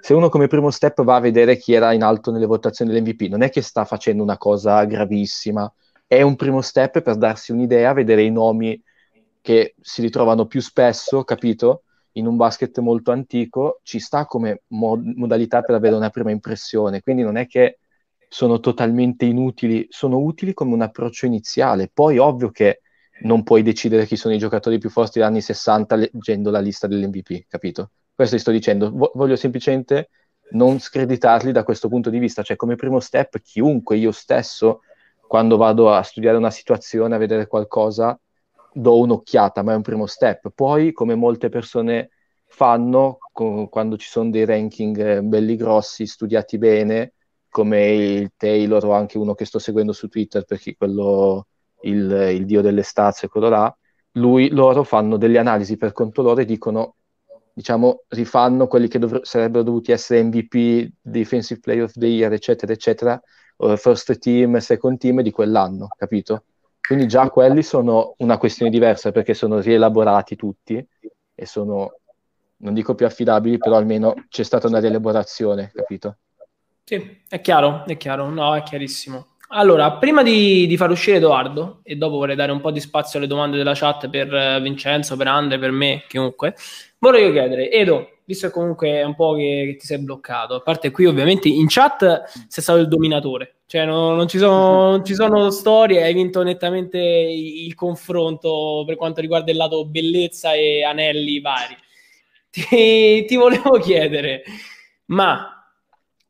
Se 0.00 0.12
uno 0.12 0.28
come 0.28 0.48
primo 0.48 0.70
step 0.70 1.04
va 1.04 1.16
a 1.16 1.20
vedere 1.20 1.56
chi 1.56 1.72
era 1.72 1.92
in 1.92 2.02
alto 2.02 2.32
nelle 2.32 2.46
votazioni 2.46 2.90
dell'MVP, 2.90 3.28
non 3.28 3.42
è 3.42 3.50
che 3.50 3.62
sta 3.62 3.84
facendo 3.84 4.24
una 4.24 4.38
cosa 4.38 4.84
gravissima, 4.84 5.72
è 6.08 6.22
un 6.22 6.34
primo 6.34 6.60
step 6.62 7.02
per 7.02 7.16
darsi 7.16 7.52
un'idea, 7.52 7.92
vedere 7.92 8.24
i 8.24 8.32
nomi 8.32 8.82
che 9.40 9.76
si 9.80 10.02
ritrovano 10.02 10.46
più 10.46 10.60
spesso, 10.60 11.22
capito? 11.22 11.84
in 12.12 12.26
un 12.26 12.36
basket 12.36 12.78
molto 12.80 13.12
antico 13.12 13.80
ci 13.82 14.00
sta 14.00 14.26
come 14.26 14.62
mod- 14.68 15.14
modalità 15.16 15.62
per 15.62 15.76
avere 15.76 15.94
una 15.94 16.10
prima 16.10 16.30
impressione, 16.32 17.00
quindi 17.00 17.22
non 17.22 17.36
è 17.36 17.46
che 17.46 17.78
sono 18.28 18.60
totalmente 18.60 19.24
inutili, 19.24 19.86
sono 19.88 20.18
utili 20.18 20.52
come 20.52 20.74
un 20.74 20.82
approccio 20.82 21.26
iniziale. 21.26 21.88
Poi 21.92 22.18
ovvio 22.18 22.50
che 22.50 22.80
non 23.22 23.42
puoi 23.42 23.62
decidere 23.62 24.04
chi 24.06 24.16
sono 24.16 24.34
i 24.34 24.38
giocatori 24.38 24.78
più 24.78 24.90
forti 24.90 25.18
degli 25.18 25.28
anni 25.28 25.40
60 25.40 25.96
leggendo 25.96 26.50
la 26.50 26.60
lista 26.60 26.86
dell'MVP, 26.86 27.46
capito? 27.48 27.92
Questo 28.14 28.34
ti 28.34 28.40
sto 28.42 28.50
dicendo, 28.50 28.90
v- 28.90 29.12
voglio 29.14 29.36
semplicemente 29.36 30.10
non 30.50 30.78
screditarli 30.78 31.52
da 31.52 31.62
questo 31.62 31.88
punto 31.88 32.10
di 32.10 32.18
vista, 32.18 32.42
cioè 32.42 32.56
come 32.56 32.74
primo 32.74 33.00
step 33.00 33.40
chiunque, 33.40 33.96
io 33.96 34.12
stesso, 34.12 34.80
quando 35.28 35.58
vado 35.58 35.92
a 35.92 36.02
studiare 36.02 36.38
una 36.38 36.50
situazione, 36.50 37.14
a 37.14 37.18
vedere 37.18 37.46
qualcosa, 37.46 38.18
do 38.72 38.98
un'occhiata, 38.98 39.62
ma 39.62 39.72
è 39.72 39.76
un 39.76 39.82
primo 39.82 40.06
step. 40.06 40.50
Poi, 40.54 40.92
come 40.92 41.14
molte 41.14 41.50
persone 41.50 42.10
fanno 42.46 43.18
con, 43.32 43.68
quando 43.68 43.98
ci 43.98 44.08
sono 44.08 44.30
dei 44.30 44.46
ranking 44.46 44.98
eh, 44.98 45.22
belli 45.22 45.54
grossi, 45.56 46.06
studiati 46.06 46.56
bene, 46.58 47.12
come 47.50 47.92
il 47.92 48.32
Taylor 48.36 48.84
o 48.86 48.92
anche 48.92 49.18
uno 49.18 49.34
che 49.34 49.44
sto 49.44 49.58
seguendo 49.58 49.92
su 49.92 50.08
Twitter, 50.08 50.44
perché 50.44 50.74
quello, 50.76 51.48
il, 51.82 52.10
il 52.32 52.46
dio 52.46 52.62
delle 52.62 52.82
stazze, 52.82 53.28
quello 53.28 53.50
là, 53.50 53.76
lui, 54.12 54.48
loro 54.48 54.82
fanno 54.82 55.18
delle 55.18 55.38
analisi 55.38 55.76
per 55.76 55.92
conto 55.92 56.22
loro 56.22 56.40
e 56.40 56.46
dicono, 56.46 56.96
diciamo, 57.52 58.04
rifanno 58.08 58.66
quelli 58.66 58.88
che 58.88 58.98
dovr- 58.98 59.24
sarebbero 59.24 59.62
dovuti 59.62 59.92
essere 59.92 60.22
MVP, 60.22 60.90
Defensive 61.02 61.60
Player 61.60 61.84
of 61.84 61.92
the 61.92 62.06
Year, 62.06 62.32
eccetera, 62.32 62.72
eccetera, 62.72 63.20
first 63.76 64.18
team, 64.18 64.56
second 64.58 64.98
team 64.98 65.20
di 65.22 65.30
quell'anno, 65.30 65.88
capito? 65.96 66.44
Quindi 66.80 67.06
già 67.06 67.28
quelli 67.28 67.62
sono 67.62 68.14
una 68.18 68.38
questione 68.38 68.70
diversa 68.70 69.12
perché 69.12 69.34
sono 69.34 69.60
rielaborati 69.60 70.36
tutti 70.36 70.82
e 71.34 71.46
sono, 71.46 71.98
non 72.58 72.72
dico 72.72 72.94
più 72.94 73.04
affidabili, 73.04 73.58
però 73.58 73.76
almeno 73.76 74.14
c'è 74.28 74.42
stata 74.42 74.68
una 74.68 74.80
rielaborazione, 74.80 75.70
capito? 75.74 76.16
Sì, 76.84 77.20
è 77.28 77.40
chiaro, 77.42 77.84
è 77.84 77.96
chiaro, 77.98 78.30
no, 78.30 78.56
è 78.56 78.62
chiarissimo. 78.62 79.26
Allora, 79.48 79.92
prima 79.92 80.22
di, 80.22 80.66
di, 80.66 80.76
far 80.76 80.90
uscire 80.90 81.18
Edoardo, 81.18 81.80
e 81.82 81.96
dopo 81.96 82.16
vorrei 82.16 82.36
dare 82.36 82.52
un 82.52 82.60
po' 82.60 82.70
di 82.70 82.80
spazio 82.80 83.18
alle 83.18 83.28
domande 83.28 83.56
della 83.56 83.74
chat 83.74 84.08
per 84.08 84.32
uh, 84.32 84.60
Vincenzo, 84.60 85.16
per 85.16 85.26
Andre, 85.26 85.58
per 85.58 85.70
me, 85.70 86.04
chiunque, 86.06 86.54
vorrei 86.98 87.32
chiedere, 87.32 87.70
Edo, 87.70 88.17
visto 88.28 88.48
che 88.48 88.52
comunque 88.52 88.90
è 88.90 89.04
un 89.04 89.14
po' 89.14 89.34
che, 89.34 89.64
che, 89.70 89.76
ti 89.76 89.86
sei 89.86 90.00
bloccato, 90.00 90.54
a 90.54 90.60
parte 90.60 90.90
qui 90.90 91.06
ovviamente 91.06 91.48
in 91.48 91.64
chat 91.66 92.24
sei 92.46 92.62
stato 92.62 92.78
il 92.78 92.86
dominatore, 92.86 93.60
Cioè, 93.64 93.86
no- 93.86 94.14
non, 94.14 94.28
ci 94.28 94.36
sono, 94.36 94.90
non 94.90 95.02
ci 95.02 95.14
sono 95.14 95.48
storie, 95.48 96.02
hai 96.02 96.12
vinto 96.12 96.42
nettamente 96.42 96.98
il, 96.98 97.64
il 97.64 97.74
confronto 97.74 98.84
per 98.86 98.96
quanto 98.96 99.22
riguarda 99.22 99.50
il 99.50 99.56
lato 99.56 99.86
bellezza 99.86 100.52
e 100.52 100.84
anelli 100.84 101.40
vari. 101.40 101.74
Ti, 102.50 103.24
ti 103.24 103.36
volevo 103.36 103.78
chiedere, 103.78 104.42
ma 105.06 105.66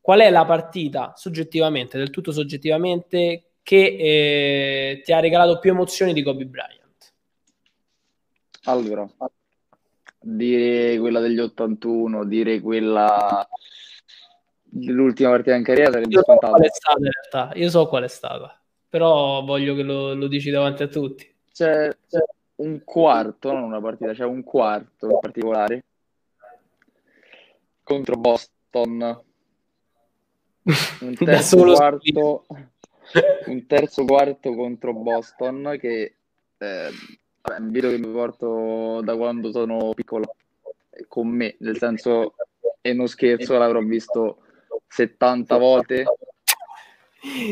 qual 0.00 0.20
è 0.20 0.30
la 0.30 0.44
partita 0.44 1.14
soggettivamente, 1.16 1.98
del 1.98 2.10
tutto 2.10 2.30
soggettivamente, 2.30 3.54
che 3.62 3.96
eh, 3.98 5.00
ti 5.02 5.12
ha 5.12 5.20
regalato 5.20 5.58
più 5.58 5.70
emozioni 5.70 6.12
di 6.12 6.22
Kobe 6.22 6.44
Bryant? 6.44 7.14
Allora, 8.64 9.08
dire 10.36 10.98
quella 10.98 11.20
degli 11.20 11.38
81, 11.38 12.24
dire 12.24 12.60
quella 12.60 13.48
dell'ultima 14.62 15.30
partita 15.30 15.54
in 15.54 15.64
carriera 15.64 15.92
sarebbe 15.92 16.12
Io 16.12 16.18
so 16.18 16.24
scontato. 16.24 16.52
qual 16.52 16.64
è 16.64 16.70
stata 16.70 16.98
in 16.98 17.10
realtà, 17.10 17.58
io 17.58 17.70
so 17.70 17.86
qual 17.86 18.02
è 18.04 18.08
stata, 18.08 18.60
però 18.88 19.42
voglio 19.44 19.74
che 19.74 19.82
lo, 19.82 20.14
lo 20.14 20.26
dici 20.26 20.50
davanti 20.50 20.82
a 20.82 20.88
tutti. 20.88 21.34
C'è 21.52 21.88
c'è 22.08 22.18
un 22.56 22.82
quarto, 22.84 23.52
non 23.52 23.62
una 23.62 23.80
partita, 23.80 24.12
c'è 24.12 24.24
un 24.24 24.42
quarto 24.44 25.08
in 25.08 25.18
particolare 25.20 25.84
contro 27.82 28.16
Boston. 28.16 29.22
Un 31.00 31.14
terzo 31.16 31.56
quarto, 31.64 32.46
un 33.46 33.66
terzo 33.66 34.04
quarto 34.04 34.54
contro 34.54 34.92
Boston 34.92 35.78
che 35.80 36.14
eh, 36.58 36.90
è 37.54 37.58
un 37.58 37.70
video 37.70 37.90
che 37.90 37.98
mi 37.98 38.10
porto 38.10 39.00
da 39.02 39.16
quando 39.16 39.50
sono 39.50 39.92
piccolo 39.94 40.34
eh, 40.90 41.06
con 41.08 41.28
me, 41.28 41.56
nel 41.60 41.78
senso, 41.78 42.34
e 42.80 42.92
non 42.92 43.08
scherzo, 43.08 43.58
l'avrò 43.58 43.80
visto 43.80 44.38
70 44.88 45.56
volte. 45.56 46.04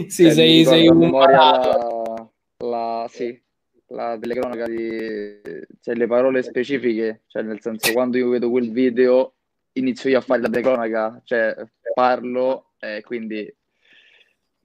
Sì, 0.09 0.25
mi 0.25 0.31
sei, 0.31 0.65
sei 0.65 0.89
un 0.89 1.11
malato. 1.11 2.33
la, 2.59 2.69
la- 2.69 3.07
sì, 3.09 3.41
la 3.89 4.17
telecronaca 4.19 4.67
di 4.67 5.41
cioè, 5.81 5.95
le 5.95 6.07
parole 6.07 6.43
specifiche, 6.43 7.23
cioè 7.27 7.43
nel 7.43 7.61
senso 7.61 7.93
quando 7.93 8.17
io 8.17 8.29
vedo 8.29 8.51
quel 8.51 8.71
video 8.71 9.35
inizio 9.73 10.11
io 10.11 10.19
a 10.19 10.23
fare 10.23 10.41
la 10.41 10.49
telecronaca, 10.49 11.21
cioè 11.25 11.55
parlo 11.95 12.71
e 12.79 13.03
quindi 13.05 13.53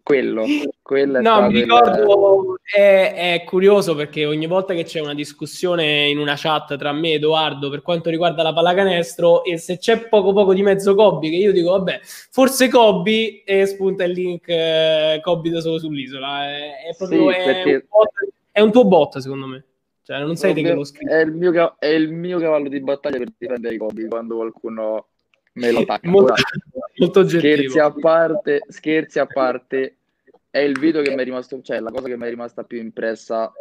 quello, 0.04 0.45
quello 0.82 1.18
è 1.18 1.22
No, 1.22 1.49
mi 1.49 1.62
ricordo, 1.62 2.58
è, 2.64 3.36
è 3.36 3.43
curioso 3.45 3.95
perché 3.95 4.26
ogni 4.26 4.47
volta 4.47 4.74
che 4.74 4.84
c'è 4.84 4.99
una 4.99 5.14
discussione 5.14 6.08
in 6.10 6.18
una 6.18 6.34
chat 6.38 6.78
tra 6.78 6.91
me 6.91 7.10
e 7.10 7.14
Edoardo 7.14 7.70
per 7.70 7.82
quanto 7.82 8.10
riguarda 8.10 8.43
la 8.43 8.54
pallacanestro 8.54 9.43
e 9.43 9.58
se 9.58 9.78
c'è 9.78 10.08
poco 10.08 10.34
poco 10.34 10.54
di 10.54 10.62
mezzo 10.64 10.95
Kobe, 10.95 11.30
che 11.30 11.36
io 11.36 11.52
dico 11.52 11.72
vabbè, 11.72 11.99
forse 12.04 12.68
Kobe 12.70 13.43
e 13.43 13.66
spunta 13.66 14.04
il 14.04 14.12
link 14.12 14.47
eh, 14.47 15.20
Kobe 15.22 15.49
da 15.49 15.62
solo 15.62 15.80
sull'isola, 15.80 16.45
è, 16.49 16.88
è 16.89 16.95
proprio 16.97 17.30
Sì, 17.32 17.36
è 17.38 17.43
perché- 17.43 17.74
un 17.74 17.82
bot- 17.89 18.34
è 18.52 18.60
un 18.60 18.72
tuo 18.72 18.86
bot 18.86 19.18
secondo 19.20 19.45
me, 19.47 19.64
cioè 20.04 20.20
non 20.20 20.36
sei 20.36 20.54
te 20.54 20.62
che 20.62 20.74
lo 20.74 20.84
scrivi. 20.84 21.12
è 21.12 21.20
il 21.22 21.32
mio, 21.32 21.76
è 21.80 21.88
il 21.88 22.12
mio 22.12 22.39
cavallo 22.39 22.68
di 22.70 22.80
battaglia 22.82 23.18
per 23.20 23.30
difendere 23.38 23.76
i 23.76 23.78
Kobe 23.78 24.08
quando 24.08 24.36
qualcuno 24.36 25.08
me 25.54 25.72
lo 25.72 25.80
attacca. 25.80 26.10
Molto, 26.97 27.19
oggettivo. 27.21 27.69
Scherzi 27.69 27.79
a 27.79 27.91
parte, 27.91 28.61
scherzi 28.67 29.19
a 29.19 29.25
parte, 29.25 29.95
è 30.49 30.59
il 30.59 30.77
video 30.77 31.01
che 31.01 31.15
mi 31.15 31.21
è 31.21 31.23
rimasto, 31.23 31.61
cioè 31.61 31.79
la 31.79 31.91
cosa 31.91 32.07
che 32.07 32.17
mi 32.17 32.25
è 32.25 32.29
rimasta 32.29 32.63
più 32.63 32.79
impressa, 32.79 33.51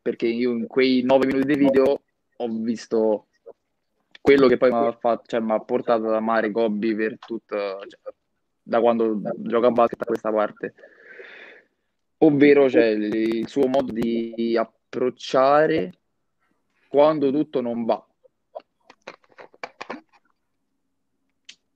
perché 0.00 0.26
io 0.26 0.52
in 0.52 0.66
quei 0.66 1.02
nove 1.02 1.26
minuti 1.26 1.46
di 1.46 1.58
video 1.58 2.02
ho 2.36 2.48
visto 2.48 3.26
quello 4.20 4.46
che 4.46 4.56
poi 4.56 4.70
mi 4.70 4.86
ha 4.86 4.92
fatto, 4.92 5.24
cioè 5.26 5.40
mi 5.40 5.52
ha 5.52 5.60
portato 5.60 6.06
ad 6.06 6.14
amare 6.14 6.50
Kobe 6.50 6.94
per 6.94 7.18
tutto, 7.18 7.56
cioè, 7.56 8.12
da 8.62 8.80
quando 8.80 9.20
gioca 9.36 9.66
a 9.66 9.70
basket 9.70 10.02
a 10.02 10.06
questa 10.06 10.32
parte. 10.32 10.74
Ovvero, 12.18 12.68
cioè, 12.68 12.86
il 12.86 13.48
suo 13.48 13.68
modo 13.68 13.92
di 13.92 14.56
approcciare 14.58 15.92
quando 16.88 17.30
tutto 17.30 17.60
non 17.60 17.84
va. 17.84 18.04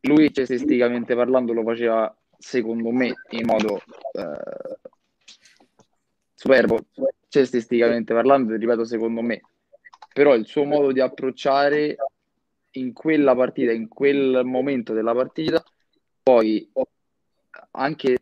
Lui 0.02 0.32
cestisticamente 0.32 1.14
parlando 1.14 1.52
lo 1.52 1.62
faceva 1.62 2.14
secondo 2.36 2.90
me 2.90 3.14
in 3.30 3.46
modo 3.46 3.76
eh, 3.76 4.78
superbo, 6.34 6.80
cestisticamente 7.28 8.12
parlando, 8.12 8.56
ripeto 8.56 8.84
secondo 8.84 9.22
me, 9.22 9.40
però 10.12 10.34
il 10.34 10.46
suo 10.46 10.64
modo 10.64 10.90
di 10.92 11.00
approcciare 11.00 11.96
in 12.72 12.92
quella 12.92 13.34
partita, 13.34 13.72
in 13.72 13.88
quel 13.88 14.42
momento 14.44 14.92
della 14.92 15.14
partita, 15.14 15.62
poi 16.22 16.70
anche 17.72 18.18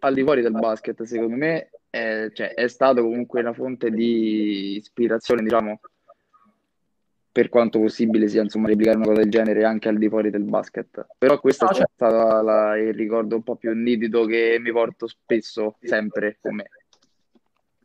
al 0.00 0.14
di 0.14 0.22
fuori 0.22 0.42
del 0.42 0.52
basket, 0.52 1.02
secondo 1.02 1.36
me 1.36 1.70
è, 1.90 2.30
cioè, 2.32 2.54
è 2.54 2.68
stato 2.68 3.02
comunque 3.02 3.40
una 3.40 3.52
fonte 3.52 3.90
di 3.90 4.76
ispirazione, 4.76 5.42
diciamo, 5.42 5.80
per 7.32 7.48
quanto 7.48 7.78
possibile 7.78 8.28
sia 8.28 8.42
insomma 8.42 8.66
replicare 8.68 8.96
una 8.96 9.06
cosa 9.06 9.20
del 9.20 9.30
genere 9.30 9.64
anche 9.64 9.88
al 9.88 9.98
di 9.98 10.08
fuori 10.08 10.30
del 10.30 10.42
basket. 10.42 11.06
Però 11.18 11.38
questo 11.38 11.66
No, 11.66 11.70
è 11.70 11.74
certo. 11.74 11.92
stato 11.94 12.42
la- 12.42 12.76
il 12.76 12.92
ricordo 12.94 13.36
un 13.36 13.42
po' 13.42 13.56
più 13.56 13.72
nitido 13.72 14.24
che 14.24 14.56
mi 14.60 14.72
porto 14.72 15.06
spesso, 15.06 15.76
sempre 15.80 16.38
con 16.40 16.56
me. 16.56 16.68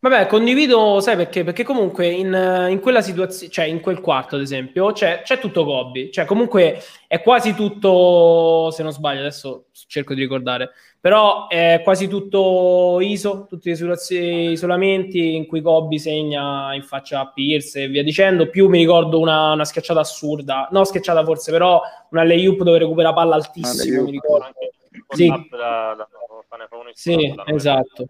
Vabbè, 0.06 0.28
condivido, 0.28 1.00
sai 1.00 1.16
perché? 1.16 1.44
Perché 1.44 1.64
comunque 1.64 2.08
in, 2.08 2.68
in 2.70 2.80
quella 2.80 3.02
situazione, 3.02 3.52
cioè 3.52 3.66
in 3.66 3.80
quel 3.80 4.02
quarto, 4.02 4.36
ad 4.36 4.42
esempio, 4.42 4.92
c'è, 4.92 5.24
c'è 5.24 5.40
tutto 5.40 5.66
Kobe. 5.66 6.12
Cioè, 6.12 6.26
comunque 6.26 6.80
è 7.08 7.24
quasi 7.24 7.56
tutto, 7.56 8.70
se 8.70 8.84
non 8.84 8.92
sbaglio, 8.92 9.22
adesso 9.22 9.66
cerco 9.72 10.14
di 10.14 10.22
ricordare, 10.22 10.74
però 11.02 11.48
è 11.48 11.82
quasi 11.84 12.08
tutto 12.08 13.00
ISO, 13.02 13.48
tutti 13.50 13.72
gli 13.72 14.52
isolamenti 14.52 15.34
in 15.34 15.48
cui 15.48 15.62
Kobe 15.62 15.98
segna 15.98 16.76
in 16.76 16.84
faccia 16.84 17.22
a 17.22 17.32
Pierce 17.32 17.82
e 17.82 17.88
via 17.88 18.04
dicendo. 18.04 18.48
Più 18.52 18.70
mi 18.70 18.78
ricordo 18.78 19.20
una, 19.20 19.54
una 19.54 19.66
schiacciata 19.66 20.02
assurda, 20.02 20.68
no 20.70 20.84
schiacciata 20.84 21.24
forse, 21.24 21.50
però 21.50 21.82
una 22.12 22.24
layup 22.24 22.62
dove 22.62 22.78
recupera 22.78 23.12
palla 23.12 23.34
altissimo, 23.34 23.96
layup. 23.96 24.06
mi 24.06 24.12
ricordo. 24.12 24.46
Anche 24.46 24.72
Sì. 25.10 25.28
da, 25.30 25.96
da, 25.98 26.08
da, 26.48 26.68
Sì, 26.94 27.34
esatto. 27.48 28.06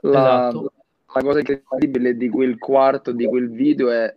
La, 0.00 0.48
Esatto. 0.48 0.72
La 1.16 1.22
cosa 1.22 1.38
incredibile 1.38 2.16
di 2.16 2.28
quel 2.28 2.58
quarto, 2.58 3.12
di 3.12 3.26
quel 3.26 3.50
video 3.50 3.90
è 3.90 4.12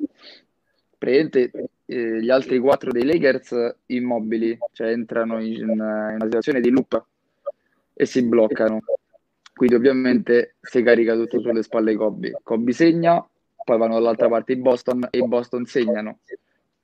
praticamente 0.97 1.69
eh, 1.85 2.21
gli 2.21 2.29
altri 2.29 2.59
quattro 2.59 2.91
dei 2.91 3.05
Lakers 3.05 3.75
immobili, 3.87 4.57
cioè 4.73 4.89
entrano 4.89 5.41
in, 5.41 5.53
in 5.53 5.69
una 5.69 6.17
situazione 6.23 6.59
di 6.59 6.69
loop 6.69 7.03
e 7.93 8.05
si 8.05 8.21
bloccano. 8.23 8.81
Quindi 9.53 9.75
ovviamente 9.75 10.55
si 10.61 10.81
carica 10.83 11.15
tutto 11.15 11.39
sulle 11.39 11.63
spalle 11.63 11.95
Kobe. 11.95 12.39
Kobe 12.43 12.71
segna, 12.71 13.25
poi 13.63 13.77
vanno 13.77 13.95
dall'altra 13.95 14.29
parte 14.29 14.53
i 14.53 14.57
Boston 14.57 15.07
e 15.09 15.17
i 15.17 15.27
Boston 15.27 15.65
segnano. 15.65 16.19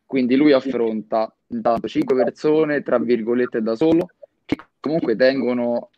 Quindi 0.06 0.36
lui 0.36 0.52
affronta 0.52 1.34
intanto 1.48 1.88
cinque 1.88 2.16
persone, 2.16 2.84
tra 2.84 3.00
virgolette, 3.00 3.62
da 3.62 3.76
solo, 3.76 4.10
che 4.46 4.58
comunque 4.80 5.16
tengono 5.16 5.90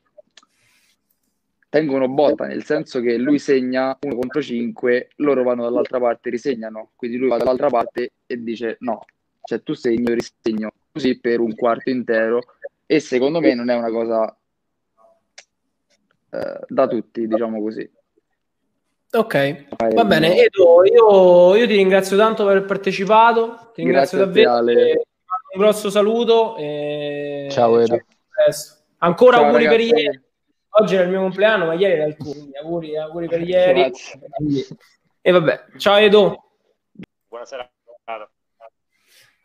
tengono 1.78 2.08
botta, 2.08 2.48
nel 2.48 2.64
senso 2.64 3.00
che 3.02 3.18
lui 3.18 3.38
segna 3.38 3.96
uno 4.02 4.16
contro 4.16 4.42
cinque, 4.42 5.10
loro 5.18 5.44
vanno 5.44 5.64
dall'altra 5.64 6.00
parte 6.00 6.30
e 6.30 6.32
risegnano, 6.32 6.92
quindi 6.96 7.18
lui 7.18 7.30
va 7.30 7.38
dall'altra 7.38 7.70
parte 7.70 8.14
e 8.26 8.42
dice 8.42 8.78
no, 8.80 9.06
cioè 9.44 9.62
tu 9.62 9.74
segni, 9.74 10.10
io 10.10 10.16
risegno, 10.16 10.72
così 10.92 11.20
per 11.20 11.40
un 11.40 11.54
quarto 11.54 11.92
intero 11.92 12.42
e 12.88 13.00
secondo 13.00 13.40
me 13.40 13.54
non 13.54 13.70
è 13.70 13.76
una 13.76 13.92
cosa 13.92 14.36
eh, 16.32 16.60
da 16.68 16.88
tutti, 16.88 17.28
diciamo 17.28 17.62
così. 17.62 17.88
Ok, 19.10 19.68
va 19.94 20.04
bene. 20.04 20.36
Edo, 20.36 20.84
io, 20.84 21.56
io 21.56 21.68
ti 21.68 21.76
ringrazio 21.76 22.18
tanto 22.18 22.44
per 22.44 22.56
aver 22.56 22.68
partecipato, 22.68 23.72
ti 23.74 23.84
ringrazio 23.84 24.18
Grazie 24.18 24.34
te, 24.34 24.48
davvero. 24.48 24.80
E 24.80 25.06
Un 25.54 25.62
grosso 25.62 25.90
saluto. 25.90 26.58
E... 26.58 27.48
Ciao, 27.52 27.80
Edo. 27.80 28.04
Ancora 28.98 29.38
Ciao, 29.38 29.46
auguri 29.46 29.66
ragazzi. 29.66 29.90
per 29.90 29.98
ieri. 29.98 30.26
Oggi 30.80 30.94
era 30.94 31.06
il 31.06 31.10
mio 31.10 31.22
compleanno, 31.22 31.66
ma 31.66 31.74
ieri 31.74 31.94
era 31.94 32.06
il 32.06 32.16
tuo. 32.16 32.32
quindi 32.32 32.56
Auguri, 32.56 32.98
auguri 32.98 33.28
per 33.28 33.42
ieri. 33.42 33.82
Grazie. 33.82 34.20
E 35.22 35.32
vabbè, 35.32 35.66
ciao 35.78 35.96
Edo. 35.98 36.52
Buonasera. 37.28 37.68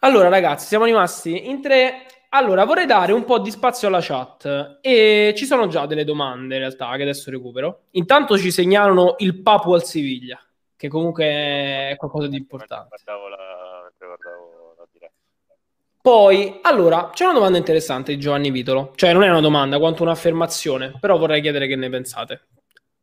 Allora, 0.00 0.28
ragazzi, 0.28 0.66
siamo 0.66 0.84
rimasti 0.84 1.48
in 1.48 1.62
tre. 1.62 2.06
Allora, 2.30 2.66
vorrei 2.66 2.84
dare 2.84 3.12
un 3.12 3.24
po' 3.24 3.38
di 3.38 3.50
spazio 3.50 3.88
alla 3.88 4.00
chat 4.02 4.80
e 4.82 5.32
ci 5.34 5.46
sono 5.46 5.68
già 5.68 5.86
delle 5.86 6.04
domande 6.04 6.56
in 6.56 6.60
realtà 6.60 6.94
che 6.96 7.02
adesso 7.02 7.30
recupero. 7.30 7.84
Intanto 7.92 8.36
ci 8.36 8.50
segnalano 8.50 9.14
il 9.18 9.40
Papu 9.40 9.72
al 9.72 9.84
Siviglia, 9.84 10.38
che 10.76 10.88
comunque 10.88 11.24
è 11.24 11.94
qualcosa 11.96 12.26
di 12.26 12.36
importante. 12.36 12.88
Guardavo 12.88 13.28
la, 13.28 13.80
mentre 13.84 14.06
guardavo 14.06 14.74
la 14.76 14.86
diretta. 14.92 15.14
Poi, 16.02 16.58
allora, 16.62 17.10
c'è 17.12 17.22
una 17.22 17.34
domanda 17.34 17.58
interessante 17.58 18.12
di 18.12 18.18
Giovanni 18.18 18.50
Vitolo, 18.50 18.90
cioè 18.96 19.12
non 19.12 19.22
è 19.22 19.28
una 19.30 19.40
domanda 19.40 19.78
quanto 19.78 20.02
un'affermazione, 20.02 20.98
però 20.98 21.16
vorrei 21.16 21.40
chiedere 21.40 21.68
che 21.68 21.76
ne 21.76 21.88
pensate. 21.90 22.48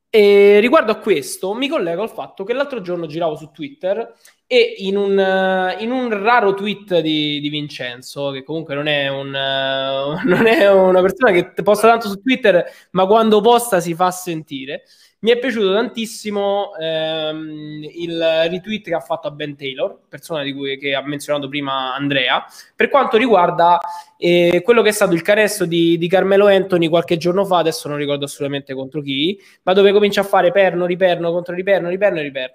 E 0.10 0.60
riguardo 0.60 0.92
a 0.92 0.98
questo, 0.98 1.54
mi 1.54 1.70
collego 1.70 2.02
al 2.02 2.10
fatto 2.10 2.44
che 2.44 2.52
l'altro 2.52 2.82
giorno 2.82 3.06
giravo 3.06 3.38
su 3.38 3.52
Twitter 3.52 4.16
e 4.46 4.76
in 4.80 4.98
un, 4.98 5.18
eh, 5.18 5.78
in 5.80 5.92
un 5.92 6.10
raro 6.10 6.54
tweet 6.54 7.00
di, 7.00 7.40
di, 7.40 7.48
Vincenzo, 7.48 8.32
che 8.32 8.44
comunque 8.44 8.76
non 8.76 8.88
è, 8.88 9.08
un, 9.08 9.28
uh, 9.28 10.20
non 10.28 10.48
è 10.48 10.70
una 10.70 11.00
persona 11.02 11.32
che 11.32 11.54
posta 11.64 11.88
tanto 11.88 12.10
su 12.10 12.20
Twitter, 12.20 12.66
ma 12.92 13.06
quando 13.06 13.40
posta 13.40 13.80
si 13.80 13.94
fa 13.94 14.12
sentire, 14.12 14.84
mi 15.22 15.32
è 15.32 15.38
piaciuto 15.38 15.74
tantissimo 15.74 16.76
ehm, 16.80 17.82
il 17.94 18.20
retweet 18.50 18.84
che 18.84 18.94
ha 18.94 19.02
fatto 19.02 19.28
a 19.28 19.32
Ben 19.32 19.56
Taylor, 19.58 20.00
persona 20.08 20.44
di 20.44 20.54
cui 20.54 20.78
che 20.78 20.96
ha 20.96 21.06
menzionato 21.06 21.50
prima 21.50 21.94
Andrea, 21.94 22.46
per 22.74 22.90
quanto 22.90 23.18
riguarda 23.18 23.80
eh, 24.18 24.62
quello 24.64 24.82
che 24.82 24.90
è 24.90 24.94
stato 24.94 25.14
il 25.14 25.22
canestro 25.22 25.66
di, 25.66 25.98
di, 25.98 26.08
Carmelo 26.08 26.48
Anthony 26.48 26.88
qualche 26.88 27.18
giorno 27.18 27.44
fa, 27.44 27.58
adesso 27.58 27.90
non 27.90 27.98
ricordo 27.98 28.26
assolutamente 28.26 28.74
contro 28.74 29.02
chi, 29.02 29.38
ma 29.64 29.74
dove 29.74 29.92
comincia 29.92 30.22
a 30.22 30.26
fare 30.26 30.52
perno, 30.52 30.86
riperno, 30.86 31.32
contro 31.32 31.54
riperno, 31.54 31.90
riperno 31.90 32.22
riperno. 32.22 32.48